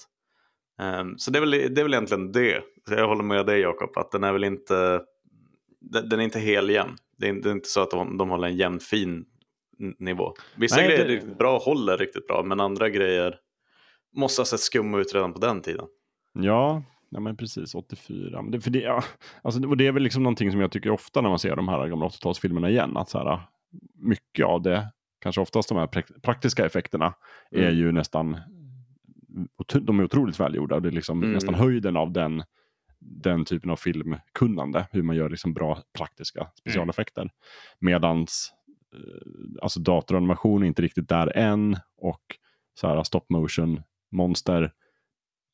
[0.81, 2.63] Ehm, så det är, väl, det är väl egentligen det.
[2.87, 5.01] Så jag håller med dig Jakob, att den är väl inte,
[5.79, 6.95] den, den är inte heljämn.
[7.17, 9.25] Det är, det är inte så att de, de håller en jämn fin
[9.99, 10.33] nivå.
[10.55, 13.35] Vissa Nej, grejer det- är riktigt bra, håller riktigt bra, men andra grejer
[14.15, 15.85] måste ha sett skumma ut redan på den tiden.
[16.33, 17.75] Ja, ja men precis.
[17.75, 18.41] 84.
[18.41, 19.03] Men det, för det, ja,
[19.41, 21.67] alltså, och det är väl liksom någonting som jag tycker ofta när man ser de
[21.67, 22.97] här gamla 80-talsfilmerna igen.
[22.97, 23.39] Att så här,
[23.95, 24.91] mycket av det,
[25.21, 27.13] kanske oftast de här prak- praktiska effekterna,
[27.51, 27.75] är Mm.
[27.75, 28.37] ju nästan
[29.81, 30.75] de är otroligt välgjorda.
[30.75, 31.33] och Det är liksom Mm.
[31.33, 32.43] nästan höjden av den,
[32.99, 34.87] den typen av filmkunnande.
[34.91, 37.29] Hur man gör liksom bra praktiska specialeffekter.
[37.79, 38.53] Medans
[38.93, 41.77] eh, alltså datoranimation är inte riktigt där än.
[41.97, 42.21] Och
[42.73, 44.71] så här stop motion monster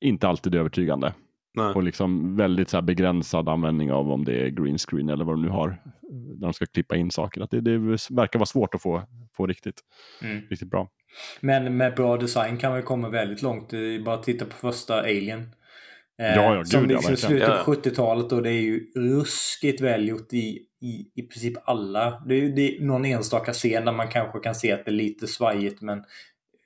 [0.02, 1.14] inte alltid övertygande.
[1.56, 1.74] Nej.
[1.74, 5.36] Och liksom väldigt så här begränsad användning av om det är green screen eller vad
[5.36, 5.82] de nu har.
[6.12, 7.42] När de ska klippa in saker.
[7.42, 7.78] Att det, det
[8.10, 9.04] verkar vara svårt att få,
[9.38, 9.82] få riktigt,
[10.24, 10.42] Mm.
[10.50, 10.90] riktigt bra.
[11.42, 13.72] Men med bra design kan man komma väldigt långt.
[14.06, 15.40] Bara titta på första Alien.
[16.22, 17.30] Eh, Ja, ja, som gud, ja, liksom verkligen.
[17.30, 17.64] slutet Ja.
[17.66, 22.24] på 70-talet och det är ju ruskigt välgjort i, i, i princip alla.
[22.28, 24.96] Det är det är någon enstaka scen där man kanske kan se att det är
[24.96, 26.04] lite svajigt men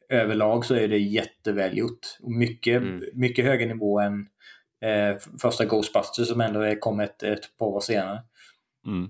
[0.09, 1.99] överlag så är det jättevälgjort.
[2.23, 3.01] Och mycket, Mm.
[3.13, 4.25] mycket högre nivå än
[4.81, 8.19] eh, första Ghostbusters som ändå är- kom ett, ett par år senare.
[8.87, 9.09] Mm.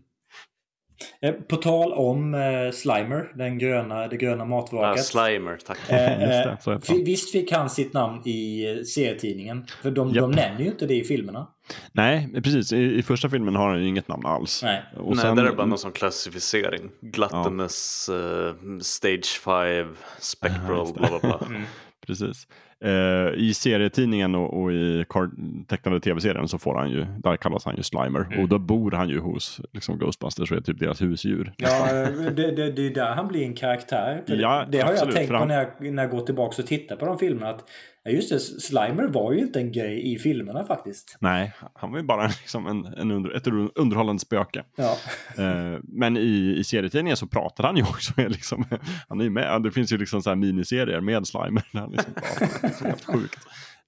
[1.22, 5.06] Eh, på tal om eh, Slimer, den gröna, det gröna Ah, matvraket.
[5.06, 5.78] Slimer, tack.
[5.90, 6.82] Eh, eh, det, han.
[7.06, 9.66] Visst fick han sitt namn i eh, serietidningen?
[9.82, 10.22] För de, Japp.
[10.22, 11.48] de nämner ju inte det i filmerna.
[11.92, 12.74] Nej, precis.
[12.74, 14.64] I, I första filmen har han ju inget namn alls.
[14.64, 14.84] Nej.
[14.98, 16.90] Och Nej, sen- där är det bara någon sån klassificering.
[17.02, 21.48] Gluttonous, eh, stage 5, spectral, Ja, bla bla bla.
[21.48, 21.64] Mm.
[22.08, 22.48] Precis.
[22.86, 25.06] Eh, I serietidningen och, och i
[25.68, 28.26] tecknade tv-serien så får han ju, där kallas han ju Slimer.
[28.26, 28.40] Mm.
[28.40, 31.54] Och då bor han ju hos liksom, Ghostbusters och är typ deras husdjur.
[31.58, 31.88] Ja,
[32.36, 34.24] det, det, det är där han blir en karaktär.
[34.26, 36.68] Ja, det, har absolut, jag tänkt på han- när jag, när jag går tillbaka och
[36.68, 37.50] tittar på de filmerna.
[37.50, 37.64] Att,
[38.08, 41.18] ja, just det, Slimer var ju inte en grej i filmerna faktiskt.
[41.22, 44.64] Nej, han var ju bara liksom en, en under, ett underhållande spöke.
[44.76, 44.98] Ja,
[45.44, 48.14] Eh, men i, i serietidningen så pratar han ju också.
[48.18, 48.66] Liksom,
[49.08, 49.62] han är ju med.
[49.64, 51.64] Det finns ju liksom så här miniserier med Slimer.
[51.72, 52.84] Där han liksom pratar.
[52.84, 53.40] Det är sjukt.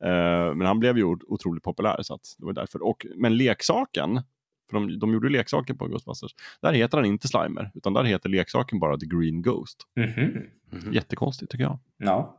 [0.04, 1.98] Eh, men han blev ju ot- otroligt populär.
[2.02, 2.84] Så att det var därför.
[2.88, 4.22] Och, men leksaken,
[4.70, 6.32] för de, de gjorde leksaker på Ghostbusters.
[6.62, 9.78] Där heter han inte Slimer, utan där heter leksaken bara The Green Ghost.
[9.96, 10.38] Mhm.
[10.72, 10.94] Mhm.
[10.94, 11.80] Jättekonstigt tycker jag.
[11.98, 12.36] ja.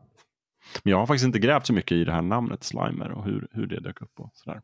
[0.82, 3.49] Men jag har faktiskt inte grävt så mycket i det här namnet Slimer och hur,
[3.53, 4.61] hur det dök upp och sådär.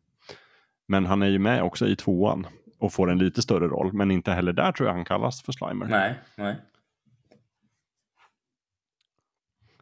[0.89, 2.47] Men han är ju med också i tvåan
[2.79, 3.93] och får en lite större roll.
[3.93, 5.87] Men inte heller där tror jag han kallas för Slimer.
[5.87, 6.57] Nej, nej.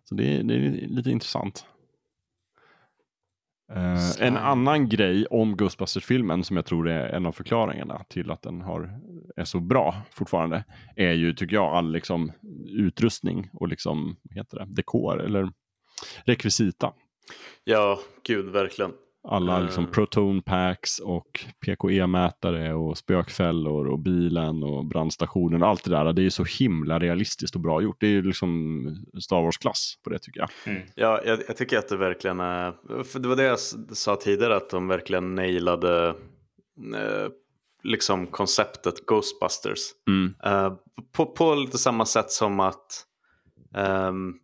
[0.09, 1.67] Så det, är- det är lite intressant.
[4.13, 4.29] Slime.
[4.29, 8.61] en annan grej om Ghostbusters-filmen som jag tror är en av förklaringarna till att den
[8.63, 9.01] har,
[9.37, 10.65] är så bra fortfarande
[10.97, 12.33] är ju, tycker jag, all liksom,
[12.67, 15.53] utrustning och liksom, vad heter det, dekor eller
[16.25, 16.93] rekvisita.
[17.65, 18.93] Ja, gud verkligen.
[19.29, 19.93] Alla liksom Mm.
[19.93, 26.13] proton packs och PKE-mätare och spökfällor och bilen och brandstationen och allt det där.
[26.13, 27.97] Det är ju så himla realistiskt och bra gjort.
[28.01, 28.85] Det är ju liksom
[29.21, 30.51] Star Wars-klass på det tycker jag.
[30.95, 33.59] Ja, jag, jag tycker att det verkligen är, för det var det jag
[33.93, 36.09] sa tidigare, att de verkligen nailade
[36.95, 37.29] eh,
[37.83, 39.81] liksom konceptet Ghostbusters.
[40.09, 40.35] Mm.
[40.45, 40.73] Eh,
[41.13, 43.05] på, på lite samma sätt som att,
[43.75, 44.35] ehm,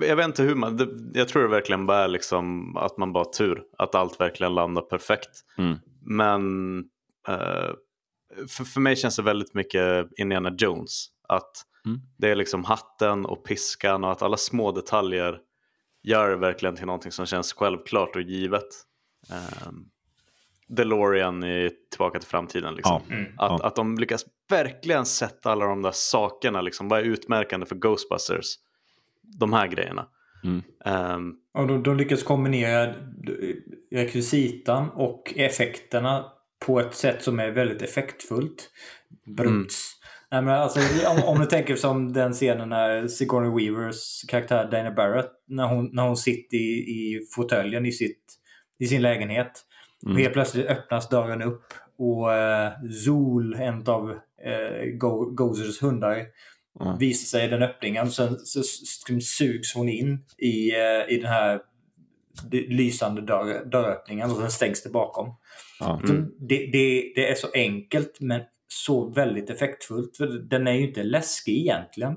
[0.00, 3.24] jag vet inte hur man, jag tror det verkligen bara är liksom att man bara
[3.24, 5.30] har tur, att allt verkligen landar perfekt.
[5.58, 5.76] Mm.
[6.02, 6.78] Men
[7.28, 7.70] eh,
[8.48, 11.06] för, för mig känns det väldigt mycket Indiana Jones.
[11.28, 12.00] Att Mm.
[12.18, 15.38] det är liksom hatten och piskan och att alla små detaljer
[16.02, 18.64] gör det verkligen till någonting som känns självklart och givet.
[19.68, 19.88] Um,
[20.68, 22.74] DeLorean i Tillbaka till framtiden.
[22.74, 23.02] Liksom.
[23.08, 23.14] Ja.
[23.14, 23.32] Mm.
[23.38, 23.66] Att, Ja.
[23.66, 26.60] att de lyckas verkligen sätta alla de där sakerna.
[26.60, 26.88] Liksom.
[26.88, 28.54] Vad är utmärkande för Ghostbusters?
[29.38, 30.06] De här grejerna.
[30.44, 30.62] Mm.
[30.84, 32.94] Ehm, Och de, de lyckas kombinera
[33.92, 36.24] rekvisitan och effekterna
[36.66, 38.70] på ett sätt som är väldigt effektfullt.
[39.36, 39.92] Bruts.
[40.30, 44.90] Nej, men alltså, om, om du tänker som den scenen när Sigourney Weavers karaktär Dana
[44.90, 48.24] Barrett när hon, när hon sitter i, i fåtöljen i, sitt,
[48.78, 49.52] i sin lägenhet.
[50.04, 50.14] Mm.
[50.14, 51.64] Och helt plötsligt öppnas dörren upp
[51.98, 52.72] och eh,
[53.04, 54.10] Zool, en av
[54.44, 56.24] eh, Go- Gozers hundar,
[56.78, 56.96] Ja.
[57.00, 58.10] visar sig i den öppningen.
[58.10, 61.60] Sen så s- sugs hon in i, eh, i den här
[62.52, 65.34] lysande dörr, dörröppningen och sen stängs det bakom.
[65.80, 66.00] Ja.
[66.06, 70.16] Så det, det, det är så enkelt men så väldigt effektfullt.
[70.16, 72.16] För den är ju inte läskig egentligen.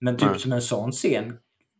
[0.00, 0.38] Men typ Nej.
[0.40, 1.36] som en sån scen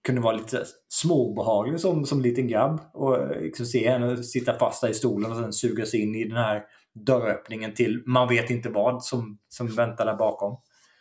[0.07, 2.81] kunde vara lite småbehaglig som, som liten grabb.
[2.93, 6.25] Och eh, liksom se henne sitta fast där i stolen och sen sugas in i
[6.25, 6.63] den här
[6.95, 10.57] dörröppningen till man vet inte vad som, som väntar där bakom.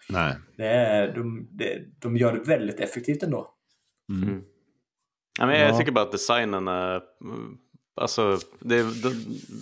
[0.10, 0.36] Nej.
[0.58, 3.48] Det är, de, det, de gör det väldigt effektivt ändå.
[4.10, 4.42] Mm.
[5.40, 5.68] Ja, men Ja.
[5.68, 7.02] Jag tycker bara att designen är...
[7.24, 7.58] mm,
[7.96, 9.14] Alltså, det, de,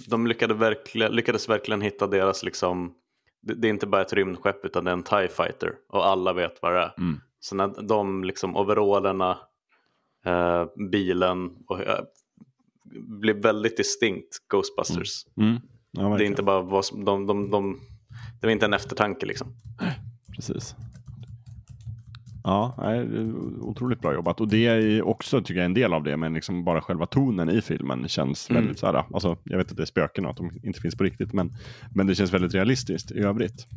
[0.07, 2.94] de lyckades, verkligen, lyckades verkligen hitta deras liksom...
[3.41, 6.34] Det, det är inte bara ett rymdskepp utan det är en TIE fighter och alla
[6.34, 6.94] vet vad det är.
[6.98, 7.19] Mm.
[7.40, 9.38] Så när de liksom overallerna,
[10.26, 11.99] eh, bilen och, eh,
[12.95, 15.26] blir väldigt distinkt Ghostbusters.
[15.38, 15.57] Mm.
[15.91, 17.80] Ja, Det är inte bara vad som, de, de, de,
[18.41, 19.56] det var inte en eftertanke liksom.
[20.38, 20.76] Precis.
[22.44, 23.08] Ja, nej,
[23.62, 24.42] otroligt bra jobbat.
[24.42, 26.18] Och det är också, tycker jag, en del av det.
[26.18, 28.62] Men liksom bara själva tonen i filmen känns Mm.
[28.62, 29.04] väldigt så här.
[29.14, 31.34] Alltså, jag vet att det är spöken och att de inte finns på riktigt.
[31.34, 31.52] Men,
[31.96, 33.68] men det känns väldigt realistiskt i övrigt.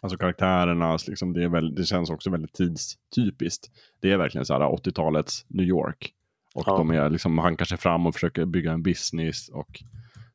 [0.00, 3.70] Alltså karaktärerna, liksom, det, är väl, det känns också väldigt tidstypiskt.
[4.00, 6.12] Det är verkligen så här 80-talets New York.
[6.54, 6.76] Och Ja.
[6.78, 9.48] de är liksom, hankar sig fram och försöker bygga en business.
[9.48, 9.82] Och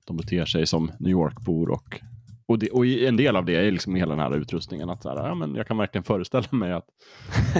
[0.06, 1.70] de beter sig som New York-bor.
[1.70, 2.02] Och,
[2.45, 4.90] och, det, och en del av det är liksom hela den här utrustningen.
[4.90, 6.88] Att så här, ja, men jag kan verkligen föreställa mig att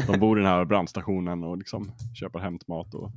[0.08, 3.12] de bor i den här brandstationen och liksom köper hämtmat och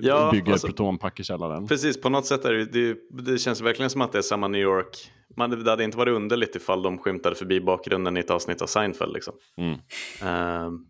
[0.00, 1.66] Ja, bygger alltså- protonpack i källaren.
[1.66, 4.48] Precis, på något sätt är det, det, det känns verkligen som att det är samma
[4.48, 5.10] New York.
[5.36, 8.66] Man, det hade inte varit underligt ifall de skymtade förbi bakgrunden i ett avsnitt av
[8.66, 9.12] Seinfeld.
[9.12, 9.34] Liksom.
[9.56, 9.78] Mm.
[10.22, 10.86] Ehm,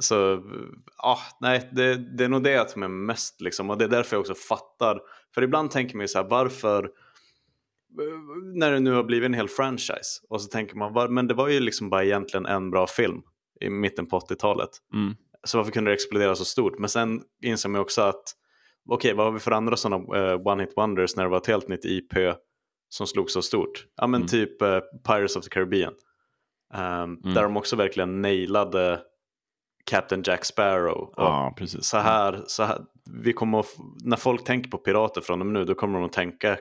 [0.00, 0.42] så
[0.98, 4.16] ja, nej, det, det är nog det som är mest liksom, och det är därför
[4.16, 5.00] jag också fattar.
[5.34, 6.90] För ibland tänker man ju så här, varför,
[8.54, 11.48] när det nu har blivit en hel franchise, och så tänker man, men det var
[11.48, 13.22] ju liksom bara egentligen en bra film
[13.60, 14.70] i mitten på 80-talet.
[14.94, 15.14] Mm.
[15.44, 16.78] Så varför kunde det explodera så stort?
[16.78, 18.22] Men sen inser man också att
[18.88, 21.68] okej, vad har vi för andra sådana eh, one-hit wonders när det var ett helt
[21.68, 22.12] nytt IP
[22.88, 23.86] som slog så stort?
[23.96, 24.28] Ja, men Mm.
[24.28, 25.94] typ eh, Pirates of the Caribbean.
[26.74, 27.34] Ehm, Mm.
[27.34, 29.00] Där de också verkligen nailade
[29.90, 31.14] Captain Jack Sparrow.
[31.16, 31.84] Ja, precis.
[31.86, 32.80] så här, så här,
[33.22, 33.66] vi kommer att,
[34.04, 36.58] när folk tänker på pirater från och med nu, då kommer de att tänka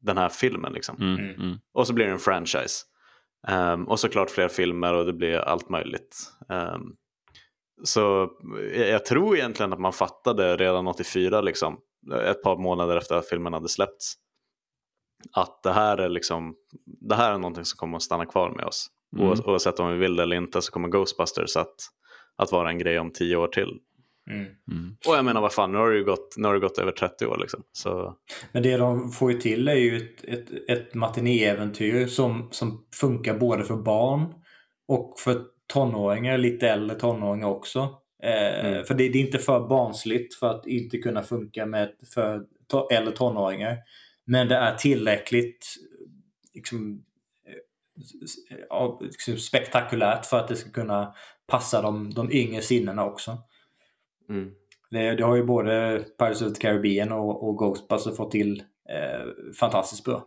[0.00, 0.72] den här filmen.
[0.72, 0.96] Liksom.
[1.00, 1.58] Mm, mm.
[1.74, 2.84] Och så blir det en franchise.
[3.48, 6.16] Ehm, och såklart fler filmer och det blir allt möjligt.
[6.48, 6.82] Ehm,
[7.84, 8.30] så
[8.74, 11.78] jag, tror egentligen att man fattade redan 84, liksom,
[12.24, 14.14] ett par månader efter att filmen hade släppts,
[15.32, 16.54] att det här är, liksom,
[17.08, 18.86] det här är någonting som kommer att stanna kvar med oss.
[19.16, 19.28] Mm.
[19.28, 21.74] Oavs- Oavsett om vi vill det eller inte så kommer Ghostbusters att,
[22.36, 23.78] att vara en grej om tio år till.
[24.30, 24.46] Mm.
[24.70, 24.96] Mm.
[25.06, 26.92] Och jag menar vad fan, nu har det ju gått, nu har det gått över
[26.92, 27.62] 30 år liksom.
[27.72, 28.16] Så
[28.52, 33.38] Men det de får ju till är ju ett, ett, ett matinéäventyr som, som funkar
[33.38, 34.34] både för barn
[34.88, 35.42] och för
[35.72, 37.80] tonåringar, lite äldre tonåringar också.
[38.22, 38.84] Eh, Mm.
[38.84, 42.88] För det, det är inte för barnsligt för att inte kunna funka med för to,
[42.90, 43.78] äldre tonåringar.
[44.24, 45.66] Men det är tillräckligt
[46.54, 47.04] liksom,
[47.46, 51.14] eh, ja, liksom spektakulärt för att det ska kunna
[51.46, 53.38] passa de, de yngre sinnena också.
[54.30, 54.50] Mm.
[54.90, 59.52] Det, det har ju både Pirates of the Caribbean och, och Ghostbusters fått till eh,
[59.60, 60.24] fantastiskt bra.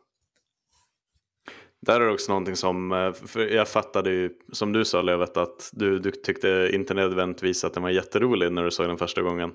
[1.85, 5.37] Där är det också någonting som, eh, för jag fattade ju, som du sa Lövet,
[5.37, 9.21] att du, du tyckte inte nödvändigtvis att den var jätterolig när du såg den första
[9.21, 9.51] gången.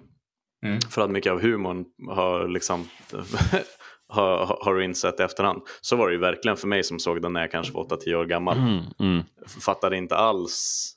[0.66, 0.80] Mm.
[0.80, 2.88] För att mycket av humorn har liksom
[4.08, 5.62] har, har- har du insett i efterhand.
[5.80, 8.14] Så var det ju verkligen för mig som såg den när jag kanske var 8-10
[8.14, 8.58] år gammal.
[8.58, 9.22] Mm, mm.
[9.64, 10.94] Fattade inte alls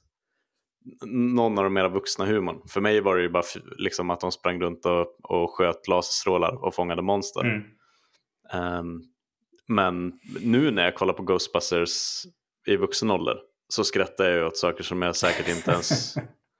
[1.05, 2.61] någon av de mera vuxna humorn.
[2.67, 3.43] För mig var det ju bara
[3.77, 7.41] liksom att de sprang runt och, och sköt laserstrålar och fångade monster.
[7.41, 7.63] Mm.
[8.53, 9.01] Ehm,
[9.67, 12.23] men nu när jag kollar på Ghostbusters
[12.67, 13.37] i vuxen ålder
[13.69, 16.15] så skrattar jag åt saker som jag säkert inte ens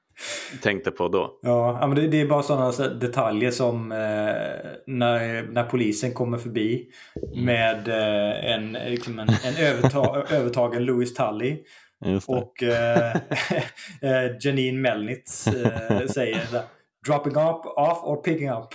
[0.62, 1.40] tänkte på då.
[1.42, 3.98] Ja, men det, det är bara sådana detaljer som eh,
[4.88, 6.88] när, när polisen kommer förbi
[7.36, 11.58] med eh, en, liksom en, en överta, övertagen Louis Tully.
[12.28, 13.16] Och eh,
[14.02, 16.42] eh, Janine Melnitz eh, säger
[17.08, 18.68] dropping up, off or picking up.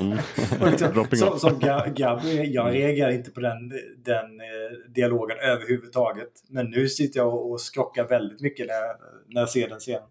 [0.00, 0.18] Mm.
[0.72, 3.68] liksom, som, som jag reagerar inte på den,
[4.04, 6.32] den eh, dialogen överhuvudtaget.
[6.48, 8.96] Men nu sitter jag och, och skrockar väldigt mycket när, jag-
[9.28, 10.02] när jag ser den scenen.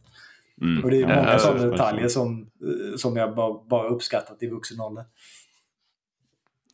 [0.61, 0.83] Mm.
[0.83, 2.49] Och det är många ja, sådana detaljer som,
[2.97, 5.03] som jag bara, bara uppskattat i vuxen ålder.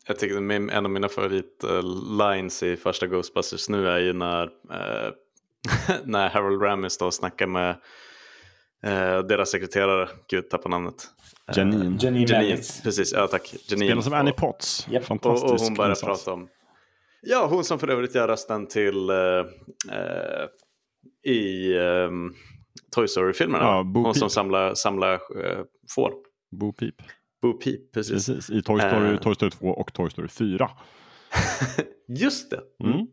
[0.07, 5.11] Jag tycker en av mina favoritlines i första Ghostbusters nu är ju när, eh,
[6.06, 7.69] när Harold Ramis då snackar med
[8.85, 10.95] eh, deras sekreterare, gud tappar namnet.
[11.52, 11.98] Eh, Janine.
[12.02, 13.56] Janine Janine, precis, ja tack.
[13.68, 13.88] Janine.
[13.88, 14.88] Spelar som Annie Och- Potts.
[14.98, 16.26] Och, Fantastisk och hon börjar insats.
[16.26, 16.48] prata om,
[17.22, 19.15] ja hon som för övrigt gör rösten till eh,
[19.91, 20.45] eh,
[21.31, 22.34] i ehm,
[22.95, 23.64] Toy Story-filmerna.
[23.64, 25.60] Ja, Bo hon som samlar, samlar eh,
[25.95, 26.14] får.
[26.60, 26.95] Bo Peep.
[27.41, 28.26] Bo Peep, precis.
[28.27, 29.19] Precis, i Toy Story, Eh.
[29.19, 30.69] Toy Story 2 och Toy Story 4.
[32.07, 32.61] Just det.
[32.84, 33.07] Mm.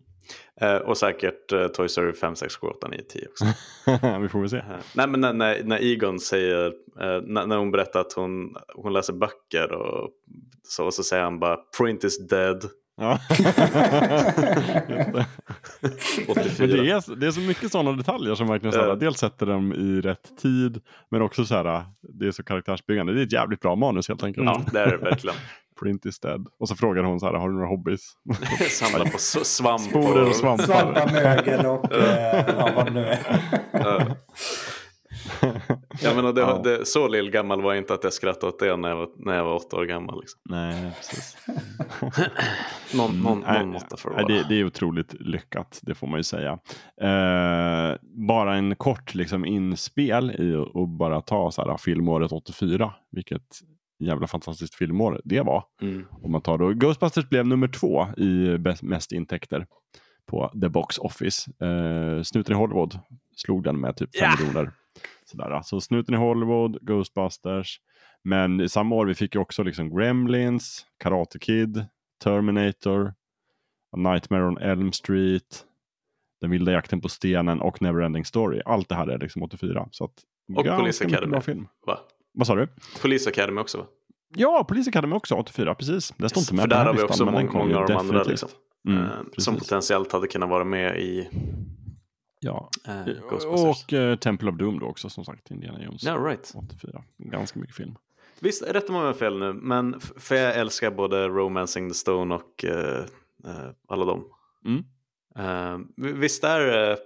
[0.61, 3.45] Eh, och säkert eh, Toy Story 5, 6, 7, 8, 9, 10 också.
[4.21, 4.57] Vi får väl se.
[4.57, 6.67] Eh, Nej men när, när, när Egon säger,
[7.01, 10.11] eh, när, när hon berättar att hon, hon läser böcker och
[10.63, 12.65] så, och så säger han bara Print is dead.
[12.97, 13.19] Ja.
[14.89, 15.27] Det.
[16.29, 16.55] 84.
[16.59, 19.47] Men det är, det är så mycket sådana detaljer som verkligen så här, dels sätter
[19.47, 20.81] dem i rätt tid
[21.11, 23.13] men också så här, det är så karaktärsbyggande.
[23.13, 24.47] Det är ett jävligt bra manus helt enkelt.
[24.47, 25.37] Ja, det är det verkligen.
[25.83, 26.47] Print is dead.
[26.61, 28.13] Och så frågar hon så här, har du några hobbys?
[28.71, 29.81] Samla på svamp.
[29.81, 30.65] Sporer och svampar.
[30.65, 33.41] Svampar, mögel och eh, ja, vad det nu är.
[33.73, 34.03] Ja.
[36.03, 36.61] Jag menar, det, Ja.
[36.65, 39.37] det, så lillgammal var jag inte att jag skrattade åt det när jag var, när
[39.37, 40.21] jag var åtta år gammal.
[40.21, 40.41] Liksom.
[40.45, 41.37] Nej, precis.
[42.95, 44.27] Någon, någon, Nej, någon måtta för vara.
[44.27, 46.59] det, det är otroligt lyckat, det får man ju säga.
[47.03, 47.97] Eh,
[48.29, 53.59] bara en kort liksom, inspel i att- att bara ta så här, filmåret 84, vilket
[54.01, 55.65] jävla fantastiskt filmår det var.
[55.83, 56.07] Mm.
[56.23, 56.69] Om man tar då.
[56.73, 59.67] Ghostbusters blev nummer två i mest intäkter
[60.27, 61.51] på The Box Office.
[61.67, 62.99] Eh, Snuten i Hollywood
[63.37, 64.37] slog den med typ 5 Ja!
[64.47, 64.73] miljoner.
[65.25, 65.61] Sådär.
[65.65, 67.81] Så Snuten i Hollywood, Ghostbusters.
[68.25, 71.85] Men i samma år vi fick ju också liksom Gremlins, Karate Kid,
[72.25, 73.15] Terminator,
[73.93, 75.65] A Nightmare on Elm Street,
[76.41, 78.61] Den vilda jakten på stenen och Neverending Story.
[78.65, 79.89] Allt det här är liksom 84.
[79.91, 80.13] Så att,
[80.57, 81.31] Och Police Academy.
[81.31, 81.67] Bra film.
[81.87, 81.99] Va?
[82.33, 82.69] Vad sa du?
[83.03, 83.85] Police Academy också va?
[84.37, 86.15] Ja, Police Academy också 84, precis.
[86.17, 87.93] Det står inte med För den där har vi också den många, många av de
[87.97, 88.49] andra liksom,
[88.89, 91.29] Mm, eh, som potentiellt hade kunnat vara med i
[92.41, 92.71] Ja.
[92.87, 93.85] eh, Ghostbusters.
[93.85, 96.03] Och eh, Temple of Doom då också som sagt, Indiana Jones.
[96.05, 96.53] Ja, right.
[96.57, 97.03] 84.
[97.19, 97.95] Ganska mycket film.
[98.41, 101.95] Visst, rätta mig om jag har fel nu, men för jag älskar både Romancing the
[101.95, 103.05] Stone och eh,
[103.45, 104.25] eh, alla dem.
[104.65, 104.85] Mm.
[105.37, 105.79] Eh,
[106.15, 106.97] visst är eh,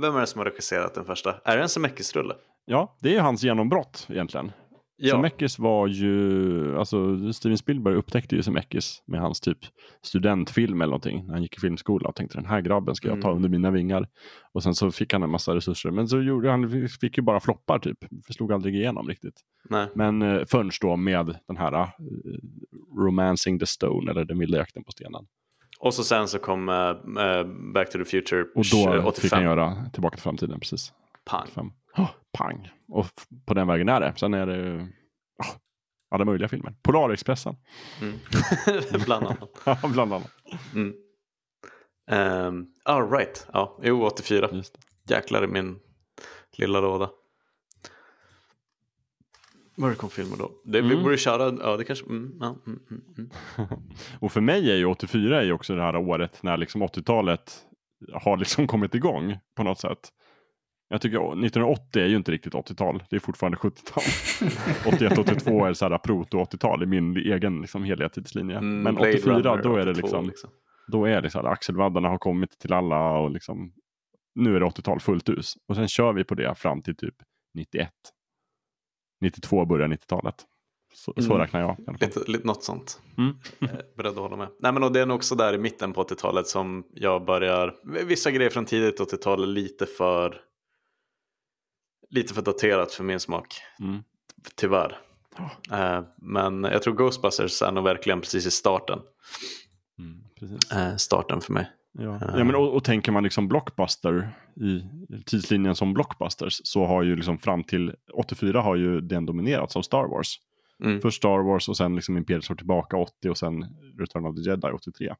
[0.00, 1.34] vem är det som har regisserat den första?
[1.44, 2.34] Är det en Zemeckis-rulle?
[2.64, 4.52] Ja, det är hans genombrott egentligen.
[5.00, 9.58] Ja, Zemeckis var ju, alltså Steven Spielberg upptäckte ju Zemeckis med hans typ
[10.02, 13.20] studentfilm eller någonting när han gick i filmskola och tänkte den här grabben ska jag
[13.22, 13.36] ta Mm.
[13.36, 14.08] under mina vingar.
[14.52, 17.40] Och sen så fick han en massa resurser, men så gjorde han, fick ju bara
[17.40, 17.98] floppar typ,
[18.30, 19.40] slog aldrig igenom riktigt.
[19.70, 19.88] nej.
[19.94, 21.88] Men eh, förrän då med den här eh,
[22.98, 25.26] Romancing the Stone eller Den vilda jakten på stenen.
[25.80, 26.74] Och så sen så kom eh,
[27.24, 30.92] eh, Back to the Future Och då eh, fick han göra Tillbaka till framtiden, precis.
[31.28, 31.46] Pang.
[31.46, 31.70] Fem.
[31.96, 32.68] Oh, pang!
[32.88, 33.06] Och
[33.46, 34.12] på den vägen är det.
[34.16, 34.76] Sen är det
[35.38, 35.56] oh,
[36.10, 36.74] alla möjliga filmer.
[36.82, 37.56] Polarexpressen,
[38.02, 38.18] Mm.
[39.04, 39.50] Bland annat.
[39.64, 40.30] Ja, bland annat.
[40.74, 40.94] Mm.
[42.10, 43.46] Um, all right.
[43.52, 44.48] Ja, jo, 84.
[44.52, 44.74] Just
[45.04, 45.14] det.
[45.14, 45.78] Jäklar i min
[46.52, 47.10] lilla låda.
[49.76, 50.50] Var det kom filmer då?
[50.64, 51.02] Det, Vi Mm.
[51.02, 53.30] borde köra, ja det kanske, mm, ja, mm, mm, mm.
[54.20, 57.58] Och för mig är ju 84 är ju också det här året när liksom 80-talet
[58.12, 60.08] har liksom kommit igång på något sätt.
[60.90, 64.02] Jag tycker 1980 är ju inte riktigt 80-tal, det är fortfarande 70-tal.
[64.92, 68.56] 81-82 är så här proto-80-tal i min egen liksom heliga tidslinje.
[68.56, 70.50] Mm, Men Blade 84 Runner då är det 82, liksom,
[70.88, 73.72] då är det så här axelvaddarna har kommit till alla och liksom
[74.34, 75.54] nu är det 80-tal fullt hus.
[75.68, 77.14] Och sen kör vi på det fram till typ
[77.54, 77.90] 91.
[79.20, 80.34] 92 börjar 90-talet.
[80.94, 81.38] Så, så Mm.
[81.38, 81.76] räknar jag.
[82.00, 83.00] Lite, lite, något sånt.
[83.18, 83.36] Mm.
[83.96, 84.48] Beredd att hålla med.
[84.60, 87.74] Nej men och det är nog också där i mitten på 80-talet som jag börjar,
[88.06, 90.40] vissa grejer från tidigt 80-tal är lite för,
[92.10, 93.54] lite för daterat för min smak.
[93.80, 94.02] Mm.
[94.56, 94.98] Tyvärr.
[95.72, 98.98] Eh, Men jag tror Ghostbusters är nog verkligen precis i starten.
[99.98, 100.72] Mm, precis.
[100.72, 101.70] Eh, Starten för mig.
[101.92, 102.18] Ja.
[102.20, 104.82] Ja, men, och, och tänker man liksom blockbuster i
[105.26, 109.82] tidslinjen som blockbusters så har ju liksom fram till 84 har ju den dominerats av
[109.82, 110.36] Star Wars.
[110.84, 111.00] Mm.
[111.00, 113.64] Först Star Wars och sen liksom Imperiet slår tillbaka 80 och sen
[113.98, 115.14] Return of the Jedi 83.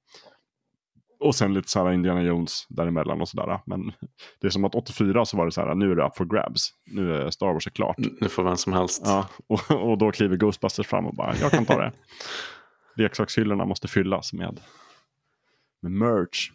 [1.21, 3.61] Och sen lite så här Indiana Jones däremellan och sådär.
[3.67, 3.93] Men
[4.41, 6.25] det är som att 84 så var det så här, nu är det up for
[6.25, 6.71] grabs.
[6.87, 7.97] Nu är Star Wars är klart.
[8.21, 9.03] Nu får vem som helst.
[9.05, 11.93] Ja, och, och då kliver Ghostbusters fram och bara, jag kan ta det.
[12.97, 14.61] Leksakshyllorna måste fyllas med,
[15.83, 16.51] med merch.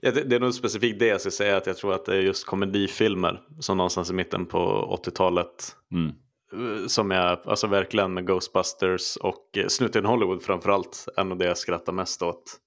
[0.00, 2.16] Ja, det, det är nog specifikt det jag ska säga att jag tror att det
[2.16, 4.58] är just komedifilmer som någonstans i mitten på
[5.06, 6.06] 80-talet Mm.
[6.52, 11.44] eh, som är alltså verkligen med Ghostbusters och eh, Snuten Hollywood framförallt är nog det
[11.46, 12.58] jag skrattar mest åt.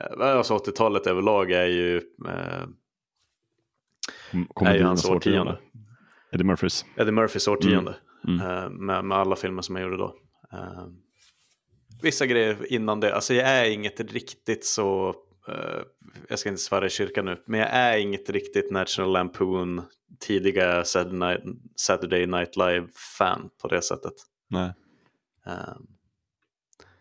[0.00, 1.96] Eh, Alltså 80-talet överlag är ju
[2.26, 2.66] eh,
[4.66, 5.58] är ju hans årtionde.
[6.32, 6.84] Eddie Murphys.
[6.96, 7.96] Eddie Murphys årtionde
[8.28, 8.40] Mm.
[8.40, 10.16] eh, med, med alla filmer som jag gjorde då.
[10.52, 10.86] Eh,
[12.02, 15.14] vissa grejer innan det, alltså jag är inget riktigt så,
[16.28, 19.82] jag ska inte svära i kyrkan nu, men jag är inget riktigt National Lampoon
[20.20, 21.42] tidiga Saturday Night,
[21.76, 24.12] Saturday Night Live-fan på det sättet.
[24.50, 24.72] Nej.
[25.46, 25.76] Eh,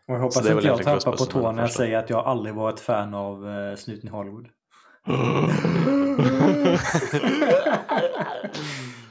[0.07, 2.79] Och jag hoppas inte jag trampar på tårna när jag säger att jag aldrig varit
[2.79, 4.47] fan av uh, Snuten i Hollywood.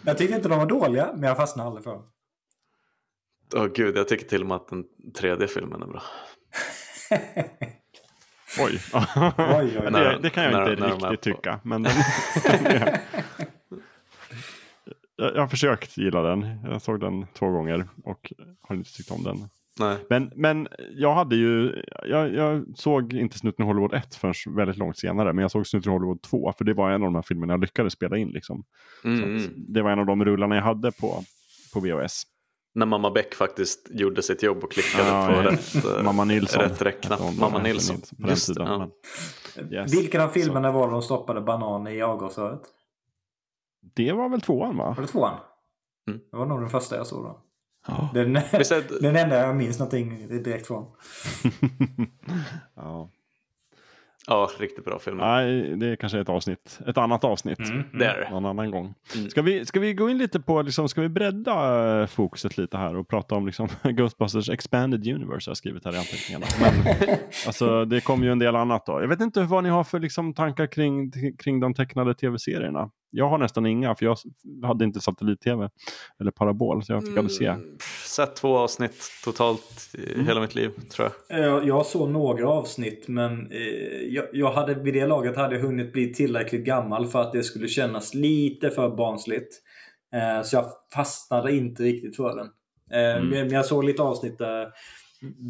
[0.05, 2.07] jag tyckte inte de var dåliga, men jag fastnade aldrig för dem.
[3.55, 4.85] Åh gud, jag tycker till och med att den
[5.19, 6.03] tredje filmen är bra.
[8.61, 8.81] Oj.
[9.39, 9.93] oj, oj.
[9.93, 11.61] det, det kan jag När- inte när riktigt tycka.
[11.63, 11.93] Men den,
[15.17, 16.61] jag, jag har försökt gilla den.
[16.71, 19.49] Jag såg den två gånger och har inte tyckt om den.
[19.81, 19.97] Nej.
[20.11, 24.77] Men, men jag hade ju, jag, jag såg inte Snuten i Hollywood 1 förrän väldigt
[24.77, 25.33] långt senare.
[25.33, 27.53] Men jag såg Snuten i Hollywood 2 för det var en av de här filmerna
[27.53, 28.29] jag lyckades spela in.
[28.29, 28.65] Liksom.
[29.05, 29.53] Mm, mm.
[29.57, 31.25] det var en av de rullarna jag hade på,
[31.75, 32.23] på VHS.
[32.75, 35.51] När mamma Beck faktiskt gjorde sitt jobb och klickade Ja, på ja.
[35.51, 36.63] rätt, eh, Mamma Nilsson.
[36.63, 37.97] rätt hon, Mamma Nilsson.
[37.97, 38.67] På den Just tiden.
[38.67, 38.79] ja.
[39.57, 39.95] Men, yes.
[39.95, 42.61] Vilken av filmerna var de stoppade banan i avgasröret?
[43.95, 44.95] Det var väl tvåan va?
[44.97, 45.35] Var det tvåan?
[46.09, 46.21] Mm.
[46.31, 47.44] Det var nog den första jag såg då.
[47.87, 48.11] Ja.
[48.15, 48.33] Den,
[49.01, 50.87] den enda jag minns någonting direkt från.
[52.77, 53.11] ja.
[54.27, 55.17] Ja, riktigt bra film.
[55.17, 56.81] Nej, det är kanske ett avsnitt.
[56.87, 57.59] Ett annat avsnitt.
[57.93, 58.29] Där.
[58.31, 58.95] Någon annan gång.
[59.17, 59.31] Mm.
[59.31, 62.77] Ska, vi, ska vi gå in lite på, liksom, ska vi bredda eh, fokuset lite
[62.77, 66.47] här och prata om liksom, Ghostbusters Expanded Universe har jag skrivit här i anteckningarna.
[66.61, 67.09] Men,
[67.47, 69.01] alltså, det kommer ju en del annat då.
[69.01, 72.91] Jag vet inte vad ni har för liksom, tankar kring, kring de tecknade tv-serierna.
[73.11, 74.17] Jag har nästan inga för jag
[74.67, 75.71] hade inte satellit-tv
[76.21, 77.47] eller parabol så jag fick aldrig se.
[77.47, 77.77] Mm,
[78.07, 80.27] Sett två avsnitt totalt i Mm.
[80.27, 81.41] hela mitt liv, tror jag.
[81.41, 83.59] Jag, jag såg några avsnitt men eh,
[84.09, 87.43] jag, jag hade, vid det laget hade jag hunnit bli tillräckligt gammal för att det
[87.43, 89.61] skulle kännas lite för barnsligt.
[90.15, 90.65] Eh, så jag
[90.95, 92.47] fastnade inte riktigt för den.
[92.93, 93.29] Eh, Mm.
[93.29, 94.69] Men jag såg lite avsnitt där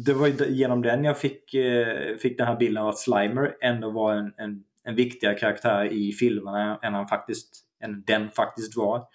[0.05, 3.55] det var ju genom den jag fick, eh, fick den här bilden av att Slimer
[3.61, 8.77] ändå var en, en, en viktigare karaktär i filmerna än, han faktiskt, än den faktiskt
[8.77, 9.07] var.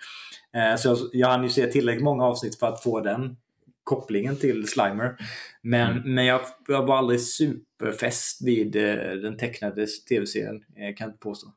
[0.55, 3.37] Eh, så jag, jag hann ju se tillräckligt många avsnitt för att få den
[3.85, 5.17] kopplingen till Slimer.
[5.63, 11.09] Men, men jag, jag var aldrig superfäst vid eh, den tecknade tv-serien, eh, kan jag
[11.09, 11.49] inte påstå.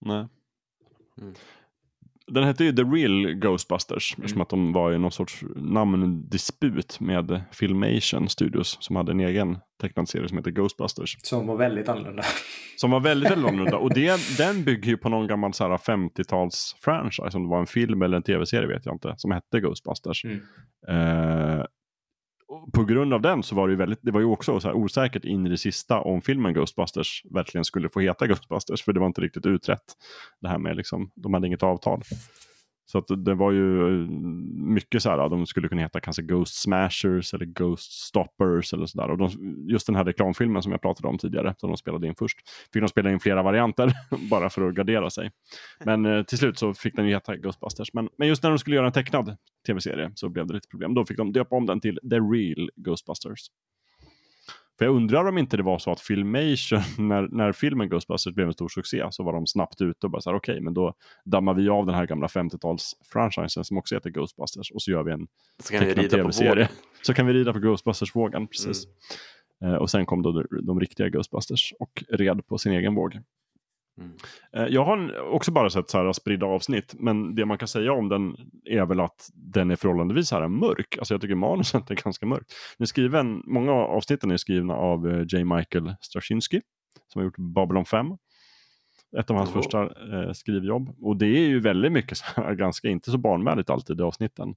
[0.00, 0.26] Nej.
[1.20, 1.34] Mm.
[2.30, 4.24] Den hette ju The Real Ghostbusters, Mm.
[4.24, 9.58] eftersom att de var i någon sorts namndisput med Filmation Studios som hade en egen
[9.80, 11.16] tecknad serie som heter Ghostbusters.
[11.22, 12.22] Som var väldigt annorlunda.
[12.76, 13.76] Som var väldigt, väldigt annorlunda.
[13.76, 17.60] Och det, den bygger ju på någon gammal så här 50-tals franchise, om det var
[17.60, 20.24] en film eller en tv-serie vet jag inte, som hette Ghostbusters.
[20.24, 20.40] Mm.
[20.88, 21.64] Eh,
[22.72, 24.74] på grund av den så var det ju väldigt, det var ju också så här
[24.74, 29.00] osäkert in i det sista om filmen Ghostbusters verkligen skulle få heta Ghostbusters, för det
[29.00, 29.84] var inte riktigt utrett.
[30.40, 32.02] Det här med liksom, de hade inget avtal.
[32.90, 34.08] Så att det var ju eh,
[34.54, 39.10] mycket så här, de skulle kunna heta kanske Ghost Smashers eller Ghost Stoppers eller sådär.
[39.10, 39.30] Och de,
[39.68, 42.38] just den här reklamfilmen som jag pratade om tidigare, som de spelade in först,
[42.72, 43.92] fick de spela in flera varianter
[44.30, 45.30] bara för att gardera sig.
[45.84, 47.92] Men eh, till slut så fick den ju heta Ghostbusters.
[47.92, 49.36] Men, men just när de skulle göra en tecknad
[49.66, 50.94] tv-serie så blev det lite problem.
[50.94, 53.46] Då fick de döpa om den till The Real Ghostbusters.
[54.80, 58.46] För jag undrar om inte det var så att Filmation, när, när filmen Ghostbusters blev
[58.46, 60.94] en stor succé, så var de snabbt ute och bara så här, okej, men då
[61.24, 65.12] dammar vi av den här gamla 50-tals-franchisen som också heter Ghostbusters och så gör vi
[65.12, 65.26] en
[65.68, 66.68] tecknad tv-serie.
[67.02, 68.86] Så kan vi rida på Ghostbusters-vågen, precis.
[69.60, 69.74] Mm.
[69.74, 73.20] Eh, och sen kom då de, de riktiga Ghostbusters och red på sin egen våg.
[74.00, 74.12] Mm.
[74.52, 77.92] Eh, Jag har också bara sett så här spridda avsnitt, men det man kan säga
[77.92, 80.98] om den är väl att den är förhållandevis här mörk.
[80.98, 82.52] Alltså jag tycker manuset är ganska mörkt.
[82.78, 85.44] Den skriven, många av avsnitten är skrivna av eh, J.
[85.44, 86.60] Michael Straczynski,
[87.12, 88.06] som har gjort Babylon 5.
[89.18, 89.56] Ett av hans Åh.
[89.56, 90.96] första eh, skrivjobb.
[91.00, 94.54] Och det är ju väldigt mycket så här, ganska, inte så barnvänligt alltid i avsnitten.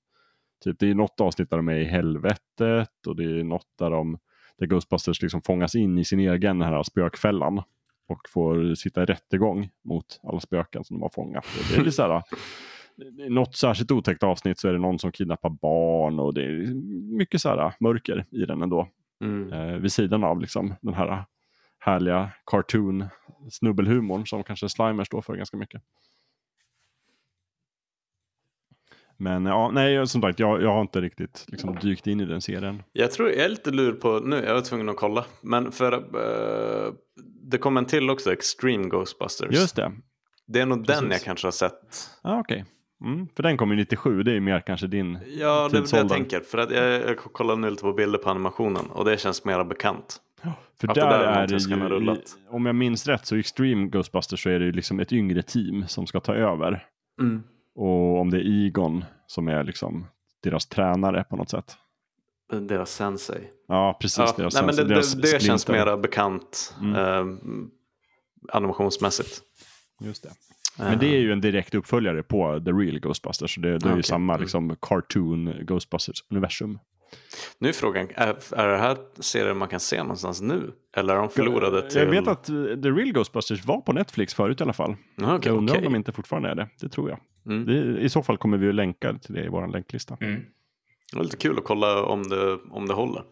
[0.64, 3.90] Typ det är något avsnitt där de är i helvetet och det är något där
[3.90, 4.18] de
[4.60, 7.64] där Ghostbusters liksom fångas in i sin egen här spökfällan
[8.08, 11.46] och får sitta i rättegång mot alla spöken som de har fångat.
[11.78, 12.24] Och det är så här,
[13.28, 16.74] i något särskilt otäckt avsnitt så är det någon som kidnappar barn och det är
[17.18, 18.88] mycket så här mörker i den ändå.
[19.22, 19.54] Mm.
[19.54, 21.26] Eh, vid sidan av liksom den här
[21.80, 23.06] härliga cartoon
[23.52, 25.82] snubbelhumorn som kanske Slimer står för ganska mycket.
[29.18, 32.42] Men ja, nej, som sagt, jag, jag har inte riktigt liksom, dykt in i den
[32.42, 32.84] serien.
[32.92, 35.26] Jag tror jag är lite lur på nu, jag var tvungen att kolla.
[35.42, 36.94] Men för eh,
[37.52, 39.56] det kom en till också, Extreme Ghostbusters.
[39.56, 39.92] Just det.
[40.48, 41.12] Det är nog den Precis.
[41.12, 42.10] jag kanske har sett.
[42.24, 42.66] Ja, okej.
[43.06, 45.82] Mm, för den kom ju 97, det är ju mer kanske din Ja, det är
[45.82, 46.40] det jag tänker.
[46.40, 49.66] För att jag, jag kollar nu lite på bilder på animationen och det känns mera
[49.66, 50.20] bekant.
[50.80, 52.18] För där där är det ju,
[52.50, 55.42] om jag minns rätt, så i Extreme Ghostbusters så är det ju liksom ett yngre
[55.42, 56.86] team som ska ta över.
[57.22, 57.44] Mm.
[57.76, 60.06] Och om det är Egon som är liksom
[60.44, 61.78] deras tränare på något sätt.
[62.62, 63.50] Deras sensei.
[63.68, 64.18] Ja, precis.
[64.18, 66.96] Ja, deras, nej, men det, det, det känns mera bekant Mm.
[66.96, 67.26] eh,
[68.52, 69.42] animationsmässigt.
[70.02, 70.30] Just det.
[70.78, 73.56] Men det är ju en direkt uppföljare på The Real Ghostbusters.
[73.56, 74.42] Så det, det är ju samma Mm.
[74.42, 76.80] liksom, cartoon Ghostbusters-universum.
[77.60, 80.72] Nu är frågan, är, är det här serier man kan se någonstans nu?
[80.96, 82.00] Eller är de förlorade till...
[82.02, 84.96] Jag vet att eh, The Real Ghostbusters var på Netflix förut i alla fall.
[85.16, 85.88] Ja, okej, jag undrar okej.
[85.88, 86.70] om de inte fortfarande är det.
[86.80, 87.20] Det tror jag.
[87.46, 87.66] Mm.
[87.66, 90.18] Det, I så fall kommer vi att länka till det i vår länklista.
[90.22, 90.42] Mm.
[91.12, 93.24] Det var lite kul att kolla om det, om det håller.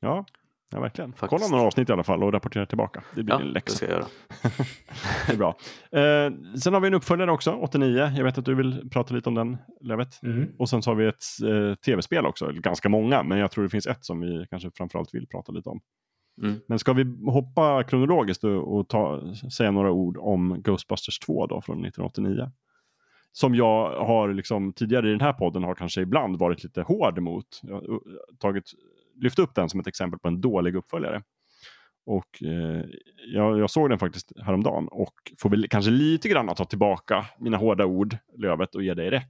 [0.00, 0.24] Ja,
[0.70, 1.12] ja verkligen.
[1.12, 1.30] Faktiskt.
[1.30, 3.04] Kolla några avsnitt i alla fall och rapportera tillbaka.
[3.14, 3.76] Det blir Ja, en det läxa.
[3.76, 4.06] ska jag göra.
[5.26, 5.56] Det är bra.
[5.90, 8.12] Eh, sen har vi en uppföljare också, 89.
[8.16, 10.22] Jag vet att du vill prata lite om den, Levet.
[10.22, 10.48] Mm.
[10.58, 13.70] Och sen så har vi ett eh, tv-spel också, ganska många, men jag tror det
[13.70, 15.80] finns ett som vi kanske framförallt vill prata lite om.
[16.42, 16.60] Mm.
[16.68, 21.60] Men ska vi hoppa kronologiskt och, och ta, säga några ord om Ghostbusters 2 då,
[21.60, 22.50] från 1989?
[23.38, 27.18] Som jag har liksom, tidigare i den här podden har kanske ibland varit lite hård
[27.18, 27.60] mot.
[27.62, 28.00] Jag har
[28.38, 28.64] tagit,
[29.14, 31.22] lyft upp den som ett exempel på en dålig uppföljare.
[32.06, 32.84] Och eh,
[33.26, 37.26] jag, jag såg den faktiskt häromdagen och får väl kanske lite grann att ta tillbaka
[37.38, 39.28] mina hårda ord, Lövet, och ge dig rätt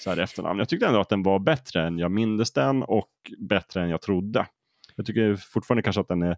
[0.00, 0.60] så här i efterhand.
[0.60, 4.02] Jag tyckte ändå att den var bättre än jag mindes den och bättre än jag
[4.02, 4.46] trodde.
[4.96, 6.36] Jag tycker fortfarande kanske att den är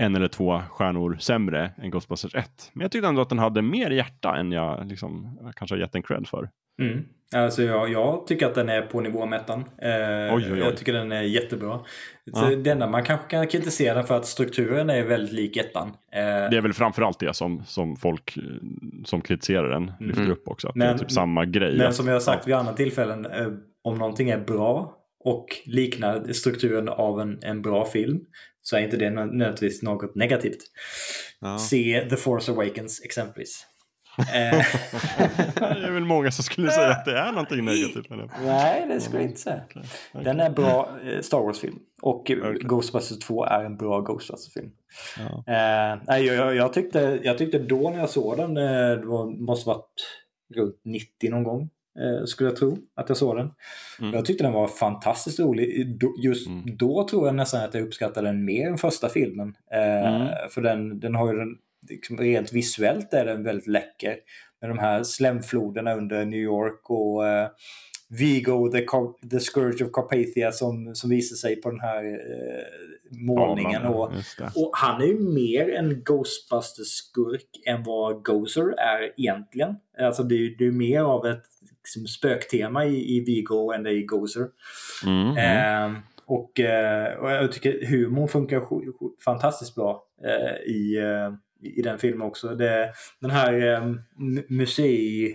[0.00, 2.70] en eller två stjärnor sämre än Ghostbusters 1.
[2.72, 5.92] Men jag tyckte ändå att den hade mer hjärta än jag liksom, kanske har gett
[5.92, 6.48] den cred för.
[6.82, 7.04] Mm.
[7.34, 9.58] Alltså jag, jag tycker att den är på nivå med ettan.
[9.60, 10.58] Eh, Oj, oj, oj.
[10.58, 11.80] Jag tycker den är jättebra.
[12.24, 12.50] Ja.
[12.56, 15.88] Det enda man kanske kan kritisera för att strukturen är väldigt lik ettan.
[15.88, 18.42] Eh, Det är väl framförallt det som, som folk eh,
[19.04, 20.32] som kritiserar den lyfter Mm.
[20.32, 20.68] upp också.
[20.68, 21.78] Att det Men- är typ samma grej.
[21.78, 23.46] Men som jag har sagt vid andra tillfällen, eh,
[23.84, 28.20] om någonting är bra och liknar strukturen av en, en bra film
[28.62, 30.58] så är inte det nö- nödvändigtvis något negativt.
[31.40, 31.58] Ja.
[31.58, 33.66] Se The Force Awakens exempelvis.
[34.20, 34.64] Eh,
[35.54, 38.30] det är väl många som skulle säga att det är någonting negativt med den.
[38.44, 39.60] nej, det skulle jag inte säga.
[40.12, 41.78] Den är bra eh, Star Wars-film.
[42.02, 42.58] Och eh, Okej.
[42.60, 44.70] Ghostbusters 2 är en bra Ghostbusters-film.
[45.18, 45.24] Ja.
[45.54, 49.44] Eh, nej, jag, jag, jag, tyckte, jag tyckte då när jag såg den, det var,
[49.44, 50.22] måste varit
[50.54, 51.70] runt 90 någon gång,
[52.24, 53.50] skulle jag tro att jag såg den.
[54.00, 54.14] Mm.
[54.14, 55.98] Jag tyckte den var fantastiskt rolig.
[56.24, 56.76] Just Mm.
[56.76, 59.54] då tror jag nästan att jag uppskattade den mer än första filmen.
[59.72, 60.28] Eh, Mm.
[60.50, 61.48] För den, den har ju den,
[61.88, 64.16] liksom, rent visuellt är den väldigt läcker.
[64.60, 67.48] med de här slemfloderna under New York och eh,
[68.18, 72.64] Vigo, the, Car- the Scourge of Carpathia som, som visar sig på den här eh,
[73.10, 73.82] målningen.
[73.82, 73.94] Tavlan,
[74.56, 79.74] Och, och han är ju mer en Ghostbusters-skurk än vad Gozer är egentligen.
[79.98, 81.42] Alltså det är ju mer av ett
[81.84, 84.46] liksom, spöktema i, i Vigo än det är i Gozer.
[85.06, 85.36] Mm, mm.
[85.36, 85.90] Eh,
[86.26, 88.62] och, eh, och jag tycker humorn funkar
[89.24, 91.32] fantastiskt bra eh, i, eh,
[91.76, 92.48] i den filmen också.
[92.48, 93.82] Det, den här eh,
[94.18, 95.34] mu- museichefen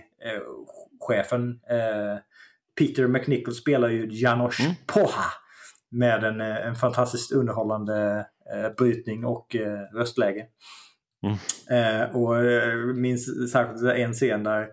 [2.78, 4.72] Peter McNichol spelar ju Janos Mm.
[4.86, 5.24] Poha
[5.90, 8.26] med en, en fantastiskt underhållande
[8.78, 9.56] brytning och
[9.94, 10.46] röstläge.
[11.22, 11.36] Mm.
[12.10, 14.66] Och jag minns särskilt en scen där,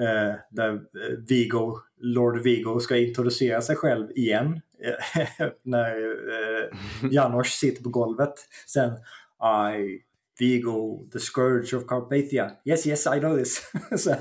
[0.00, 4.60] eh, där eh, Vigo, Lord Vigo ska introducera sig själv igen.
[4.84, 6.68] eh, när eh,
[7.10, 8.34] Janos sitter på golvet.
[8.66, 8.92] Sen
[9.72, 10.00] I,
[10.38, 12.50] Vigo, the scourge of Carpathia.
[12.64, 13.72] Yes, yes, I know this.
[13.90, 14.14] Så,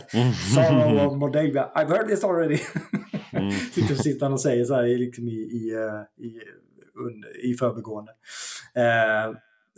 [0.55, 1.71] Sorrow of Mordavia.
[1.75, 2.59] I've heard this already.
[3.31, 3.51] Mm.
[3.51, 6.39] sitter, han och säger så här liksom i, i, eh, i,
[7.49, 8.11] i förbigående.
[8.75, 9.35] Eh,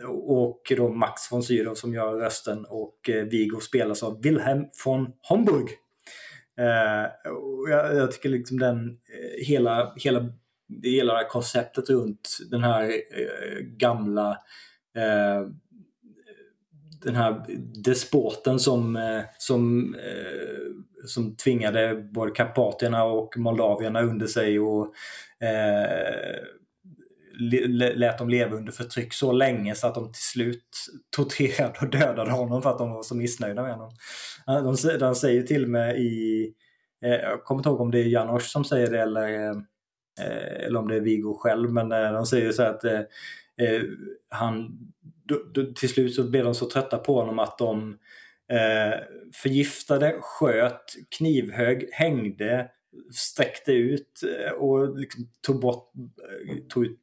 [0.08, 5.14] och då Max von Sydow som gör rösten och eh, Vigo spelas av Wilhelm von
[5.22, 5.70] Homburg.
[6.60, 10.26] Eh, och jag, jag tycker liksom den eh, hela, hela,
[10.84, 14.30] hela det här konceptet runt den här eh, gamla
[14.98, 15.48] eh,
[17.04, 17.46] den här
[17.84, 24.94] despoten som, eh, som, eh, som tvingade både karpatierna och moldavierna under sig och
[25.46, 26.36] eh,
[27.40, 30.66] lät dem leva under förtryck så länge så att de till slut
[31.16, 33.92] torterade och dödade honom för att de var så missnöjda med honom.
[34.46, 36.46] De, de säger till och med i,
[37.06, 39.56] eh, jag kommer inte ihåg om det är Janosch som säger det eller, eh,
[40.22, 43.82] eh, eller om det är Viggo själv, men de säger så att eh,
[44.30, 44.78] han,
[45.26, 47.98] då, då, till slut så blev de så trötta på honom att de
[48.52, 49.00] eh,
[49.34, 50.86] förgiftade, sköt,
[51.18, 52.70] knivhög, hängde,
[53.12, 55.92] sträckte ut eh, och liksom tog bort,
[56.50, 57.00] eh, tog ut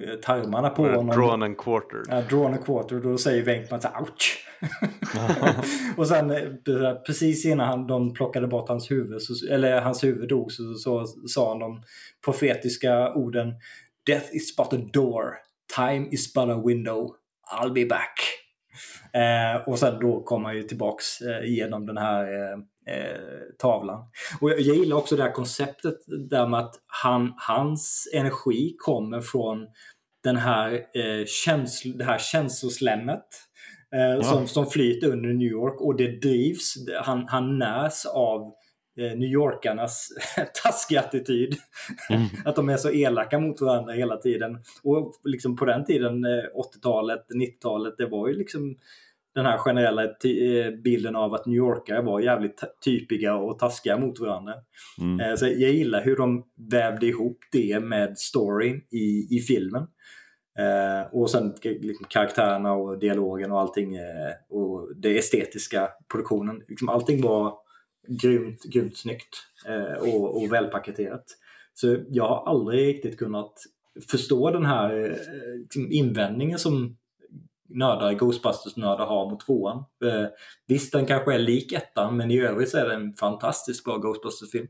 [0.00, 1.06] eh, tarmarna på honom.
[1.06, 2.06] Drawn and quartered.
[2.08, 4.44] Ja, drawn a quarter, då säger Wenkman så ouch!
[5.96, 6.32] och sen
[7.06, 11.06] precis innan han, de plockade bort hans huvud, så, eller hans huvud dog, så, så
[11.06, 11.82] sa han de
[12.24, 13.54] profetiska orden
[14.06, 15.34] Death is but a door,
[15.76, 17.14] time is but a window,
[17.60, 18.14] I'll be back.
[19.12, 22.58] Eh, och sen då kom han ju tillbaks eh, genom den här eh,
[22.88, 23.20] eh,
[23.58, 24.04] tavlan.
[24.40, 25.98] Och jag, jag gillar också det här konceptet
[26.30, 29.66] där med att han, hans energi kommer från
[30.24, 33.26] den här, eh, känsl, det här känsloslemmet
[33.94, 38.40] eh, som, som flyter under New York och det drivs, han, han närs av
[38.98, 40.08] eh, New Yorkarnas
[40.62, 41.56] taskiga attityd.
[42.10, 42.26] Mm.
[42.44, 44.58] att de är så elaka mot varandra hela tiden.
[44.82, 46.44] Och liksom på den tiden, eh,
[46.76, 48.76] 80-talet, 90-talet, det var ju liksom
[49.38, 54.20] den här generella eh, bilden av att New Yorkare var jävligt typiga och taskiga mot
[54.20, 54.54] varandra.
[55.00, 55.20] Mm.
[55.20, 59.82] Eh, Så jag gillar hur de vävde ihop det med storyn i, i filmen.
[60.58, 63.96] Eh, och sen liksom karaktärerna och dialogen och allting.
[63.96, 66.62] Eh, och det estetiska produktionen.
[66.68, 67.54] Liksom allting var
[68.22, 69.36] grymt, grymt snyggt
[69.68, 71.24] eh, och, och välpaketerat.
[71.74, 73.52] Så jag har aldrig riktigt kunnat
[74.10, 75.16] förstå den här
[75.58, 76.96] liksom invändningen som
[77.68, 79.76] nördar, Ghostbusters-nördar har mot tvåan.
[79.78, 80.26] Eh,
[80.66, 83.96] visst, den kanske är lik ettan, men i övrigt så är det en fantastiskt bra
[83.96, 84.68] Ghostbusters-film.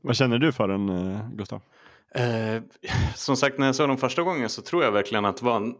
[0.00, 1.60] Vad känner du för den, eh, Gustav?
[2.14, 2.62] Eh,
[3.14, 5.56] som sagt, när jag såg den första gången så tror jag verkligen att det var
[5.56, 5.74] en,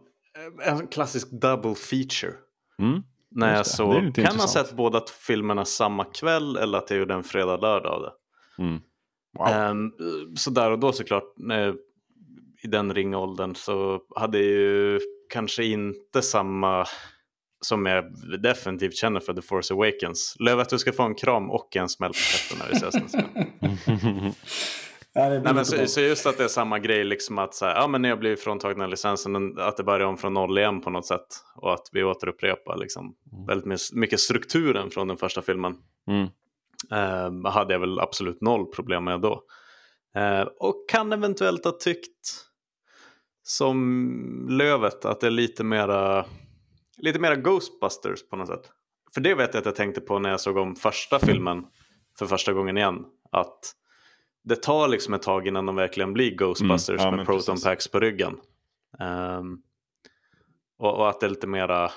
[0.65, 2.33] en klassisk double feature.
[2.79, 3.03] Mm.
[3.31, 4.67] När jag såg, kan ha intressant.
[4.67, 8.11] sett båda filmerna samma kväll eller att jag gjorde en fredag-lördag av det.
[8.63, 8.81] Mm.
[9.37, 9.47] Wow.
[9.47, 9.91] Ehm,
[10.35, 11.75] så där och då såklart, när,
[12.63, 14.99] i den ringåldern så hade jag ju
[15.29, 16.85] kanske inte samma
[17.61, 18.05] som jag
[18.41, 20.35] definitivt känner för The Force Awakens.
[20.39, 22.95] Löv att du ska få en kram och en smäll på käften när vi ses
[22.95, 24.33] nästa gång.
[25.15, 27.87] Nej, men så, så just att det är samma grej, liksom att så här, ja,
[27.87, 31.05] men när jag blir fråntagna licensen, att det börjar om från noll igen på något
[31.05, 31.27] sätt.
[31.55, 33.15] Och att vi återupprepar liksom,
[33.47, 35.75] väldigt mis- mycket strukturen från den första filmen.
[36.07, 36.27] Mm.
[36.91, 39.43] Eh, hade jag väl absolut noll problem med då.
[40.15, 42.45] Eh, och kan eventuellt ha tyckt
[43.43, 46.25] som Lövet att det är lite mera,
[46.97, 48.71] lite mera Ghostbusters på något sätt.
[49.13, 51.65] För det vet jag att jag tänkte på när jag såg om första filmen
[52.19, 53.05] för första gången igen.
[53.31, 53.73] Att
[54.43, 57.87] det tar liksom ett tag innan de verkligen blir Ghostbusters Mm, ja, med proton packs
[57.87, 58.37] på ryggen.
[58.99, 59.57] Ehm,
[60.77, 61.91] och, och att det är lite mera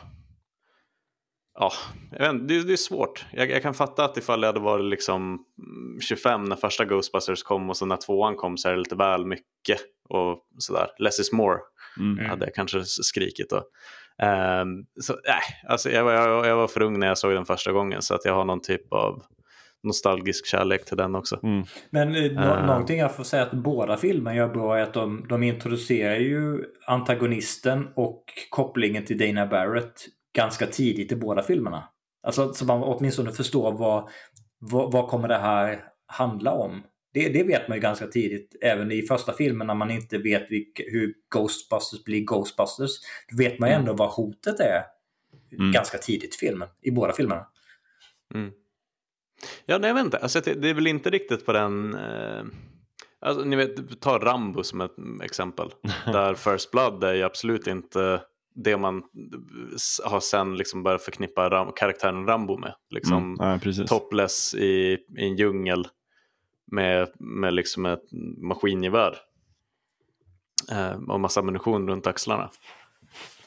[1.59, 1.73] Ja,
[2.19, 3.27] jag vet, det, det är svårt.
[3.33, 7.43] Jag, jag kan fatta att ifall det hade varit liksom mm, 25 när första Ghostbusters
[7.43, 9.79] kom och så när tvåan kom så är det lite väl mycket
[10.09, 10.87] och sådär.
[10.99, 11.59] Less is more
[12.01, 12.27] Mm.
[12.31, 13.63] hade jag kanske skrikit då.
[14.27, 14.69] Ehm,
[15.01, 17.73] så, äh, alltså jag, var- jag, jag var för ung när jag såg den första
[17.73, 19.23] gången så att jag har någon typ av
[19.83, 21.41] nostalgisk kärlek till den också.
[21.43, 21.65] Mm.
[21.91, 22.67] Men eh, nå- Eh.
[22.67, 26.65] någonting jag får säga att båda filmerna gör bra är att de, de introducerar ju
[26.87, 30.07] antagonisten och kopplingen till Dana Barrett
[30.37, 31.89] ganska tidigt i båda filmerna.
[32.23, 34.09] Alltså så man åtminstone förstår vad,
[34.59, 36.83] vad, vad kommer det här handla om.
[37.15, 40.51] Det, det vet man ju ganska tidigt, även i första filmen när man inte vet
[40.51, 42.91] vilka, hur Ghostbusters blir Ghostbusters.
[43.31, 44.83] Då vet man ju ändå vad hotet är
[45.53, 45.73] Mm.
[45.73, 47.47] ganska tidigt i filmen, i båda filmerna.
[48.35, 48.53] Mm.
[49.67, 50.19] Ja, nej, jag vet inte.
[50.19, 51.95] Alltså, det, det är väl inte riktigt på den...
[51.95, 52.45] Eh,
[53.21, 55.71] alltså, ni vet, ta Rambo som ett exempel.
[56.07, 58.23] där First Blood är ju absolut inte
[58.57, 59.03] det man
[60.05, 62.75] har sen liksom börjat förknippa Ram- karaktären Rambo med.
[62.91, 63.61] Liksom Mm.
[63.61, 63.89] Precis.
[63.89, 65.89] topless i, i en djungel
[66.73, 68.03] med, med liksom ett
[68.43, 69.17] maskingevär.
[70.73, 72.51] Eh, och massa ammunition runt axlarna.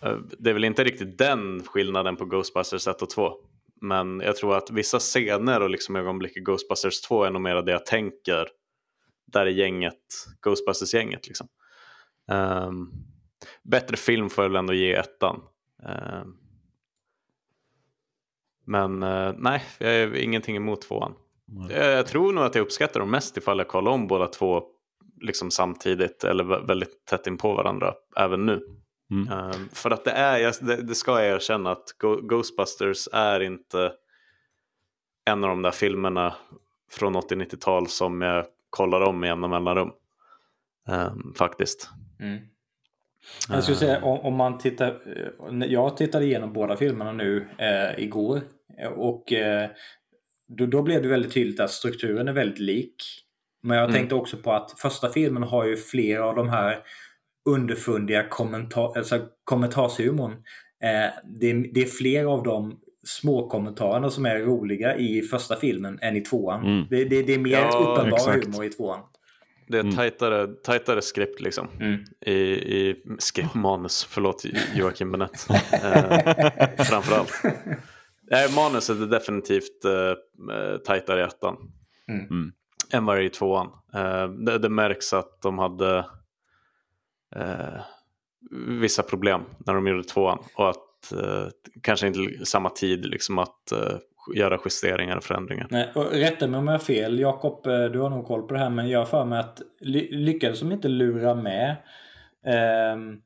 [0.02, 3.34] Eh, det är väl inte riktigt den skillnaden på Ghostbusters 1 och 2.
[3.82, 7.56] Men jag tror att vissa scener och liksom ögonblick i Ghostbusters 2 är nog mer
[7.62, 8.48] det jag tänker.
[9.26, 9.98] Där är gänget,
[10.42, 11.48] Ghostbusters-gänget liksom.
[12.32, 12.92] Ehm,
[13.64, 15.42] bättre film får jag väl ändå ge ettan.
[15.84, 16.36] Ehm,
[18.66, 21.14] men eh, nej, jag är ingenting emot tvåan.
[21.72, 24.64] Eh, Jag tror nog att jag uppskattar dem mest ifall jag kollar om båda två
[25.22, 28.62] liksom samtidigt eller vä- väldigt tätt in på varandra även nu.
[29.12, 29.70] Mm.
[29.70, 31.90] För att det är, jag- det, det ska jag erkänna att
[32.22, 33.94] Ghostbusters är inte
[35.26, 36.36] en av de där filmerna
[36.92, 39.92] från 80-90-tal som jag kollar om med jämna mellanrum.
[41.36, 41.90] Faktiskt.
[42.20, 42.40] Mm.
[43.50, 48.04] Jag skulle säga om, om man tittar, eh, jag tittade igenom båda filmerna nu eh,
[48.04, 48.42] igår
[48.82, 49.70] eh, och eh,
[50.48, 52.96] då, då blev det väldigt tydligt att strukturen är väldigt lik.
[53.64, 53.96] Men jag Mm.
[53.96, 56.80] tänkte också på att första filmen har ju flera av de här
[57.50, 60.32] underfundiga kommentar, alltså kommentarshumorn.
[60.84, 65.56] Eh, det, är, det är fler av de små kommentarerna som är roliga i första
[65.56, 66.66] filmen än i tvåan.
[66.66, 66.88] Mm.
[66.90, 67.68] Det, det, det är mer Ja,
[67.98, 68.46] uppenbar exakt.
[68.46, 69.00] humor i tvåan.
[69.70, 69.96] Det är Mm.
[69.96, 71.68] tajtare, tajtare skript liksom.
[71.80, 72.00] Mm.
[72.26, 74.44] I, i skriptmanus, förlåt
[74.76, 75.48] Joakim Benett.
[75.74, 77.42] eh, framförallt.
[78.32, 81.56] Nej, manuset är definitivt eh, eh, tajtare i ettan.
[82.08, 82.26] Mm.
[82.26, 82.52] Mm.
[82.92, 83.68] Än vad det är i tvåan.
[83.94, 85.98] Eh, det, det märks att de hade
[87.36, 87.82] eh,
[88.68, 90.40] vissa problem när de gjorde tvåan.
[90.56, 91.48] Och att eh,
[91.84, 93.98] kanske inte samma tid liksom att eh,
[94.36, 95.68] göra justeringar och förändringar.
[95.70, 97.20] Nej, och rätta mig om jag har fel.
[97.20, 98.70] Jakob, eh, du har nog koll på det här.
[98.70, 101.76] Men jag för mig att ly- lyckades de inte lura med
[102.46, 103.18] ehm,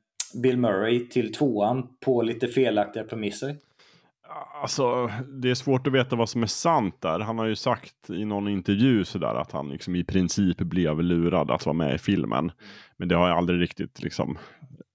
[0.42, 3.56] Bill Murray till tvåan på lite felaktiga premisser?
[4.62, 5.10] Alltså,
[5.42, 7.20] det är svårt att veta vad som är sant där.
[7.20, 11.50] Han har ju sagt i någon intervju sådär att han liksom i princip blev lurad
[11.50, 12.52] att vara med i filmen.
[12.96, 14.38] Men det har ju aldrig riktigt liksom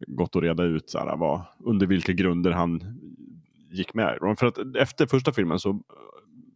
[0.07, 2.99] gått att reda ut såhär, vad, under vilka grunder han
[3.71, 4.15] gick med.
[4.15, 4.35] i dem.
[4.35, 5.81] För att efter första filmen så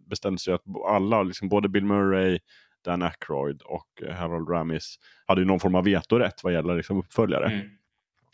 [0.10, 2.40] bestämdes ju att alla, liksom både Bill Murray,
[2.86, 7.00] Dan Aykroyd och eh, Harold Ramis hade ju någon form av vetorätt vad gäller liksom
[7.00, 7.46] uppföljare.
[7.46, 7.68] Mm.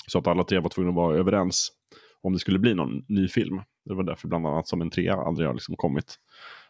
[0.07, 1.71] Så att alla tre var tvungna att vara överens
[2.21, 3.61] om det skulle bli någon ny film.
[3.85, 6.15] Det var därför bland annat som en trea aldrig har liksom kommit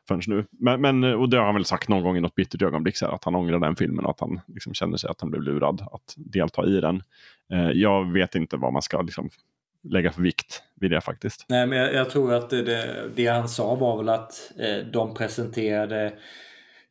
[0.07, 0.45] förrän nu.
[0.51, 3.05] Men, men, och det har han väl sagt någon gång i något bittert ögonblick, så
[3.05, 5.43] här, att han ångrar den filmen och att han liksom känner sig att han blev
[5.43, 7.03] lurad att delta i den.
[7.53, 9.29] Eh, jag vet inte vad man ska liksom
[9.83, 11.45] lägga för vikt vid det faktiskt.
[11.49, 15.13] Nej, men jag, jag tror att det, det, han sa var väl att eh, de
[15.13, 16.13] presenterade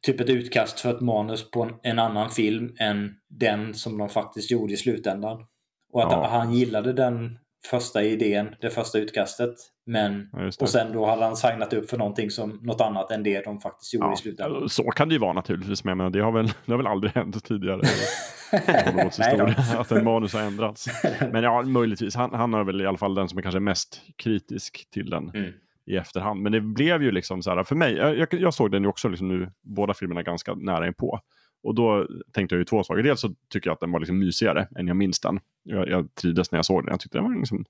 [0.03, 4.09] typ ett utkast för ett manus på en, en annan film än den som de
[4.09, 5.47] faktiskt gjorde i slutändan.
[5.93, 6.27] Och att Ja.
[6.29, 7.39] han gillade den
[7.71, 9.55] första idén, det första utkastet.
[9.87, 13.23] Men, Ja, och sen då hade han signat upp för någonting som något annat än
[13.23, 14.69] det de faktiskt gjorde i slutändan.
[14.69, 16.87] så kan det ju vara naturligtvis, men jag menar, det, har väl, det har väl
[16.87, 17.81] aldrig hänt tidigare
[18.85, 20.87] Hollywoods historia att en manus har ändrats.
[21.33, 22.15] Men ja, möjligtvis.
[22.15, 25.31] Han, han är väl i alla fall den som är kanske mest kritisk till den
[25.35, 25.53] Mm.
[25.87, 26.43] i efterhand.
[26.43, 29.09] Men det blev ju liksom så här, för mig, jag, jag- såg den ju också
[29.09, 31.21] liksom nu, båda filmerna ganska nära inpå.
[31.63, 33.03] Och då tänkte jag ju två saker.
[33.03, 35.41] Dels så tycker jag att den var liksom mysigare än jag minns den.
[35.63, 36.91] Jag, jag trivdes när jag såg den.
[36.93, 37.65] Jag tyckte den var liksom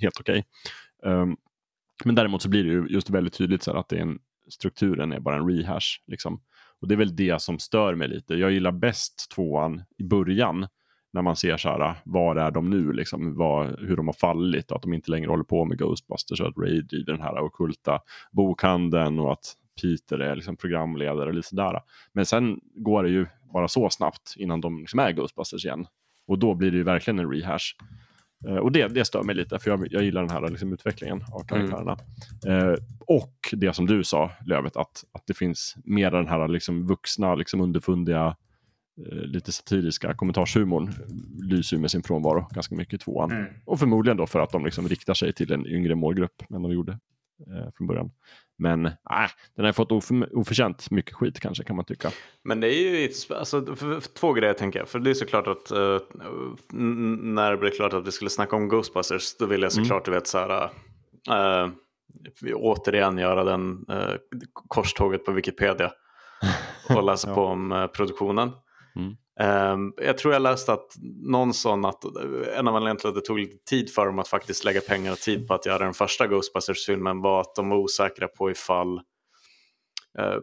[0.00, 0.44] helt okej.
[1.02, 1.36] Um,
[2.04, 4.18] men däremot så blir det ju just väldigt tydligt så här att det är en,
[4.48, 5.86] strukturen är bara en rehash.
[6.06, 6.40] Liksom.
[6.80, 8.34] Och det är väl det som stör mig lite.
[8.34, 10.66] Jag gillar bäst tvåan i början.
[11.12, 12.92] När man ser så här, var är de nu?
[12.92, 16.40] Liksom, vad, hur de har fallit och att de inte längre håller på med Ghostbusters
[16.40, 18.00] och att Ray driver den här okulta
[18.32, 21.80] bokhandeln och att Peter är liksom programledare och lite sådär.
[22.12, 25.86] Men sen går det ju bara så snabbt innan de liksom är Ghostbusters igen.
[26.26, 27.74] Och då blir det ju verkligen en rehash.
[28.46, 31.22] Eh, och det, det stör mig lite, för jag, jag gillar den här liksom, utvecklingen
[31.32, 31.96] av karaktärerna.
[32.46, 36.86] Eh, och det som du sa, Lövet, att, att det finns mer den här liksom,
[36.86, 38.36] vuxna, liksom, underfundiga
[39.06, 40.92] eh, lite satiriska kommentarshumorn
[41.42, 43.30] lyser ju med sin frånvaro ganska mycket i tvåan.
[43.30, 43.46] Mm.
[43.64, 46.72] Och förmodligen då för att de liksom riktar sig till en yngre målgrupp än de
[46.72, 46.98] gjorde eh,
[47.76, 48.10] från början.
[48.60, 48.92] Men äh,
[49.56, 52.10] den har fått oför, oförtjänt mycket skit kanske kan man tycka.
[52.44, 54.88] Men det är ju alltså, för, för, två grejer tänker jag.
[54.88, 55.98] För det är såklart att uh,
[56.72, 60.14] när det blev klart att vi skulle snacka om Ghostbusters då ville jag såklart mm.
[60.14, 60.70] du vet så här
[61.64, 61.72] uh,
[62.54, 64.14] återigen göra den uh,
[64.52, 65.92] korståget på Wikipedia
[66.96, 67.34] och läsa ja.
[67.34, 68.50] på om uh, produktionen.
[68.96, 69.16] Mm.
[69.40, 72.04] Um, jag tror jag läste att någon sån att
[72.56, 75.12] en av anledningarna till att det tog lite tid för dem att faktiskt lägga pengar
[75.12, 78.98] och tid på att göra den första Ghostbusters-filmen var att de var osäkra på ifall
[80.18, 80.38] uh,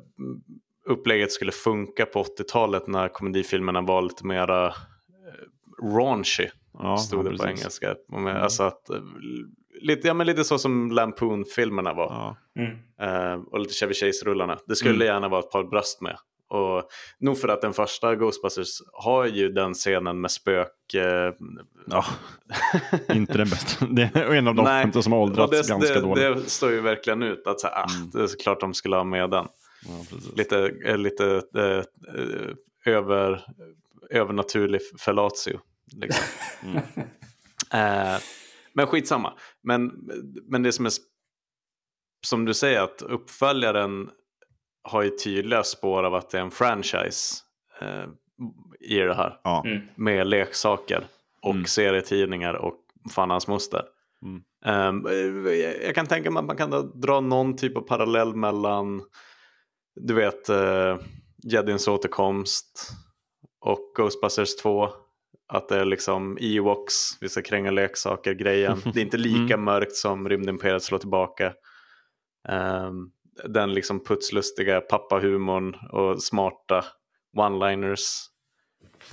[0.86, 4.74] upplägget skulle funka på 80-talet när komedifilmerna var lite mera uh,
[5.96, 7.96] raunchy, ja, stod det ja, på engelska.
[8.14, 8.38] Mm.
[8.38, 9.02] Alltså att, uh,
[9.82, 12.06] lite, ja, men lite så som Lampoon-filmerna var.
[12.06, 12.38] Ja.
[13.00, 13.44] Mm.
[13.44, 14.58] och lite Chevy Chase-rullarna.
[14.68, 15.08] Det skulle mm.
[15.08, 16.18] gärna vara ett par bröst med.
[16.50, 20.94] Och nog för att den första Ghostbusters har ju den scenen med spök.
[20.94, 21.34] Eh...
[21.88, 22.06] Ja,
[23.14, 23.86] inte den bästa.
[23.86, 26.44] Det är en av de Nej, som har åldrats det, ganska det, dåligt.
[26.44, 28.10] Det står ju verkligen ut att så, ah, mm.
[28.10, 29.48] det är klart de skulle ha med den.
[29.86, 33.46] Ja, lite eh, lite äh, över,
[34.10, 35.60] övernaturlig fellatio.
[35.96, 36.24] Liksom.
[36.64, 36.78] Mm.
[38.14, 38.20] äh,
[38.74, 39.34] men skitsamma.
[39.64, 39.92] Men,
[40.48, 40.92] men det som är
[42.28, 44.10] som du säger att uppföljaren
[44.88, 47.44] har ju tydliga spår av att det är en franchise
[47.82, 48.06] eh,
[48.80, 49.40] i det här.
[49.44, 49.64] Ja.
[49.66, 49.82] Mm.
[49.96, 51.08] Med leksaker
[51.42, 51.66] och mm.
[51.66, 52.76] serietidningar och
[53.12, 53.82] fan hans moster.
[54.22, 54.44] Mm.
[54.66, 55.06] Um,
[55.84, 59.02] jag kan tänka mig att man kan dra någon typ av parallell mellan
[59.96, 60.98] du vet uh,
[61.44, 62.92] Jedins återkomst
[63.60, 64.90] och Ghostbusters 2.
[65.50, 68.82] Att det är liksom Ewoks, vi ska kränga leksaker grejen.
[68.94, 69.64] Det är inte lika mm.
[69.64, 71.54] mörkt som Rymdimperiet slår tillbaka.
[72.50, 73.12] Um,
[73.46, 76.86] den liksom putslustiga pappahumorn och smarta
[77.38, 78.26] one-liners.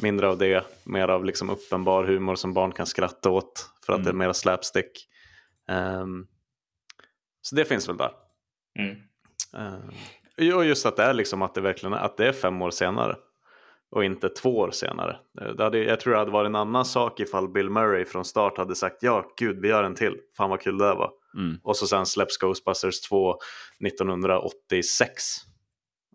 [0.02, 3.98] Mindre av det, mer av liksom uppenbar humor som barn kan skratta åt för att
[3.98, 4.04] mm.
[4.04, 4.26] det är mm.
[4.26, 5.08] mer slapstick.
[5.68, 6.26] Um,
[7.40, 8.10] så det finns väl där.
[8.78, 8.96] Mm.
[10.38, 12.70] Uh, och just att det är liksom att det verkligen att det är fem år
[12.70, 13.16] senare
[13.90, 15.16] och inte två år senare.
[15.56, 18.58] Det hade, jag tror det hade varit en annan sak ifall Bill Murray från start
[18.58, 21.10] hade sagt ja, gud vi gör en till, fan vad kul det var.
[21.34, 21.58] Mm.
[21.62, 23.36] Och så sen släpps Ghostbusters 2
[23.86, 25.22] 1986.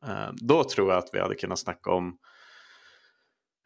[0.07, 2.17] Eh, då tror jag att vi hade kunnat snacka om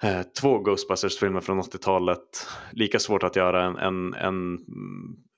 [0.03, 2.47] eh, två Ghostbusters-filmer från 80-talet.
[2.71, 4.59] Lika svårt att göra en, en, en,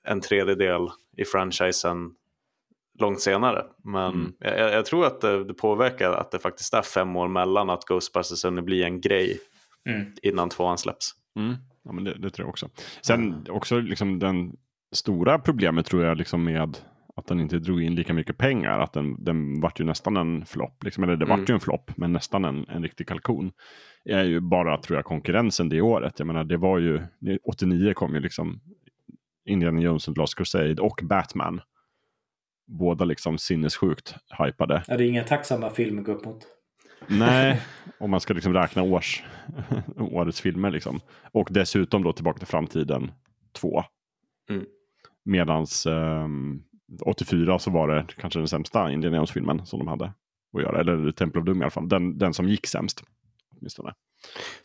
[0.04, 2.14] en tredjedel i franchisen
[2.98, 3.64] långt senare.
[3.84, 4.32] Men mm.
[4.38, 7.84] jag, jag, tror att det, det, påverkar att det faktiskt är fem år mellan att
[7.84, 9.40] Ghostbusters kunde bli en grej
[9.88, 10.12] mm.
[10.22, 11.10] innan tvåan släpps.
[11.36, 11.54] Mm.
[11.82, 12.68] Ja, men det, det, tror jag också.
[13.02, 14.56] Sen också liksom den
[14.94, 16.78] stora problemet tror jag liksom med
[17.16, 18.78] att den inte drog in lika mycket pengar.
[18.78, 20.84] Att den, den vart ju nästan en flopp.
[20.84, 21.40] Liksom, eller det mm.
[21.40, 23.52] vart ju en flopp, men nästan en, en riktig kalkon.
[24.04, 26.18] är ju bara, tror jag, konkurrensen det året.
[26.18, 27.02] Jag menar, det var ju,
[27.44, 28.60] 89 kom ju liksom
[29.48, 31.60] Indiana Jones and Last Crusade och Batman.
[32.66, 34.82] Båda liksom sinnessjukt hypade.
[34.88, 36.46] Ja, det är inga tacksamma filmer gå upp mot.
[37.06, 37.60] Nej,
[37.98, 39.24] om man ska liksom räkna års,
[39.96, 40.70] årets filmer.
[40.70, 41.00] Liksom.
[41.32, 43.12] Och dessutom då Tillbaka till framtiden
[43.52, 43.82] 2.
[44.50, 44.66] Mm.
[45.26, 46.62] Medans um,
[47.00, 50.12] 84 så var det kanske den sämsta Indiana Jones-filmen som de hade
[50.56, 50.80] att göra.
[50.80, 51.88] Eller Temple of Doom i alla fall.
[51.88, 53.04] Den, den som gick sämst.
[53.58, 53.94] Åtminstone.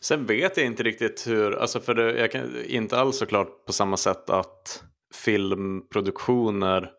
[0.00, 3.72] Sen vet jag inte riktigt hur, alltså för det, jag kan inte alls såklart på
[3.72, 4.84] samma sätt att
[5.24, 6.90] filmproduktioner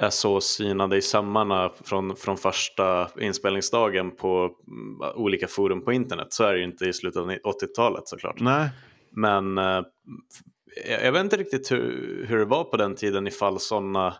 [0.00, 6.26] är så synade i sömmarna från, från första inspelningsdagen på mm, olika forum på internet.
[6.30, 8.40] Så är det ju inte i slutet av 80-talet såklart.
[8.40, 8.68] Nej.
[9.10, 9.58] Men
[10.86, 14.14] jag, jag vet inte riktigt hur, hur det var på den tiden ifall sådana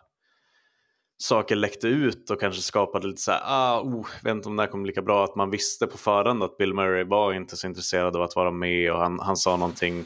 [1.17, 4.63] saker läckte ut och kanske skapade lite så här, ah, oh, vet inte om det
[4.63, 7.67] här kommer lika bra, att man visste på förhand att Bill Murray var inte så
[7.67, 10.05] intresserad av att vara med och han, han sa någonting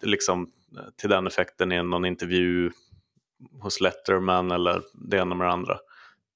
[0.00, 0.50] liksom
[0.96, 2.70] till den effekten i någon intervju
[3.60, 5.78] hos Letterman eller det ena med det andra.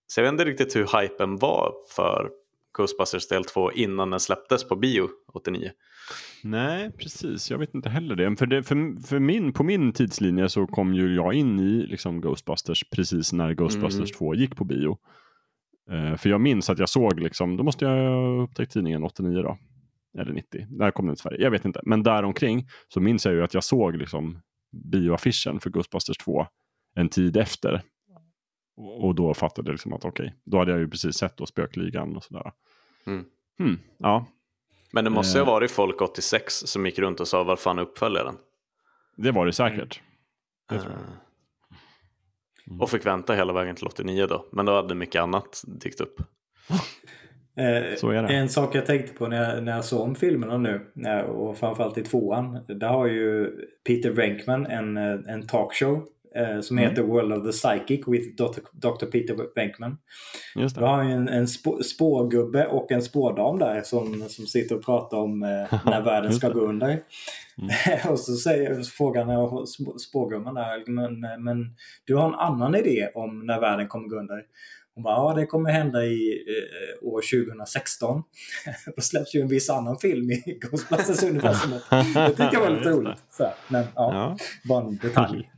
[0.07, 2.31] Så jag vet inte riktigt hur hypen var för
[2.77, 5.71] Ghostbusters del 2 innan den släpptes på bio 89.
[6.43, 7.51] Nej, precis.
[7.51, 8.37] Jag vet inte heller det.
[8.37, 12.21] För, det, för, för min, på min tidslinje så kom ju jag in i liksom,
[12.21, 14.19] Ghostbusters precis när Ghostbusters mm.
[14.19, 14.99] 2 gick på bio.
[15.93, 19.43] Uh, för jag minns att jag såg, liksom, då måste jag ha upptäckt tidningen 89
[19.43, 19.59] då.
[20.19, 21.43] Eller 90, när kom den till Sverige?
[21.43, 21.81] Jag vet inte.
[21.85, 24.41] Men däromkring så minns jag ju att jag såg liksom,
[24.93, 26.47] bioaffischen för Ghostbusters 2
[26.95, 27.83] en tid efter.
[28.77, 31.47] Och då fattade jag liksom att okej, okay, då hade jag ju precis sett då
[31.47, 32.53] Spökligan och sådär.
[33.07, 33.25] Mm.
[33.59, 34.27] Hmm, ja,
[34.97, 35.55] men det måste ju ha eh.
[35.55, 38.37] varit folk 86 som gick runt och sa var fan uppföljer den?
[39.17, 40.01] Det var det säkert.
[40.71, 40.85] Mm.
[40.85, 40.89] Det
[42.71, 42.81] mm.
[42.81, 44.47] Och fick vänta hela vägen till 89 då.
[44.53, 46.21] Men då hade mycket annat dykt upp.
[47.59, 48.35] Eh, Så är det.
[48.35, 50.87] En sak jag tänkte på när jag, när jag såg om filmerna nu,
[51.23, 52.65] och framförallt i tvåan.
[52.69, 53.53] Där har ju
[53.87, 56.07] Peter Venkman en, en talkshow
[56.37, 56.91] eh, som Mm.
[56.91, 58.29] heter World of the Psychic with
[58.73, 59.07] Dr.
[59.07, 59.97] Peter Venkman.
[60.55, 60.87] Just Då det.
[60.87, 64.85] har han ju en, en spå, spågubbe och en spådam där som, som sitter och
[64.85, 65.49] pratar om eh,
[65.85, 66.47] när världen ska.
[66.47, 66.59] Mm.
[66.59, 67.03] gå under.
[68.11, 73.61] och så säger, spå- spågumman där, men, men du har en annan idé om när
[73.61, 74.43] världen kommer gå under.
[74.95, 78.23] Hon bara, ja det kommer hända i eh, år 2016.
[78.97, 81.83] Då släpps ju en viss annan film i Ghostbusters-universumet.
[82.15, 83.19] Det tycker jag var lite roligt.
[83.31, 84.37] Så, men ja, Ja,
[84.69, 85.51] bara en detalj.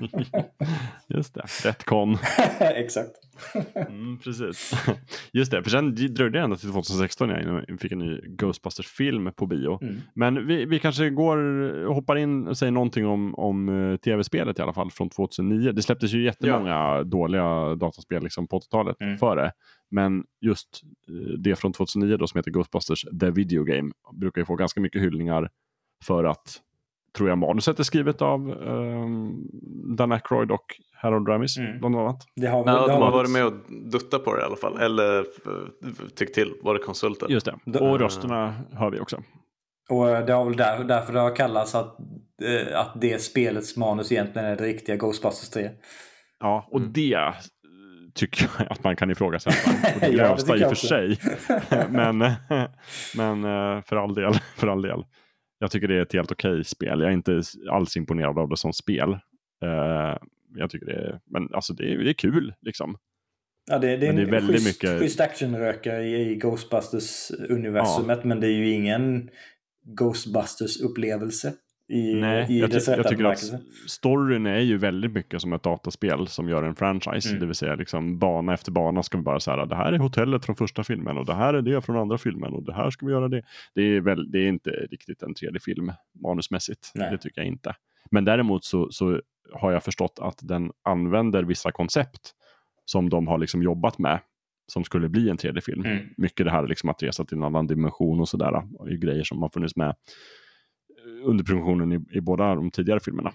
[1.08, 1.42] just det.
[1.64, 2.18] Retcon.
[2.60, 3.10] Exakt.
[3.88, 4.72] Mm, precis.
[5.32, 8.20] Just det, för sen dröjde det ända till 2016 jag innan vi fick en ny
[8.26, 9.78] Ghostbusters-film på bio.
[9.82, 9.96] Mm.
[10.14, 11.36] Men vi, vi kanske går,
[11.94, 15.72] hoppar in och säger någonting om, om eh, tv-spelet i alla fall från 2009.
[15.72, 19.18] Det släpptes ju jättemånga dåliga dataspel liksom på 80-talet Mm.
[19.18, 19.52] före.
[19.90, 23.90] Men just eh, det från 2009 då som heter Ghostbusters The Video Game
[24.20, 25.50] brukar ju få ganska mycket hyllningar
[26.04, 26.60] för att
[27.16, 29.48] tror jag manuset är skrivet av um,
[29.96, 30.64] Dan Aykroyd och
[30.94, 31.78] Harold Ramis Mm.
[31.78, 32.26] bland annat.
[32.36, 33.52] Det har, Ja, det de har har varit med och
[33.92, 34.78] duttat på det i alla fall.
[34.80, 35.24] Eller eh,
[36.16, 36.52] tyckt till.
[36.62, 37.28] Var det konsulter?
[37.28, 37.78] Just det.
[37.78, 39.22] Och rösterna hör vi också.
[39.90, 41.96] Och det har väl där, därför det har kallats att,
[42.42, 45.70] eh, att det spelets manus egentligen är det riktiga Ghostbusters 3.
[46.40, 46.92] Ja, och Mm.
[46.92, 47.32] det eh,
[48.14, 49.70] tycker jag att man kan ifrågasätta.
[49.94, 51.18] Och det Ja, det grövsta i och för sig.
[51.90, 52.18] men
[53.16, 55.04] men eh, för, all del, för all del.
[55.58, 57.00] Jag tycker det är ett helt okej spel.
[57.00, 59.12] Jag är inte alls imponerad av det som spel.
[59.62, 60.16] Eh,
[60.56, 62.96] jag tycker det är, men alltså det är, det är kul liksom.
[63.70, 66.36] Ja, det, det är Men en det är väldigt schysst, mycket- schysst actionrökare i, i
[66.38, 68.24] Ghostbusters-universumet.
[68.24, 69.30] Men det är ju ingen
[69.86, 71.52] Ghostbusters-upplevelse
[71.88, 73.52] i, Nej, i jag, dess jag tycker att
[73.86, 77.28] storyn är ju väldigt mycket som ett dataspel som gör en franchise.
[77.28, 77.40] Mm.
[77.40, 80.44] Det vill säga liksom bana efter bana ska vi bara säga det här är hotellet
[80.44, 83.06] från första filmen och det här är det från andra filmen och det här ska
[83.06, 83.42] vi göra det.
[83.74, 85.92] Det är, väl, det är inte riktigt en tredje film
[86.22, 86.90] manusmässigt.
[86.94, 87.10] Nej.
[87.10, 87.74] Det tycker jag inte.
[88.10, 89.20] Men däremot så, så
[89.52, 92.32] har jag förstått att den använder vissa koncept
[92.84, 94.20] som de har liksom jobbat med
[94.66, 95.84] som skulle bli en tredje film.
[95.84, 96.06] Mm.
[96.16, 98.52] Mycket det här liksom att resa till en annan dimension och sådär.
[98.86, 99.94] är ju grejer som har funnits med
[101.24, 103.32] under produktionen i, i båda de tidigare filmerna.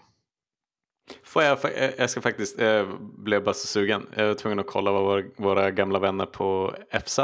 [1.24, 2.88] Får jag, eh, jag ska faktiskt, jag
[3.18, 4.06] blev bara så sugen.
[4.16, 6.76] Jag var tvungen att kolla vad våra, våra gamla vänner på
[7.06, 7.20] FZ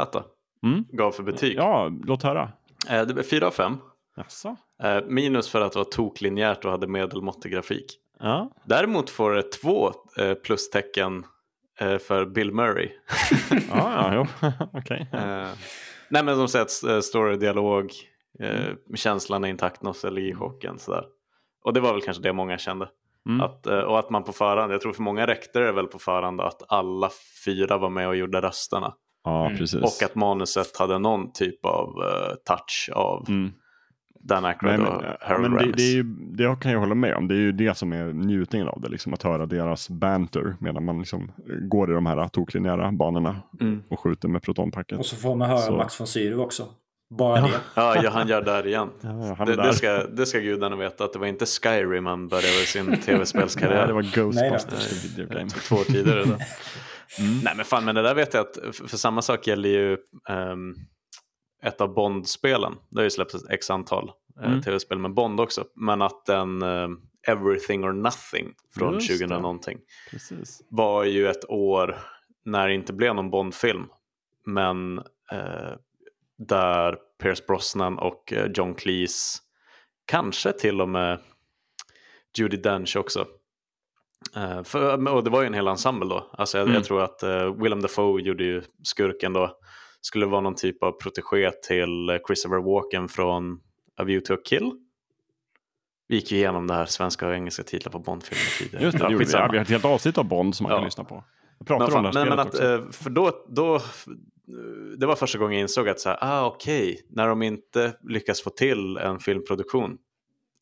[0.62, 0.84] Mm.
[0.92, 1.56] gav för betyg.
[1.56, 2.52] Ja, låt höra.
[2.90, 3.76] Eh, Det blev 4 av 5.
[4.16, 4.56] Jaså?
[4.82, 7.96] Eh, Minus för att det var toklinjärt och hade medelmåttig grafik.
[8.20, 8.50] Ja.
[8.64, 11.24] Däremot får det två eh, plustecken
[11.80, 12.90] eh, för Bill Murray.
[13.50, 14.48] Ja, ja, jo.
[14.72, 15.08] okej.
[15.12, 15.48] Eh,
[16.10, 17.92] Nej men som sagt, eh, story, dialog,
[18.40, 21.04] eh, känslan är intakt, nostalgichocken sådär.
[21.64, 22.88] Och det var väl kanske det många kände.
[23.28, 23.40] Mm.
[23.40, 25.98] Att, eh, och att man på förhand, jag tror för många räckte det väl på
[25.98, 27.10] förhand att alla
[27.44, 28.94] fyra var med och gjorde rösterna.
[29.24, 29.58] Ja, Mm.
[29.58, 29.82] precis.
[29.82, 33.52] Och att manuset hade någon typ av eh, touch av Mm.
[34.20, 35.76] Dan Aykroyd och Harold men det, Ramis.
[35.76, 36.02] det, är ju,
[36.36, 37.28] det kan jag hålla med om.
[37.28, 38.88] Det är ju det som är njutningen av det.
[38.88, 41.32] Liksom, att höra deras banter medan man liksom
[41.70, 43.82] går i de här toklinjära banorna Mm.
[43.90, 44.98] och skjuter med protonpacket.
[44.98, 45.76] Och så får man höra Så.
[45.76, 46.66] Max von Sydow också.
[47.10, 47.60] Bara det.
[47.74, 48.90] Ja, ja, han gör där igen.
[49.00, 49.08] Ja,
[49.46, 49.62] Det, där.
[49.62, 53.00] det, ska, det ska gudarna veta att det var inte Skyrim han började sin Nej,
[53.02, 53.86] tv-spelskarriär.
[53.86, 55.50] det var Ghostbusters Nej, Det game.
[55.50, 56.24] tog två år tidigare.
[56.24, 56.30] Då.
[57.18, 57.38] Mm.
[57.44, 59.96] Nej men fan, men det där vet jag att för, samma sak gäller ju
[60.28, 60.74] ehm,
[61.62, 62.74] ett av Bond-spelen.
[62.90, 64.10] Det har ju släppts ett x antal
[64.40, 64.62] eh, Mm.
[64.62, 65.64] tv-spel med Bond också.
[65.74, 66.98] Men att den ehm,
[67.28, 69.38] Everything or Nothing från Just 2000 det.
[69.38, 69.78] någonting
[70.10, 70.60] Precis.
[70.68, 71.98] var ju ett år
[72.44, 73.86] när det inte blev någon Bond-film.
[74.46, 74.98] Men
[75.32, 75.72] eh,
[76.38, 79.38] där Pierce Brosnan och eh, John Cleese,
[80.06, 81.18] kanske till och med
[82.38, 83.26] Judi Dench också.
[84.36, 86.30] Eh, för, och det var ju en hel ensemble då.
[86.32, 86.74] Alltså jag, Mm.
[86.74, 89.58] jag tror att eh, Willem Dafoe gjorde ju skurken då.
[90.00, 93.60] Skulle vara någon typ av protegé till eh, Christopher Walken från
[93.96, 94.72] A View to a Kill.
[96.08, 98.84] Vi gick ju igenom det här svenska och engelska titlar på Bondfilmer tidigare.
[98.84, 99.24] Just det, Ja, det vi.
[99.32, 100.76] Ja, vi har ett helt avsnitt av Bond som man Ja.
[100.78, 101.24] kan lyssna på.
[101.58, 102.64] Jag pratar Men, om det här men, men att, också.
[102.64, 103.80] eh, för då, då,
[104.98, 108.42] det var första gången jag insåg att så här, ah, okej, när de inte lyckas
[108.42, 109.98] få till en filmproduktion,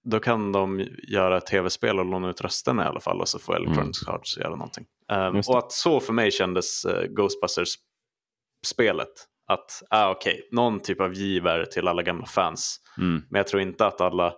[0.05, 3.57] då kan de göra tv-spel och låna ut rösterna i alla fall och så får
[3.57, 4.85] Electronic Arts göra någonting.
[5.13, 9.09] Um, och att så för mig kändes eh, Ghostbusters-spelet.
[9.49, 12.81] Att, ah, okej, någon typ av giver till alla gamla fans.
[12.99, 13.23] Mm.
[13.31, 14.35] Men jag tror inte att alla,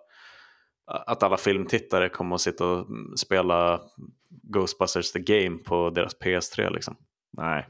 [0.86, 3.80] att alla filmtittare kommer att sitta och mm, spela
[4.42, 6.96] Ghostbusters the Game på deras PS3 liksom.
[7.36, 7.66] Nej,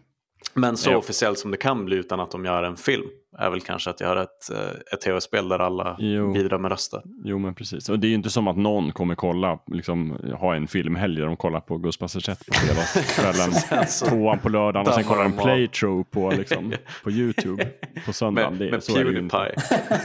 [0.54, 0.96] Men så Ja.
[0.96, 3.06] officiellt som det kan bli utan att de gör en film
[3.38, 6.32] är väl kanske att göra ett, eh, ett tv-spel där alla Jo.
[6.32, 7.02] bidrar med röster.
[7.24, 7.88] Jo, men precis.
[7.88, 10.10] Och det är ju inte som att någon kommer kolla, liksom,
[10.40, 14.94] ha en filmhelg där de kollar på Ghostbusters 1 på fredagskvällen, tvåan på lördagen och
[14.94, 16.72] sen kollar en playthrough på, liksom,
[17.04, 17.68] på YouTube
[18.06, 18.52] på söndagen.
[18.58, 18.94] Med, med det.
[18.94, 19.54] Pewdiepie.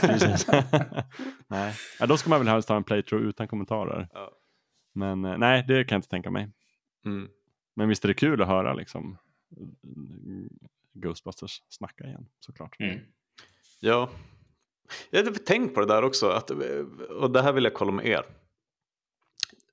[0.00, 0.46] Precis.
[1.48, 1.72] nej.
[2.00, 4.08] Ja, då ska man väl helst ha en playthrough utan kommentarer.
[4.12, 4.30] Ja.
[4.94, 6.48] Men eh, nej, det kan jag inte tänka mig.
[7.06, 7.28] Mm.
[7.76, 9.18] Men visst är det kul att höra liksom,
[10.94, 12.76] Ghostbusters snacka igen, såklart.
[12.80, 13.00] Mm.
[13.80, 14.10] Ja,
[15.10, 16.28] jag hade tänkt på det där också.
[16.28, 16.50] Att,
[17.10, 18.24] och det här vill jag kolla med er.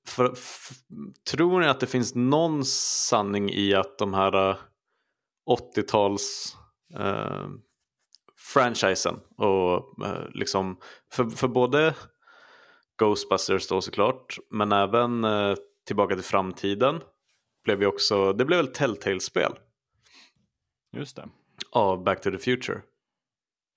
[0.06, 0.68] För, f,
[1.30, 4.56] tror ni att det finns någon sanning i att de här eh,
[5.76, 6.56] 80-tals
[6.98, 7.48] eh,
[8.36, 10.80] franchisen och eh, liksom
[11.12, 11.94] för, för både
[12.98, 15.54] Ghostbusters då såklart men även eh,
[15.86, 17.00] Tillbaka till framtiden
[17.64, 19.52] blev ju också, det blev väl Telltale-spel
[20.92, 21.28] Just det.
[21.72, 22.80] av Back to the Future.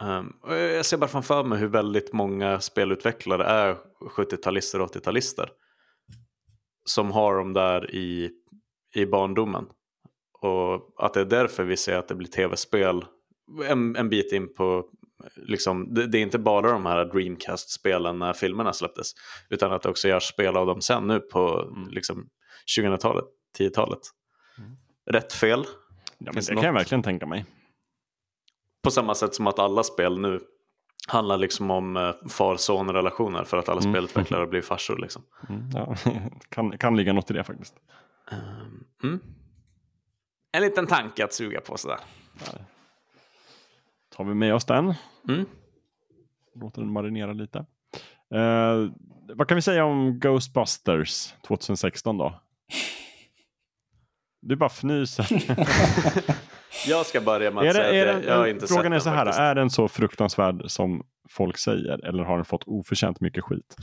[0.04, 5.50] Um, jag ser bara framför mig hur väldigt många spelutvecklare är 70-talister och 80-talister.
[6.86, 8.32] Som har dem där i,
[8.96, 9.66] i barndomen.
[10.42, 13.06] Och att det är därför vi ser att det blir tv-spel
[13.68, 14.86] en, en bit in på,
[15.36, 19.12] liksom, det, det är inte bara de här Dreamcast-spelen när filmerna släpptes.
[19.50, 22.30] Utan att det också görs spel av dem sen nu på liksom,
[22.78, 23.26] 2000-talet,
[23.60, 24.00] 10-talet.
[25.12, 25.66] Rätt fel?
[26.18, 27.46] Ja, men det det kan jag verkligen tänka mig.
[28.84, 30.40] På samma sätt som att alla spel nu
[31.08, 33.94] handlar liksom om eh, far-son-relationer för att alla Mm.
[33.94, 34.98] spelutvecklare blir farsor.
[34.98, 35.22] Liksom.
[35.50, 35.96] Mm, ja,
[36.50, 37.76] kan, kan ligga något i det faktiskt.
[38.32, 39.20] Ehm, mm.
[40.52, 42.00] En liten tanke att suga på sådär.
[44.16, 44.94] Tar vi med oss den.
[45.30, 45.46] Mm.
[46.56, 47.66] Låter den marinera lite.
[48.34, 48.90] Eh,
[49.36, 52.42] vad kan vi säga om Ghostbusters 2016 då?
[54.48, 55.28] Du bara fnyser.
[56.88, 58.94] Jag ska börja med att är säga det, är att jag, jag har inte frågan
[58.94, 59.40] är så här, faktiskt.
[59.40, 63.76] är den så fruktansvärd som folk säger eller har den fått oförtjänt mycket skit?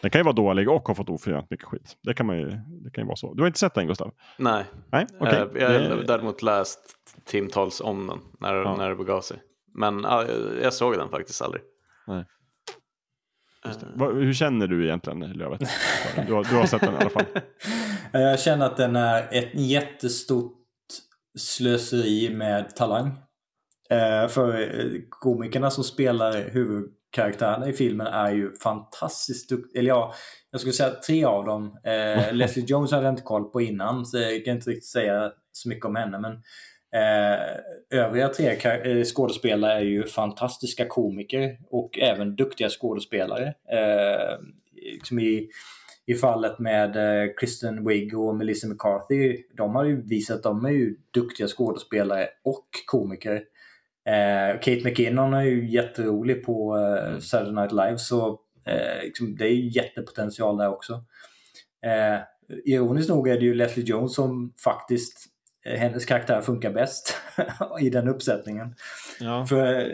[0.00, 1.96] Den kan ju vara dålig och ha fått oförtjänt mycket skit.
[2.02, 2.48] Det kan, man ju,
[2.84, 3.34] det kan ju vara så.
[3.34, 4.12] Du har inte sett den Gustav?
[4.38, 5.34] Nej, Nej, okej.
[5.54, 6.80] Eh, jag har Det- däremot läst
[7.26, 8.76] timtals om den när, Ja.
[8.76, 9.36] när det begav sig.
[9.74, 10.24] Men ja,
[10.62, 11.62] jag såg den faktiskt aldrig.
[12.06, 12.24] Nej.
[13.64, 15.60] Eh, hur känner du egentligen Lövet?
[16.26, 17.24] Du har, du har sett den i alla fall.
[18.12, 20.60] Jag känner att den är ett jättestort
[21.38, 23.06] slöseri med talang.
[23.90, 29.80] Eh, För eh, komikerna som spelar huvudkaraktärerna i filmen är ju fantastiskt duktiga.
[29.80, 30.14] Eller ja,
[30.50, 31.78] jag skulle säga tre av dem.
[32.32, 35.68] Leslie Jones hade jag inte koll på innan så jag kan inte riktigt säga så
[35.68, 36.18] mycket om henne.
[36.18, 36.42] Men
[36.94, 43.54] eh, övriga tre eh, skådespelare är ju fantastiska komiker och även duktiga skådespelare.
[43.72, 44.38] Eh,
[44.92, 45.48] liksom i,
[46.06, 50.64] i fallet med eh, Kristen Wiig och Melissa McCarthy, de har ju visat att de
[50.64, 53.42] är ju duktiga skådespelare och komiker.
[54.06, 59.44] Eh, Kate McKinnon är ju jätterolig på eh, Saturday Night Live så eh, liksom, det
[59.44, 60.92] är ju jättepotential där också.
[61.86, 62.20] Eh,
[62.64, 65.26] ironiskt nog är det ju Leslie Jones som faktiskt,
[65.64, 67.16] hennes karaktär funkar bäst
[67.80, 68.74] i den uppsättningen.
[69.20, 69.46] Ja.
[69.46, 69.86] För eh,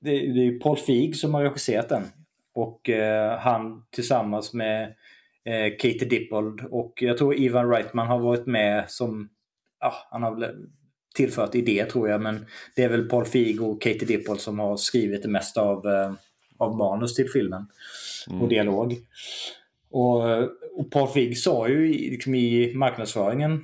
[0.00, 2.02] det, det är Paul Feig som har regisserat den.
[2.54, 4.82] Och eh, han tillsammans med
[5.44, 9.28] eh, Katie Dippold och jag tror Ivan Reitman har varit med som,
[9.80, 10.54] ja, han har
[11.14, 12.46] tillfört idé tror jag, men
[12.76, 16.12] det är väl Paul Feig och Katie Dippold som har skrivit det mesta av, eh,
[16.58, 17.66] av manus till filmen
[18.40, 18.94] och dialog.
[19.90, 20.22] Och,
[20.76, 23.58] och Paul Feig sa ju i- liksom i marknadsföringen eh,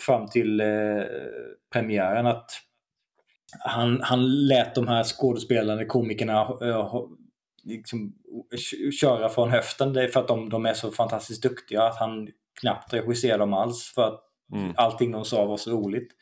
[0.00, 1.02] fram till eh,
[1.72, 2.50] premiären att
[3.58, 6.94] han, han lät de här skådespelarna, komikerna eh,
[7.64, 8.12] liksom,
[9.00, 9.92] köra från höften.
[9.92, 12.28] Det är för att de, de är så fantastiskt duktiga att han
[12.60, 14.22] knappt regisserar dem alls för att
[14.52, 14.72] Mm.
[14.76, 16.12] allting de sa var så roligt.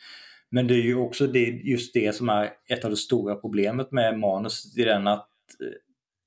[0.50, 3.92] Men det är ju också det, just det som är ett av det stora problemet
[3.92, 5.28] med manus i den att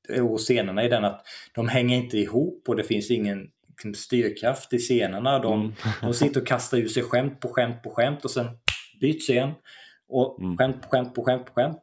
[0.09, 3.93] eh, och scenerna i den att de hänger inte ihop och det finns ingen liksom,
[3.93, 5.39] styrkraft i scenerna.
[5.39, 5.73] De, Mm.
[6.01, 8.47] de sitter och kastar ur sig skämt på skämt på skämt och sen
[9.01, 9.51] byts scen.
[10.09, 10.57] Och Mm.
[10.57, 11.77] skämt på skämt på skämt på skämt.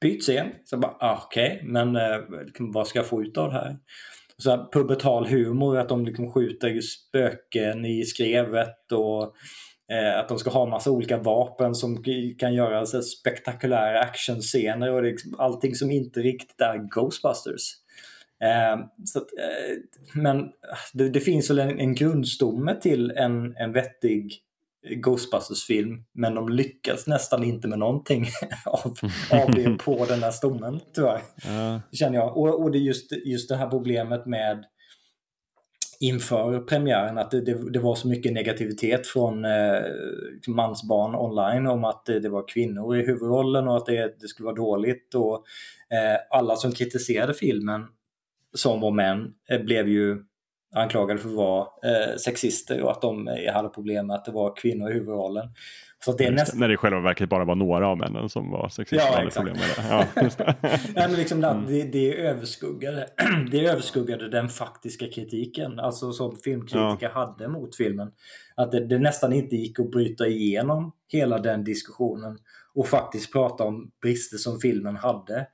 [0.00, 0.46] Byts scen.
[0.64, 3.76] Så bara, ah, okej, men eh, liksom, vad ska jag få ut av det här?
[4.36, 9.22] Så här, pubertal humor, att de liksom skjuter ju spöken i skrevet och
[9.92, 12.04] eh, att de ska ha massa olika vapen som
[12.38, 17.62] kan göra så spektakulära actionscener och det liksom allting som inte riktigt är Ghostbusters.
[18.44, 19.76] Eh, så att, eh,
[20.14, 20.48] men
[20.92, 24.42] det, det finns väl en, en grundstomme till en, en vettig
[24.96, 28.26] Ghostbusters-film men de lyckas nästan inte med någonting
[28.66, 28.96] av,
[29.32, 31.80] av det på den här stommen tyvärr Ja.
[31.92, 32.36] känner jag.
[32.36, 34.64] Och, och det är just, just det här problemet med
[36.00, 39.82] inför premiären att det, det, det, var så mycket negativitet från eh,
[40.48, 44.44] mansbarn online om att det, det, var kvinnor i huvudrollen och att det, det skulle
[44.46, 45.14] vara dåligt.
[45.14, 45.34] Och,
[45.96, 47.86] eh, alla som kritiserade filmen
[48.54, 50.24] som var män eh, blev ju
[50.74, 54.32] anklagade för att vara eh, sexister och att de eh, hade problem med att det
[54.32, 55.48] var kvinnor i huvudrollen.
[56.04, 56.54] Så det är näst...
[56.54, 59.08] När det i själva verket bara var några av männen som var sexister.
[59.12, 59.50] Ja, exakt.
[59.90, 60.04] Ja,
[60.62, 61.66] Nej, men liksom mm.
[61.66, 63.08] det, det, överskuggade,
[63.50, 67.26] det överskuggade den faktiska kritiken, alltså som filmkritiker ja.
[67.26, 68.10] hade mot filmen.
[68.56, 72.38] Att det, det, nästan inte gick att bryta igenom hela den diskussionen
[72.74, 75.46] och faktiskt prata om brister som filmen hade.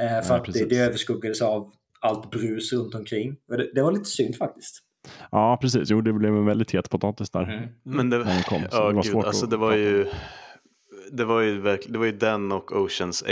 [0.00, 3.36] Eh, för ja, att det, det överskuggades av allt brus runt omkring.
[3.48, 4.82] Det, det var lite synd faktiskt.
[5.30, 5.90] Ja, precis.
[5.90, 7.42] Jo, det blev en väldigt het potatis där.
[7.42, 7.68] Mm.
[7.82, 10.06] Men det, kom, ja, det var gud, alltså det var ju
[11.12, 13.30] det var ju verkligen, det var ju den och Oceans 8.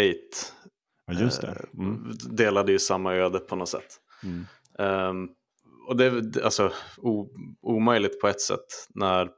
[1.06, 1.46] Ja, just det.
[1.46, 2.12] Eh, mm.
[2.30, 4.00] delade ju samma öde på något sätt.
[4.22, 4.46] Mm.
[4.78, 5.30] Um,
[5.88, 7.28] och det är alltså o,
[7.62, 9.30] omöjligt på ett sätt när,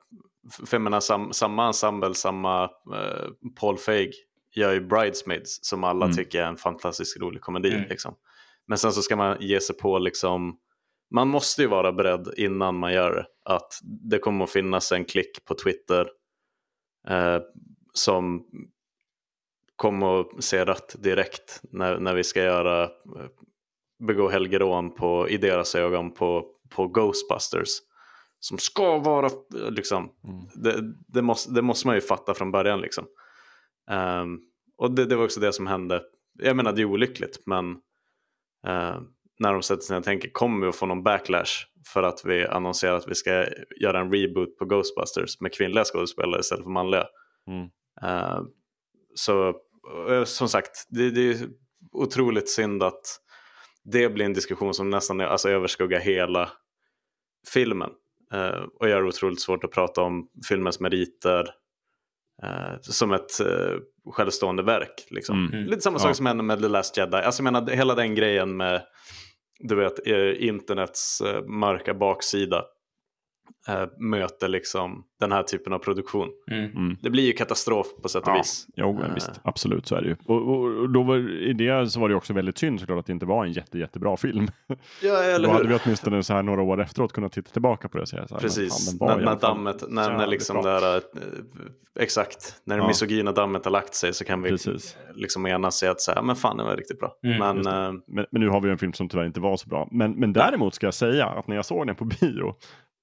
[0.67, 4.13] för jag menar, sam, samma ensemble, samma uh, Paul Feig
[4.55, 6.17] gör ju Bridesmaids som alla mm.
[6.17, 7.75] tycker är en fantastiskt rolig komedi.
[7.75, 7.89] Mm.
[7.89, 8.15] Liksom.
[8.67, 10.59] Men sen så ska man ge sig på liksom
[11.11, 13.27] man måste ju vara beredd innan man gör det.
[13.45, 16.09] Att det kommer att finnas en klick på Twitter
[17.09, 17.39] eh,
[17.93, 18.47] som
[19.77, 22.91] kommer att se rött direkt när, när vi ska göra eh,
[23.99, 27.69] begå helgerån på, i deras ögon på, på Ghostbusters.
[28.41, 29.31] Som ska vara,
[29.71, 30.47] liksom, mm.
[30.55, 33.07] det, det, måste, det måste man ju fatta från början liksom.
[33.91, 34.41] Um,
[34.77, 36.03] och det, det, var också det som hände.
[36.39, 37.77] Jag menar det är olyckligt men
[38.67, 39.01] uh,
[39.39, 42.25] när de sätter sig ner och tänker kommer vi att få någon backlash för att
[42.25, 43.47] vi annonserar att vi ska
[43.81, 47.07] göra en reboot på Ghostbusters med kvinnliga skådespelare istället för manliga.
[47.47, 47.65] Mm.
[48.05, 48.43] Uh,
[49.15, 49.49] så
[50.09, 51.49] uh, som sagt, det, det, är
[51.93, 53.21] otroligt synd att
[53.85, 56.51] det blir en diskussion som nästan alltså, överskuggar hela
[57.53, 57.91] filmen
[58.35, 61.51] uh, och gör det otroligt svårt att prata om filmens meriter
[62.81, 63.31] som ett
[64.13, 65.07] självstående verk.
[65.11, 65.49] Liksom.
[65.53, 65.67] Mm.
[65.67, 66.15] Lite samma sak ja.
[66.15, 67.17] som hände med The Last Jedi.
[67.17, 68.83] Alltså, jag menar, hela den grejen med
[69.59, 72.65] du vet, eh, internets eh, mörka baksida
[73.99, 76.29] möter liksom den här typen av produktion.
[76.51, 76.65] Mm.
[76.65, 76.97] Mm.
[77.03, 78.67] Det blir ju katastrof på sätt och ja, vis.
[78.77, 80.17] Jo, men visst, absolut så är det ju.
[80.27, 83.07] Och, och, och, då var, i det så var det också väldigt synd såklart att
[83.07, 84.49] det inte var en jätte, jättebra film.
[85.03, 87.99] Ja, eller då hade vi åtminstone så här några år efteråt kunnat titta tillbaka på
[87.99, 91.03] det och säga så här, Precis, när, när dammet, när, när liksom det här,
[92.01, 92.89] exakt, när det ja.
[92.89, 94.97] misogyna dammet har lagt sig så kan vi Precis.
[95.15, 97.13] liksom enas i att säga, men fan det var riktigt bra.
[97.23, 97.39] Mm.
[97.39, 97.57] Men,
[98.09, 99.89] men, men, nu har vi en film som tyvärr inte var så bra.
[99.91, 102.55] Men, men däremot ska jag säga att när jag såg den på bio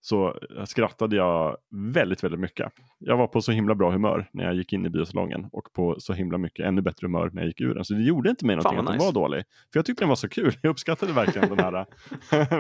[0.06, 1.58] så skrattade jag
[1.94, 2.72] väldigt, väldigt mycket.
[3.00, 5.96] Jag var på så himla bra humör när jag gick in i biosalongen och på
[6.00, 7.86] så himla mycket ännu bättre humör när jag gick ur den.
[7.86, 8.98] Så det gjorde inte mig någonting att nice.
[8.98, 9.44] den var dålig.
[9.74, 10.54] För jag tyckte den var så kul.
[10.62, 11.86] Jag uppskattade verkligen den här,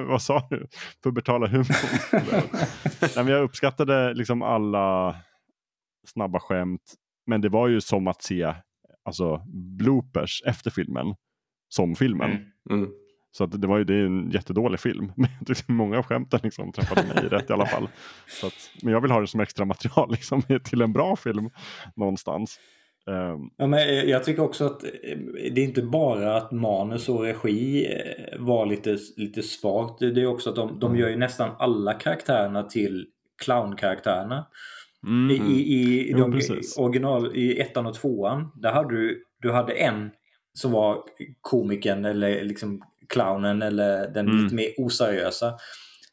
[0.07, 0.67] vad sa du,
[1.03, 1.65] pubertala humorn.
[3.25, 5.15] Nej, jag uppskattade liksom alla
[6.07, 6.93] snabba skämt.
[7.25, 8.53] Men det var ju som att se
[9.05, 9.43] alltså,
[9.79, 11.15] bloopers efter filmen
[11.69, 12.31] som filmen.
[12.31, 12.83] Mm.
[12.83, 12.91] Mm.
[13.35, 15.11] Så att det var ju det är en jättedålig film.
[15.15, 15.29] Men
[15.67, 17.89] många av skämten liksom träffade mig rätt i alla fall.
[18.27, 21.49] Så att, men jag vill ha det som extra material liksom, till en bra film
[21.95, 22.59] någonstans.
[23.05, 25.17] Um, ja, men jag tycker också att eh,
[25.51, 29.99] det är inte bara att manus och regi eh, var lite, lite svagt.
[29.99, 33.07] Det är också att de, de gör ju nästan alla karaktärerna till
[33.43, 34.45] clownkaraktärerna.
[35.07, 39.51] Mm, I, i, i, de, jo, original, I ettan och tvåan, där hade du, du
[39.51, 40.11] hade en
[40.53, 41.03] som var
[41.41, 44.43] komikern eller liksom clownen eller den mm.
[44.43, 45.53] lite mer oseriösa.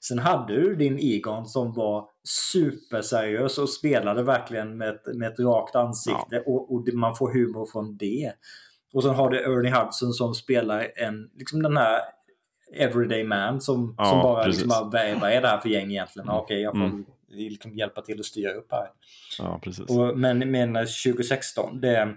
[0.00, 2.08] Sen hade du din Egon som var
[2.52, 6.42] superseriös och spelade verkligen med ett, med ett rakt ansikte ja.
[6.46, 8.32] och, och, man får humor från det.
[8.92, 12.00] Och sen har du Ernie Hudson som spelar en, liksom den här
[12.74, 16.28] everyday man som, ja, som bara liksom, vad är det här för gäng egentligen?
[16.28, 16.40] Mm.
[16.40, 17.06] Okej, jag får mm.
[17.28, 18.88] liksom hjälpa till att styra upp här.
[19.38, 19.90] Ja, precis.
[19.90, 22.16] Och, men, men 2016, det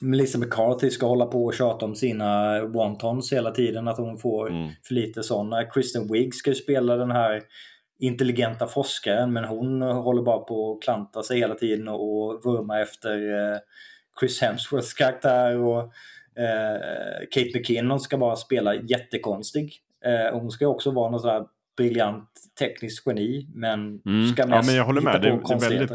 [0.00, 4.50] Melissa McCarthy ska hålla på och tjata om sina wontons hela tiden, att hon får
[4.50, 4.70] mm.
[4.86, 5.64] för lite sådana.
[5.64, 7.42] Kristen Wiig ska ju spela den här
[7.98, 13.34] intelligenta forskaren, men hon håller bara på att klanta sig hela tiden och vurma efter
[13.52, 13.58] eh,
[14.20, 15.56] Chris Hemsworths karaktär.
[15.56, 15.80] Och
[16.42, 19.72] eh, Kate McKinnon ska bara spela jättekonstig.
[20.04, 21.44] Eh, och hon ska också vara någon sån här
[21.76, 24.28] briljant tekniskt geni men mm.
[24.28, 25.22] ska mest ja, men jag håller med.
[25.22, 25.90] Det är, det är väldigt,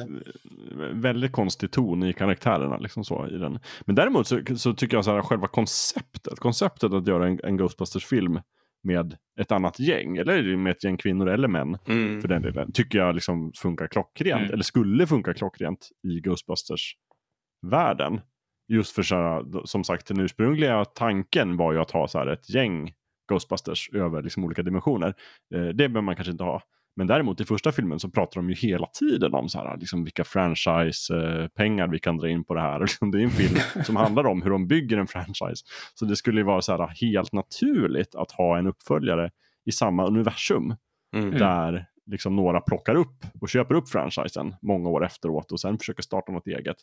[0.93, 2.77] väldigt konstig ton i karaktärerna.
[2.77, 3.59] Liksom så, i den.
[3.85, 7.57] Men däremot så, så tycker jag så här, själva konceptet, konceptet att göra en, en
[7.57, 8.39] Ghostbusters-film
[8.83, 12.21] med ett annat gäng, eller med ett gäng kvinnor eller män mm.
[12.21, 14.53] för den delen, tycker jag liksom funkar klockrent, mm.
[14.53, 18.21] eller skulle funka klockrent i Ghostbusters-världen.
[18.67, 22.27] Just för så här, som sagt, den ursprungliga tanken var ju att ha så här
[22.27, 22.93] ett gäng
[23.31, 25.13] Ghostbusters över liksom olika dimensioner.
[25.55, 26.61] Eh, det behöver man kanske inte ha.
[26.95, 30.03] Men däremot i första filmen så pratar de ju hela tiden om så här, liksom
[30.03, 32.79] vilka franchise-pengar vi kan dra in på det här.
[32.81, 35.65] Liksom, det är en film som handlar om hur de bygger en franchise.
[35.93, 39.31] Så det skulle ju vara så här, helt naturligt att ha en uppföljare
[39.65, 40.75] i samma universum.
[41.15, 41.31] Mm.
[41.31, 46.03] Där liksom några plockar upp och köper upp franchisen många år efteråt och sen försöker
[46.03, 46.77] starta något eget.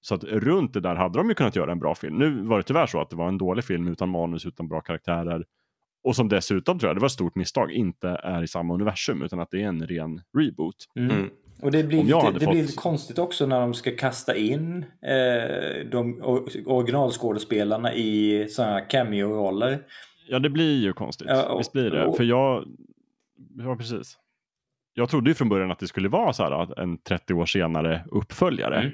[0.00, 2.18] Så att runt det där hade de ju kunnat göra en bra film.
[2.18, 4.80] Nu var det tyvärr så att det var en dålig film utan manus, utan bra
[4.80, 5.44] karaktärer.
[6.04, 9.22] Och som dessutom tror jag, det var ett stort misstag, inte är i samma universum
[9.22, 10.76] utan att det är en ren reboot.
[10.96, 11.10] Mm.
[11.10, 11.30] Mm.
[11.62, 14.84] Och det blir, lite, det fått- blir lite konstigt också när de ska kasta in
[15.02, 16.22] eh, de
[16.66, 19.78] originalskådespelarna i sådana här cameo-roller.
[20.28, 21.28] Ja, det blir ju konstigt.
[21.30, 22.06] Ja, och- Visst blir det.
[22.06, 22.64] och- För jag...
[23.58, 24.18] Ja, precis.
[24.94, 27.46] Jag trodde ju från början att det skulle vara så här att en 30 år
[27.46, 28.80] senare uppföljare.
[28.80, 28.92] Mm.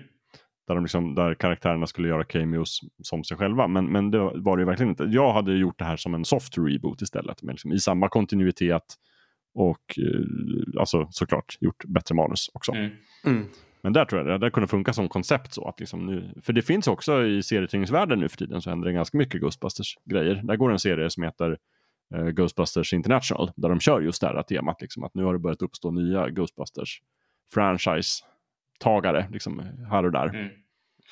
[0.67, 3.69] Där, de liksom, där karaktärerna skulle göra cameos som sig själva.
[3.69, 5.05] Men, men det var det ju verkligen inte.
[5.05, 7.43] Jag hade gjort det här som en soft reboot istället.
[7.43, 8.95] Men liksom i samma kontinuitet.
[9.55, 12.73] Och eh, alltså såklart gjort bättre manus också.
[12.73, 12.91] Mm.
[13.27, 13.47] Mm.
[13.83, 16.53] Men där tror jag det, det kunde funka som koncept så att liksom nu, för
[16.53, 20.35] det finns också i serietidningsvärlden nu för tiden så händer det ganska mycket Ghostbusters-grejer.
[20.45, 21.59] Där går en serie som heter
[22.15, 25.39] eh, Ghostbusters International där de kör just det här temat, liksom, att nu har det
[25.39, 27.01] börjat uppstå nya Ghostbusters
[28.85, 30.29] franchise-tagare liksom, här och där.
[30.29, 30.49] Mm.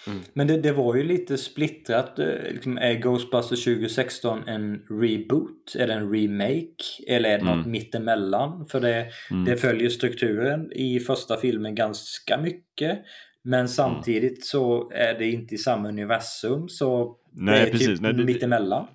[0.06, 0.18] Mm.
[0.34, 2.18] Men det, det var ju lite splittrat.
[2.18, 5.76] eh, Liksom, är Ghostbusters 2016 en reboot?
[5.78, 6.84] Är det en remake?
[7.08, 7.70] Eller är det något Mm.
[7.70, 8.66] mittemellan?
[8.68, 9.44] För det, Mm.
[9.44, 12.98] det följer strukturen i första filmen ganska mycket.
[13.44, 16.68] Men samtidigt så är det inte i samma universum.
[16.68, 17.86] Så Nej, det är precis.
[17.88, 18.86] typ Nej, det- mittemellan.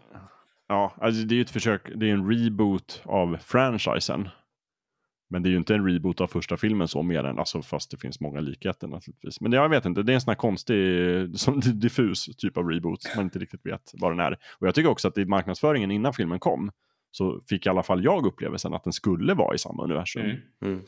[0.70, 4.30] Ja, alltså det är ju ett försök, det är en reboot av franchisen.
[5.30, 7.92] Men det är ju inte en reboot av första filmen så mer än, alltså fast
[7.92, 9.42] det finns många likheter naturligtvis.
[9.42, 10.76] Men jag vet inte, det är en sån här konstig,
[11.40, 13.00] som diffus typ av reboot.
[13.16, 14.32] Man inte riktigt vet vad den är.
[14.34, 16.72] Och jag tycker också att i marknadsföringen innan filmen kom
[17.12, 20.22] så fick i alla fall jag upplevelsen att den skulle vara i samma universum.
[20.22, 20.38] Mm.
[20.64, 20.82] Mm.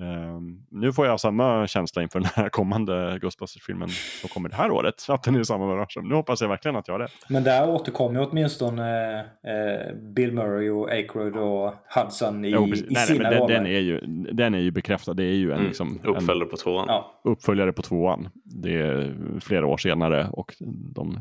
[0.00, 3.88] Ehm, nu får jag samma känsla inför den här kommande Ghostbusters-filmen
[4.20, 6.08] som kommer det här året, att den är i samma universum.
[6.08, 7.12] Nu hoppas jag verkligen att jag har rätt.
[7.28, 13.06] Men där återkommer åtminstone eh, Bill Murray och Aykroyd och Hudson i, Jo, i nej,
[13.06, 13.54] sina men den, roller.
[13.54, 14.00] den, är ju,
[14.32, 15.66] den är ju bekräftad, det är ju en, Mm.
[15.66, 16.84] liksom, en Uppföljare på tvåan.
[16.88, 17.20] Ja.
[17.24, 18.28] uppföljare på tvåan.
[18.44, 20.54] Det är flera år senare och
[20.94, 21.18] de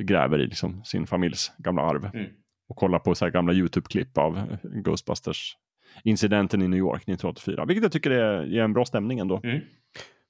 [0.00, 2.10] gräver i liksom sin familjs gamla arv.
[2.14, 2.26] Mm.
[2.68, 5.56] Och kollar på så här gamla YouTube-klipp av Ghostbusters
[6.04, 7.64] incidenten i New York 1984.
[7.64, 9.40] Vilket jag tycker är, ger en bra stämning ändå.
[9.44, 9.60] Mm.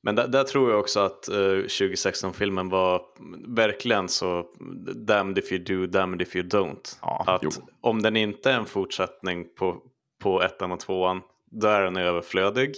[0.03, 3.03] Men där, där tror jag också att eh, 2016-filmen var
[3.47, 4.47] verkligen så
[4.95, 6.99] damned if you do, damned if you don't.
[7.03, 7.51] Ja, att jo.
[7.81, 9.83] om den inte är en fortsättning på,
[10.23, 11.21] på ettan och tvåan,
[11.51, 12.75] då är den överflödig.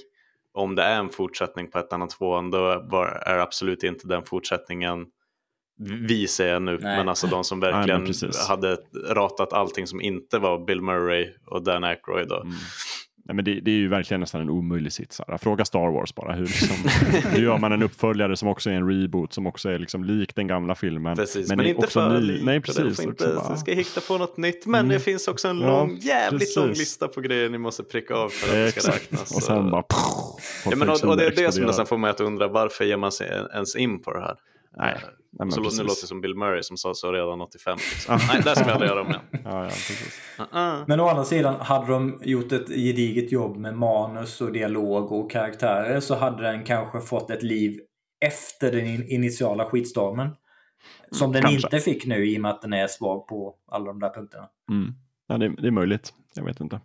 [0.52, 4.22] Om det är en fortsättning på ettan och tvåan, då var, är absolut inte den
[4.22, 5.06] fortsättningen
[6.08, 6.96] vi säger nu, Nej.
[6.96, 8.46] men alltså de som men verkligen precis.
[8.48, 8.76] hade
[9.10, 12.32] ratat allting som inte var Bill Murray och Dan Aykroyd.
[12.32, 12.54] Och, Mm.
[13.24, 15.20] Nej, men det, det är ju verkligen nästan en omöjlig sits.
[15.28, 15.38] här.
[15.38, 16.32] Fråga Star Wars bara.
[16.32, 16.76] Hur, liksom,
[17.30, 20.34] hur gör man en uppföljare som också är en reboot, som också är liksom lik
[20.34, 21.16] den gamla filmen.
[21.16, 22.26] Precis, men, är inte också för ny.
[22.26, 22.44] lik.
[22.44, 22.84] Nej, precis.
[22.84, 24.88] också Inte, bara- ska hitta på något nytt, men Mm.
[24.92, 28.28] det finns också en Ja, lång, jävligt lång lista på grejer ni måste pricka av
[28.28, 29.36] för att det ska räknas.
[29.36, 29.84] Och sen bara...
[30.70, 32.96] ja, men, och, och det är det som nästan får mig att undra, varför ger
[32.96, 34.34] man sig ens in på det här?
[34.76, 34.96] Nej,
[35.32, 35.78] nej, men så, precis.
[35.78, 37.76] nu låter det som Bill Murray som sa så redan 85.
[37.76, 38.18] Liksom.
[38.28, 39.20] Nej, det ska vi aldrig göra om igen.
[39.44, 40.20] Ja, ja, precis.
[40.38, 40.84] Uh-uh.
[40.86, 45.30] Men å andra sidan, hade de gjort ett gediget jobb med manus och dialog och
[45.30, 47.80] karaktärer så hade den kanske fått ett liv
[48.24, 50.28] efter den in- initiala skitstormen.
[51.10, 51.66] Som den Kanske.
[51.66, 54.48] inte fick nu i och med att den är svag på alla de där punkterna.
[54.70, 54.94] Mm.
[55.26, 56.12] Ja, det, det är möjligt.
[56.34, 56.80] Jag vet inte.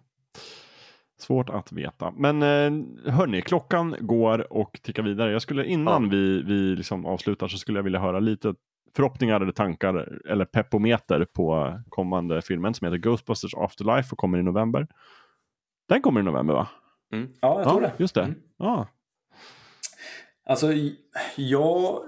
[1.19, 2.11] Svårt att veta.
[2.17, 5.31] Men eh, hörni, klockan går och tickar vidare.
[5.31, 6.09] Jag skulle innan Ja.
[6.09, 8.53] vi, vi liksom avslutar så skulle jag vilja höra lite
[8.95, 14.43] förhoppningar eller tankar eller peppometer på kommande filmen som heter Ghostbusters Afterlife och kommer i
[14.43, 14.87] november.
[15.89, 16.67] Den kommer i november va?
[17.41, 17.91] Ja, jag tror det.
[17.97, 18.23] Just det.
[18.23, 18.35] Mm.
[18.57, 18.87] Ja.
[20.45, 20.67] Alltså,
[21.35, 21.99] jag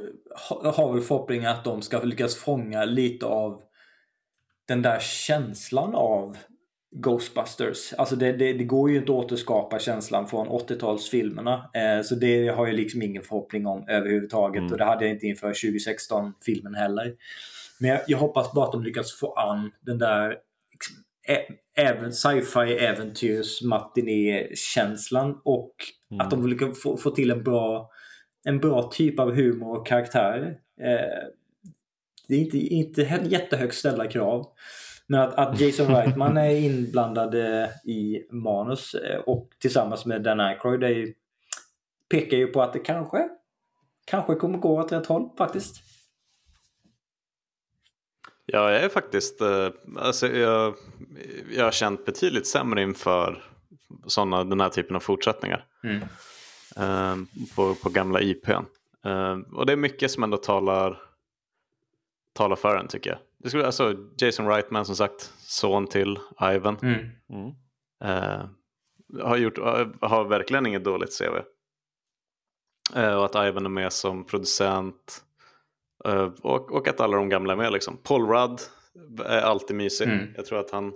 [0.49, 3.61] ha- har väl förhoppningar att de ska lyckas fånga lite av
[4.68, 6.38] den där känslan av
[6.91, 7.94] Ghostbusters.
[7.94, 11.61] Alltså det, det, det går ju inte att återskapa känslan från 80-talsfilmerna.
[11.74, 14.60] Eh, så det har jag liksom ingen förhoppning om överhuvudtaget.
[14.60, 14.72] Mm.
[14.72, 17.14] Och det hade jag inte inför 2016-filmen heller.
[17.80, 20.36] Men jag, jag hoppas bara att de lyckas få an den där
[20.72, 20.95] liksom,
[21.78, 25.74] även sci-fi äventyrs matiné-känslan och
[26.11, 26.22] Mm.
[26.22, 27.90] att de lyckas få, få till en bra,
[28.45, 30.57] en bra typ av humor och karaktär.
[30.82, 31.28] Eh,
[32.28, 34.45] det är inte, inte jättehögt ställda krav.
[35.11, 40.40] Men att, att Jason Reitman är inblandad eh, i manus eh, och tillsammans med Dan
[40.40, 41.14] Aykroyd är ju,
[42.10, 43.30] pekar ju på att det kanske,
[44.06, 45.76] kanske kommer gå åt rätt håll faktiskt.
[48.45, 50.76] Ja, jag är faktiskt, eh, alltså jag,
[51.52, 53.44] jag har känt betydligt sämre inför
[54.07, 55.65] såna, den här typen av fortsättningar.
[55.84, 57.27] Mm.
[57.56, 58.64] på, på gamla IPn.
[59.53, 61.02] Och det är mycket som ändå talar,
[62.34, 63.19] talar för den tycker jag.
[63.44, 66.78] Det skulle, alltså Jason Reitman som sagt, son till Ivan.
[66.82, 66.99] Mm.
[67.30, 67.52] Mm.
[68.03, 68.45] Eh,
[69.24, 69.57] har, gjort,
[70.02, 71.36] har verkligen inget dåligt CV.
[72.95, 75.24] Eh, och att Ivan är med som producent.
[76.06, 77.98] Eh, och, och att alla de gamla är med liksom.
[78.03, 78.61] Paul Rudd
[79.26, 80.07] är alltid mysig.
[80.07, 80.34] Mm.
[80.36, 80.94] Jag tror att han,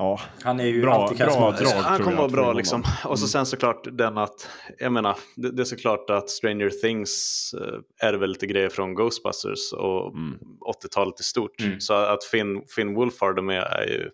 [0.00, 1.72] Ja, Han är ju Bra- alltid bra karismatisk.
[1.72, 1.82] drag.
[1.82, 2.80] han kommer vara bra liksom.
[3.04, 3.28] Och så Mm.
[3.28, 4.48] sen såklart den att,
[4.78, 8.94] jag menar, det, det är såklart att Stranger Things eh, är väl lite grejer från
[8.94, 10.38] Ghostbusters och Mm.
[10.66, 11.60] 80-talet i stort.
[11.60, 11.80] Mm.
[11.80, 14.10] Så att Finn, Finn Wolfhard är med är ju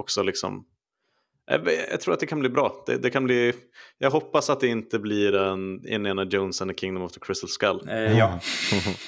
[0.00, 0.64] också liksom
[1.46, 2.84] jag, jag tror att det kan bli bra.
[2.86, 3.52] Det, det kan bli,
[3.98, 7.48] jag hoppas att det inte blir en Indiana Jones and the Kingdom of the Crystal
[7.50, 7.88] Skull.
[7.90, 8.40] Eh, ja.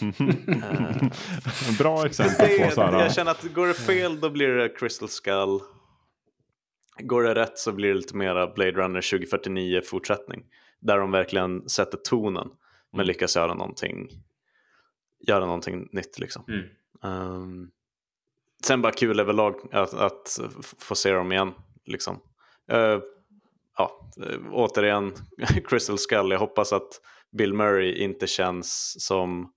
[1.78, 5.08] Bra exempel på så här, jag känner att går det fel då blir det Crystal
[5.08, 5.60] Skull.
[6.98, 10.44] Går det rätt så blir det lite mera Blade Runner 2049 fortsättning.
[10.80, 12.48] Där de verkligen sätter tonen
[12.92, 14.08] men lyckas göra någonting,
[15.26, 16.44] göra någonting nytt liksom.
[16.48, 16.64] Mm.
[17.02, 17.70] Ehm,
[18.64, 20.40] sen bara kul överlag att, att
[20.78, 21.52] få se dem igen.
[21.84, 22.20] Liksom.
[22.70, 23.00] Eh,
[23.76, 24.10] ja,
[24.50, 25.12] återigen,
[25.68, 26.30] Crystal Skull.
[26.30, 27.00] Jag hoppas att
[27.32, 29.52] Bill Murray inte känns som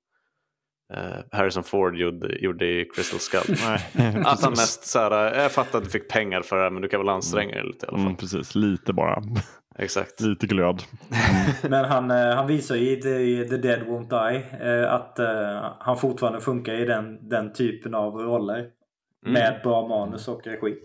[1.32, 3.56] Harrison Ford gjorde, gjorde i Crystal Skull.
[3.96, 6.70] Nej, Att han mest så här, jag fattar att du fick pengar för det här
[6.70, 8.06] men du kan väl anstränga dig lite i alla fall.
[8.06, 9.24] Mm, precis, lite bara.
[9.80, 10.22] Exakt.
[10.22, 10.84] Lite glöd.
[11.70, 15.66] Men han, eh, han visar ju i The, The Dead Won't Die eh, att eh,
[15.80, 18.58] han fortfarande funkar i den, den typen av roller.
[19.26, 19.34] Mm.
[19.34, 20.76] Med bra manus och regi.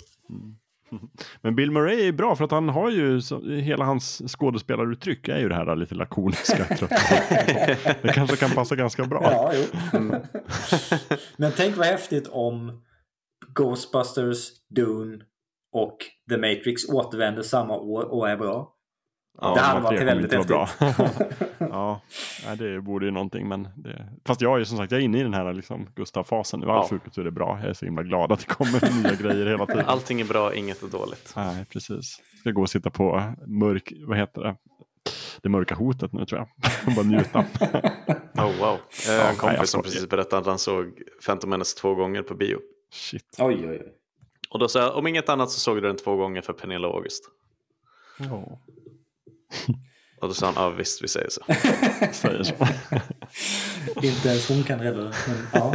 [1.40, 3.20] Men Bill Murray är bra för att han har ju,
[3.60, 6.66] hela hans skådespelaruttryck är ju det här lite lakoniska.
[8.02, 9.22] det kanske kan passa ganska bra.
[9.22, 10.00] Ja, jo.
[11.36, 12.82] Men tänk vad häftigt om
[13.54, 15.18] Ghostbusters, Dune
[15.72, 15.96] och
[16.30, 18.73] The Matrix återvänder samma år och är bra.
[19.40, 20.56] Ja, det hade varit väldigt häftigt.
[21.58, 22.00] ja,
[22.58, 23.48] det borde ju någonting.
[23.48, 24.08] Men det...
[24.26, 26.66] Fast jag är ju som sagt jag är inne i den här liksom, Gustav-fasen nu.
[26.66, 27.22] All Ja.
[27.22, 27.58] är bra.
[27.60, 29.84] Jag är så himla glad att det kommer nya grejer hela tiden.
[29.86, 31.32] Allting är bra, inget är dåligt.
[31.36, 32.20] Nej, precis.
[32.40, 34.56] Ska gå och sitta på mörk, vad heter det?
[35.42, 36.48] Det mörka hotet nu tror jag.
[36.86, 37.38] Och bara njuta.
[38.38, 38.78] Oh wow.
[39.06, 41.94] Jag har en kompis nej, som jag precis berättade att han såg Phantom Menace två
[41.94, 42.58] gånger på bio.
[42.92, 43.36] Shit.
[43.38, 43.92] Oj, oj, oj.
[44.50, 46.88] Och då sa jag, om inget annat så såg du den två gånger för Pernilla
[46.88, 47.24] August.
[48.18, 48.58] Ja,
[50.20, 51.40] Och då sa han, ja visst vi säger så.
[52.12, 52.54] säger så.
[54.06, 55.12] Inte ens hon kan rädda det.
[55.28, 55.74] Men, ja.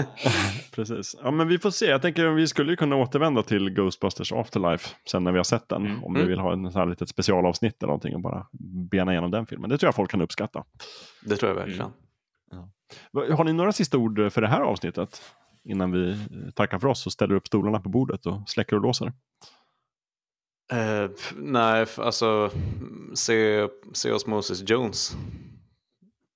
[0.71, 1.15] Precis.
[1.23, 1.85] Ja, men vi får se.
[1.85, 5.69] Jag tänker vi skulle ju kunna återvända till Ghostbusters Afterlife sen när vi har sett
[5.69, 5.85] den.
[5.85, 6.03] Mm.
[6.03, 6.29] Om vi Mm.
[6.29, 8.47] vill ha en sån här litet specialavsnitt eller någonting och bara
[8.91, 9.69] bena igenom den filmen.
[9.69, 10.63] Det tror jag folk kan uppskatta.
[11.25, 11.91] Det tror jag verkligen.
[13.11, 15.21] Va- Har ni några sista ord för det här avsnittet?
[15.63, 16.17] Innan vi eh,
[16.55, 19.13] tackar för oss och ställer upp stolarna på bordet och släcker och låser.
[20.71, 22.51] Eh, f- nej, alltså
[23.13, 25.15] se, se Osmosis Jones.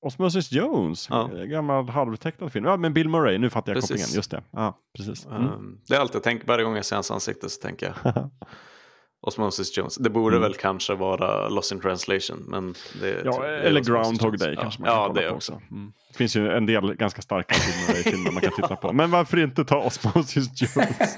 [0.06, 1.30] Osmosis Jones, Ja.
[1.38, 2.66] eh, gammal halvtecknad film.
[2.66, 3.90] Ja, men Bill Murray, nu fattar jag Precis.
[3.90, 4.16] kopplingen.
[4.16, 4.44] Just det.
[4.52, 5.26] Ja, precis.
[5.26, 5.44] Mm.
[5.44, 5.50] Eh,
[5.88, 8.30] det är allt jag tänker, varje gång jag ser hans ansikte så tänker jag
[9.28, 9.96] Osmosis Jones.
[9.96, 10.42] Det borde Mm.
[10.50, 12.38] väl kanske vara Lost in translation.
[12.48, 13.88] Men det, Ja, det är eller Osmosis
[14.20, 14.40] Groundhog.
[14.40, 14.62] Day ja.
[14.62, 15.62] kanske man Ja, kan kolla det på också.
[15.72, 15.94] Mm.
[16.12, 18.94] Det finns ju en del ganska starka Bill Murray-filmer man kan titta på.
[18.94, 21.18] Men varför inte ta Osmosis Jones?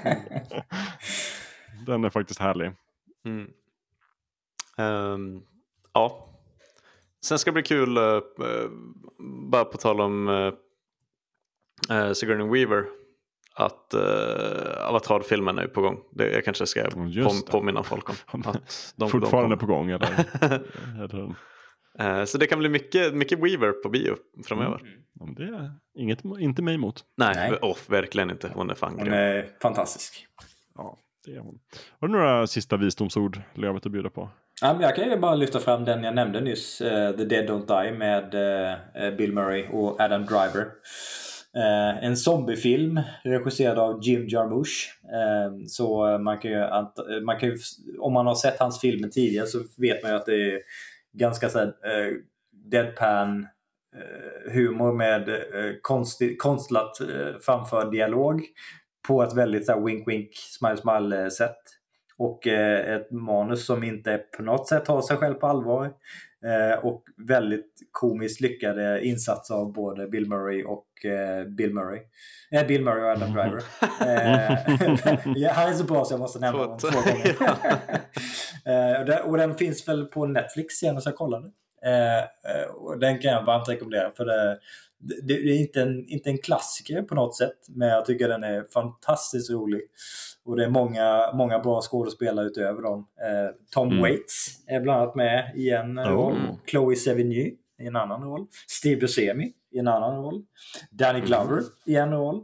[1.86, 2.72] Den är faktiskt härlig.
[3.26, 3.50] Mm.
[4.78, 5.40] Ehm,
[5.92, 6.32] ja.
[7.24, 8.20] Sen ska det bli kul, eh,
[9.50, 10.52] bara på tal om uh,
[11.90, 12.84] uh, Sigourney Weaver,
[13.54, 15.98] att uh, Avatar-filmen är på gång.
[16.12, 17.50] Det jag kanske ska Mm, det.
[17.52, 18.42] påminna folk om.
[18.46, 20.24] Att de, Fortfarande de på gång, eller?
[21.04, 24.16] eller så det kan bli mycket, mycket Weaver på bio
[24.46, 24.80] framöver.
[25.20, 27.04] men det är inget, inte mig emot.
[27.16, 27.58] Nej, Nej.
[27.62, 28.50] Oh, verkligen inte.
[28.54, 29.14] Hon är fan Hon grym.
[29.14, 30.26] är fantastisk.
[30.74, 31.58] Ja, det är hon.
[32.00, 34.30] Har du några sista visdomsord, Lövet, att bjuda på?
[34.62, 36.80] Ja, men jag kan ju bara lyfta fram den jag nämnde nyss.
[36.80, 40.66] Eh, The Dead Don't Die med eh, eh, Bill Murray och Adam Driver.
[42.02, 44.98] En zombiefilm regisserad av Jim Jarmusch.
[45.68, 46.58] Så man kan ju,
[47.20, 47.56] man kan ju,
[47.98, 50.60] om man har sett hans filmer tidigare så vet man ju att det är
[51.12, 51.72] ganska så här,
[52.70, 53.46] deadpan
[54.52, 55.28] humor med
[56.38, 56.98] konstlat
[57.40, 58.42] framförd dialog
[59.06, 61.56] på ett väldigt så wink wink smile smile sätt.
[62.18, 65.92] Och eh, ett manus som inte på något sätt tar sig själv på allvar.
[66.44, 72.00] Eh, och väldigt komiskt lyckade insatser av både Bill Murray och eh, Bill Murray.
[72.50, 73.62] Eh, Bill Murray och Adam Driver.
[75.38, 77.36] Ja, han är så bra så jag måste nämna honom Två- gånger.
[79.14, 81.50] eh, och, den, finns väl på Netflix senast jag kollade.
[82.74, 84.58] Och den kan jag varmt rekommendera för det,
[84.98, 88.64] det, är inte en, inte en klassiker på något sätt, men jag tycker den är
[88.72, 89.80] fantastiskt rolig.
[90.44, 93.08] Och det är många, många bra skådespelare utöver dem.
[93.20, 94.00] Eh, Tom Mm.
[94.02, 96.08] Waits är bland annat med i en Oh.
[96.08, 96.36] roll.
[96.70, 98.46] Chloe Sevigny i en annan roll.
[98.68, 100.44] Steve Buscemi i en annan roll.
[100.90, 102.36] Danny Glover i en roll.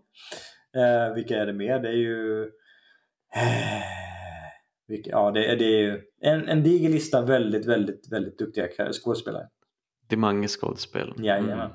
[0.77, 1.79] Eh, vilka är det mer?
[1.79, 2.43] Det är ju...
[3.35, 3.83] Eh,
[4.89, 8.69] vilka, ja, det, är- det är ju en, en diger lista väldigt, väldigt, väldigt duktiga
[8.93, 9.49] skådespelare.
[10.09, 11.15] Det är många skådespel.
[11.19, 11.71] Jajamän.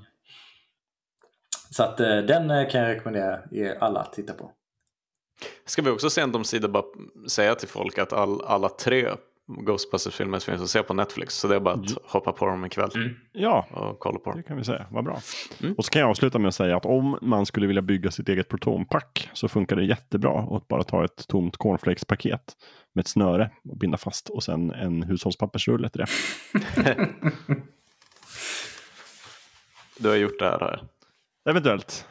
[1.68, 1.74] Mm.
[1.74, 4.52] Så att eh, den eh, kan jag rekommendera er alla att titta på.
[5.66, 6.84] Ska vi också sent omsider bara
[7.30, 9.08] säga till folk att all, alla tre
[9.66, 11.36] Ghostbusters-filmer finns att se på Netflix.
[11.36, 12.02] Så det är bara att Mm.
[12.04, 12.90] hoppa på dem ikväll
[13.32, 14.44] Ja, och kolla på det dem.
[14.44, 14.86] kan vi säga.
[14.92, 15.20] Vad bra.
[15.62, 15.74] Mm.
[15.78, 18.30] Och så kan jag avsluta med att säga att om man skulle vilja bygga sitt
[18.30, 22.42] eget protonpack så funkar det jättebra att bara ta ett tomt cornflakespaket
[22.94, 26.08] med ett snöre och binda fast och sen en hushållspappersrulle till det.
[30.00, 30.60] Du har gjort det här.
[30.60, 30.84] här.
[31.50, 32.06] Eventuellt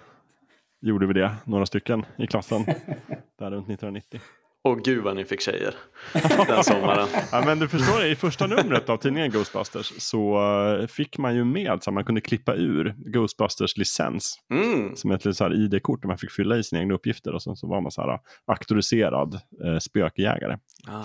[0.81, 2.65] gjorde vi det, några stycken i klassen,
[3.39, 4.21] där runt 1990.
[4.65, 5.75] Och gud vad ni fick tjejer
[6.47, 7.09] den sommaren.
[7.33, 10.39] Ja, men du förstår, i första numret av tidningen Ghostbusters så
[10.81, 14.97] eh, fick man ju med så att man kunde klippa ur Ghostbusters licens Mm.
[14.97, 17.57] som ett så här ID-kort där man fick fylla i sina egna uppgifter och sen
[17.57, 20.59] så var man så här eh, auktoriserad eh, spökjägare.
[20.89, 21.05] Ah,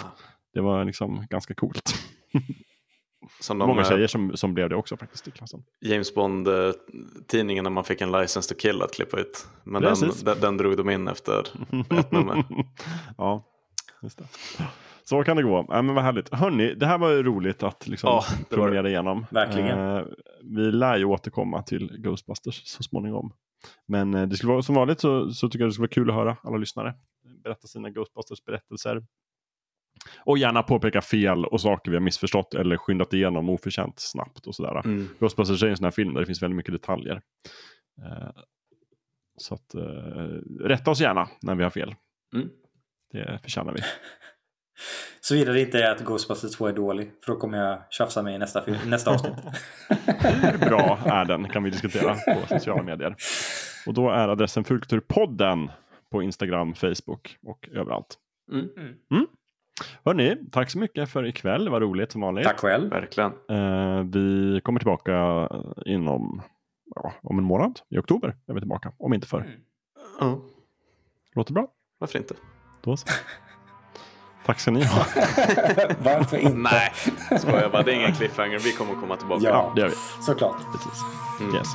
[0.54, 1.94] Det var liksom ganska coolt.
[3.40, 5.64] som de Många eh, tjejer som, som blev det också faktiskt i klassen.
[5.82, 9.48] James Bond-tidningen när man fick en license to kill att klippa ut.
[9.64, 9.96] Men den,
[10.26, 11.40] den, den drog de in efter
[12.00, 12.44] ett nummer.
[13.18, 13.44] ja,
[14.02, 14.26] just det.
[15.04, 15.66] Så kan det gå.
[15.70, 16.34] Ja, men vad härligt.
[16.34, 18.56] Hörni, det här var ju roligt att liksom Ja, det var det.
[18.56, 19.26] promenera igenom.
[19.32, 19.80] Verkligen.
[19.98, 20.04] Eh,
[20.44, 23.34] vi lär ju återkomma till Ghostbusters så småningom.
[23.88, 26.10] Men eh, det skulle vara, som vanligt så, så tycker jag det skulle vara kul
[26.10, 26.94] att höra alla lyssnare
[27.44, 29.04] berätta sina Ghostbusters-berättelser.
[30.26, 34.56] Och gärna påpeka fel och saker vi har missförstått eller skyndat igenom oförtjänt snabbt och
[34.56, 34.82] sådär.
[34.86, 35.08] Mm.
[35.20, 37.22] Ghostbusters är en sån här film där det finns väldigt mycket detaljer.
[38.02, 38.30] Eh,
[39.38, 39.82] så att eh,
[40.60, 41.96] rätta oss gärna när vi har fel.
[42.36, 42.50] Mm.
[43.12, 43.80] Det förtjänar vi.
[45.22, 47.12] Såvida det inte är att Ghostbusters 2 är dålig.
[47.26, 49.34] För då kommer jag tjafsa mig i nästa, film, nästa avsnitt.
[49.90, 53.16] Hur bra är den kan vi diskutera på sociala medier.
[53.88, 55.72] Och då är adressen Fulkulturpodden
[56.12, 58.18] på Instagram, Facebook och överallt.
[58.52, 59.28] Mm.
[60.06, 61.66] Hörni, tack så mycket för ikväll.
[61.66, 62.46] Det var roligt som vanligt.
[62.46, 62.90] Tack själv.
[62.90, 63.32] Verkligen.
[63.50, 65.48] Eh, vi kommer tillbaka
[65.86, 66.42] inom
[66.96, 67.80] ja, om en månad.
[67.90, 69.58] I oktober är vi tillbaka, om inte förr.
[70.20, 70.40] Ja,
[71.36, 71.68] Låter bra?
[71.98, 72.34] varför inte?
[72.84, 73.08] Då så.
[74.46, 74.98] Tack ska ni ha.
[76.04, 76.58] Varför inte?
[76.58, 76.92] Nej,
[77.40, 77.84] skojar bara.
[77.84, 78.60] Det är ingen cliffhanger.
[78.60, 79.44] Vi kommer komma tillbaka.
[79.44, 79.96] Ja, det gör vi.
[80.22, 80.58] såklart.
[80.74, 81.02] Precis.
[81.42, 81.56] Mm.
[81.56, 81.68] Yes.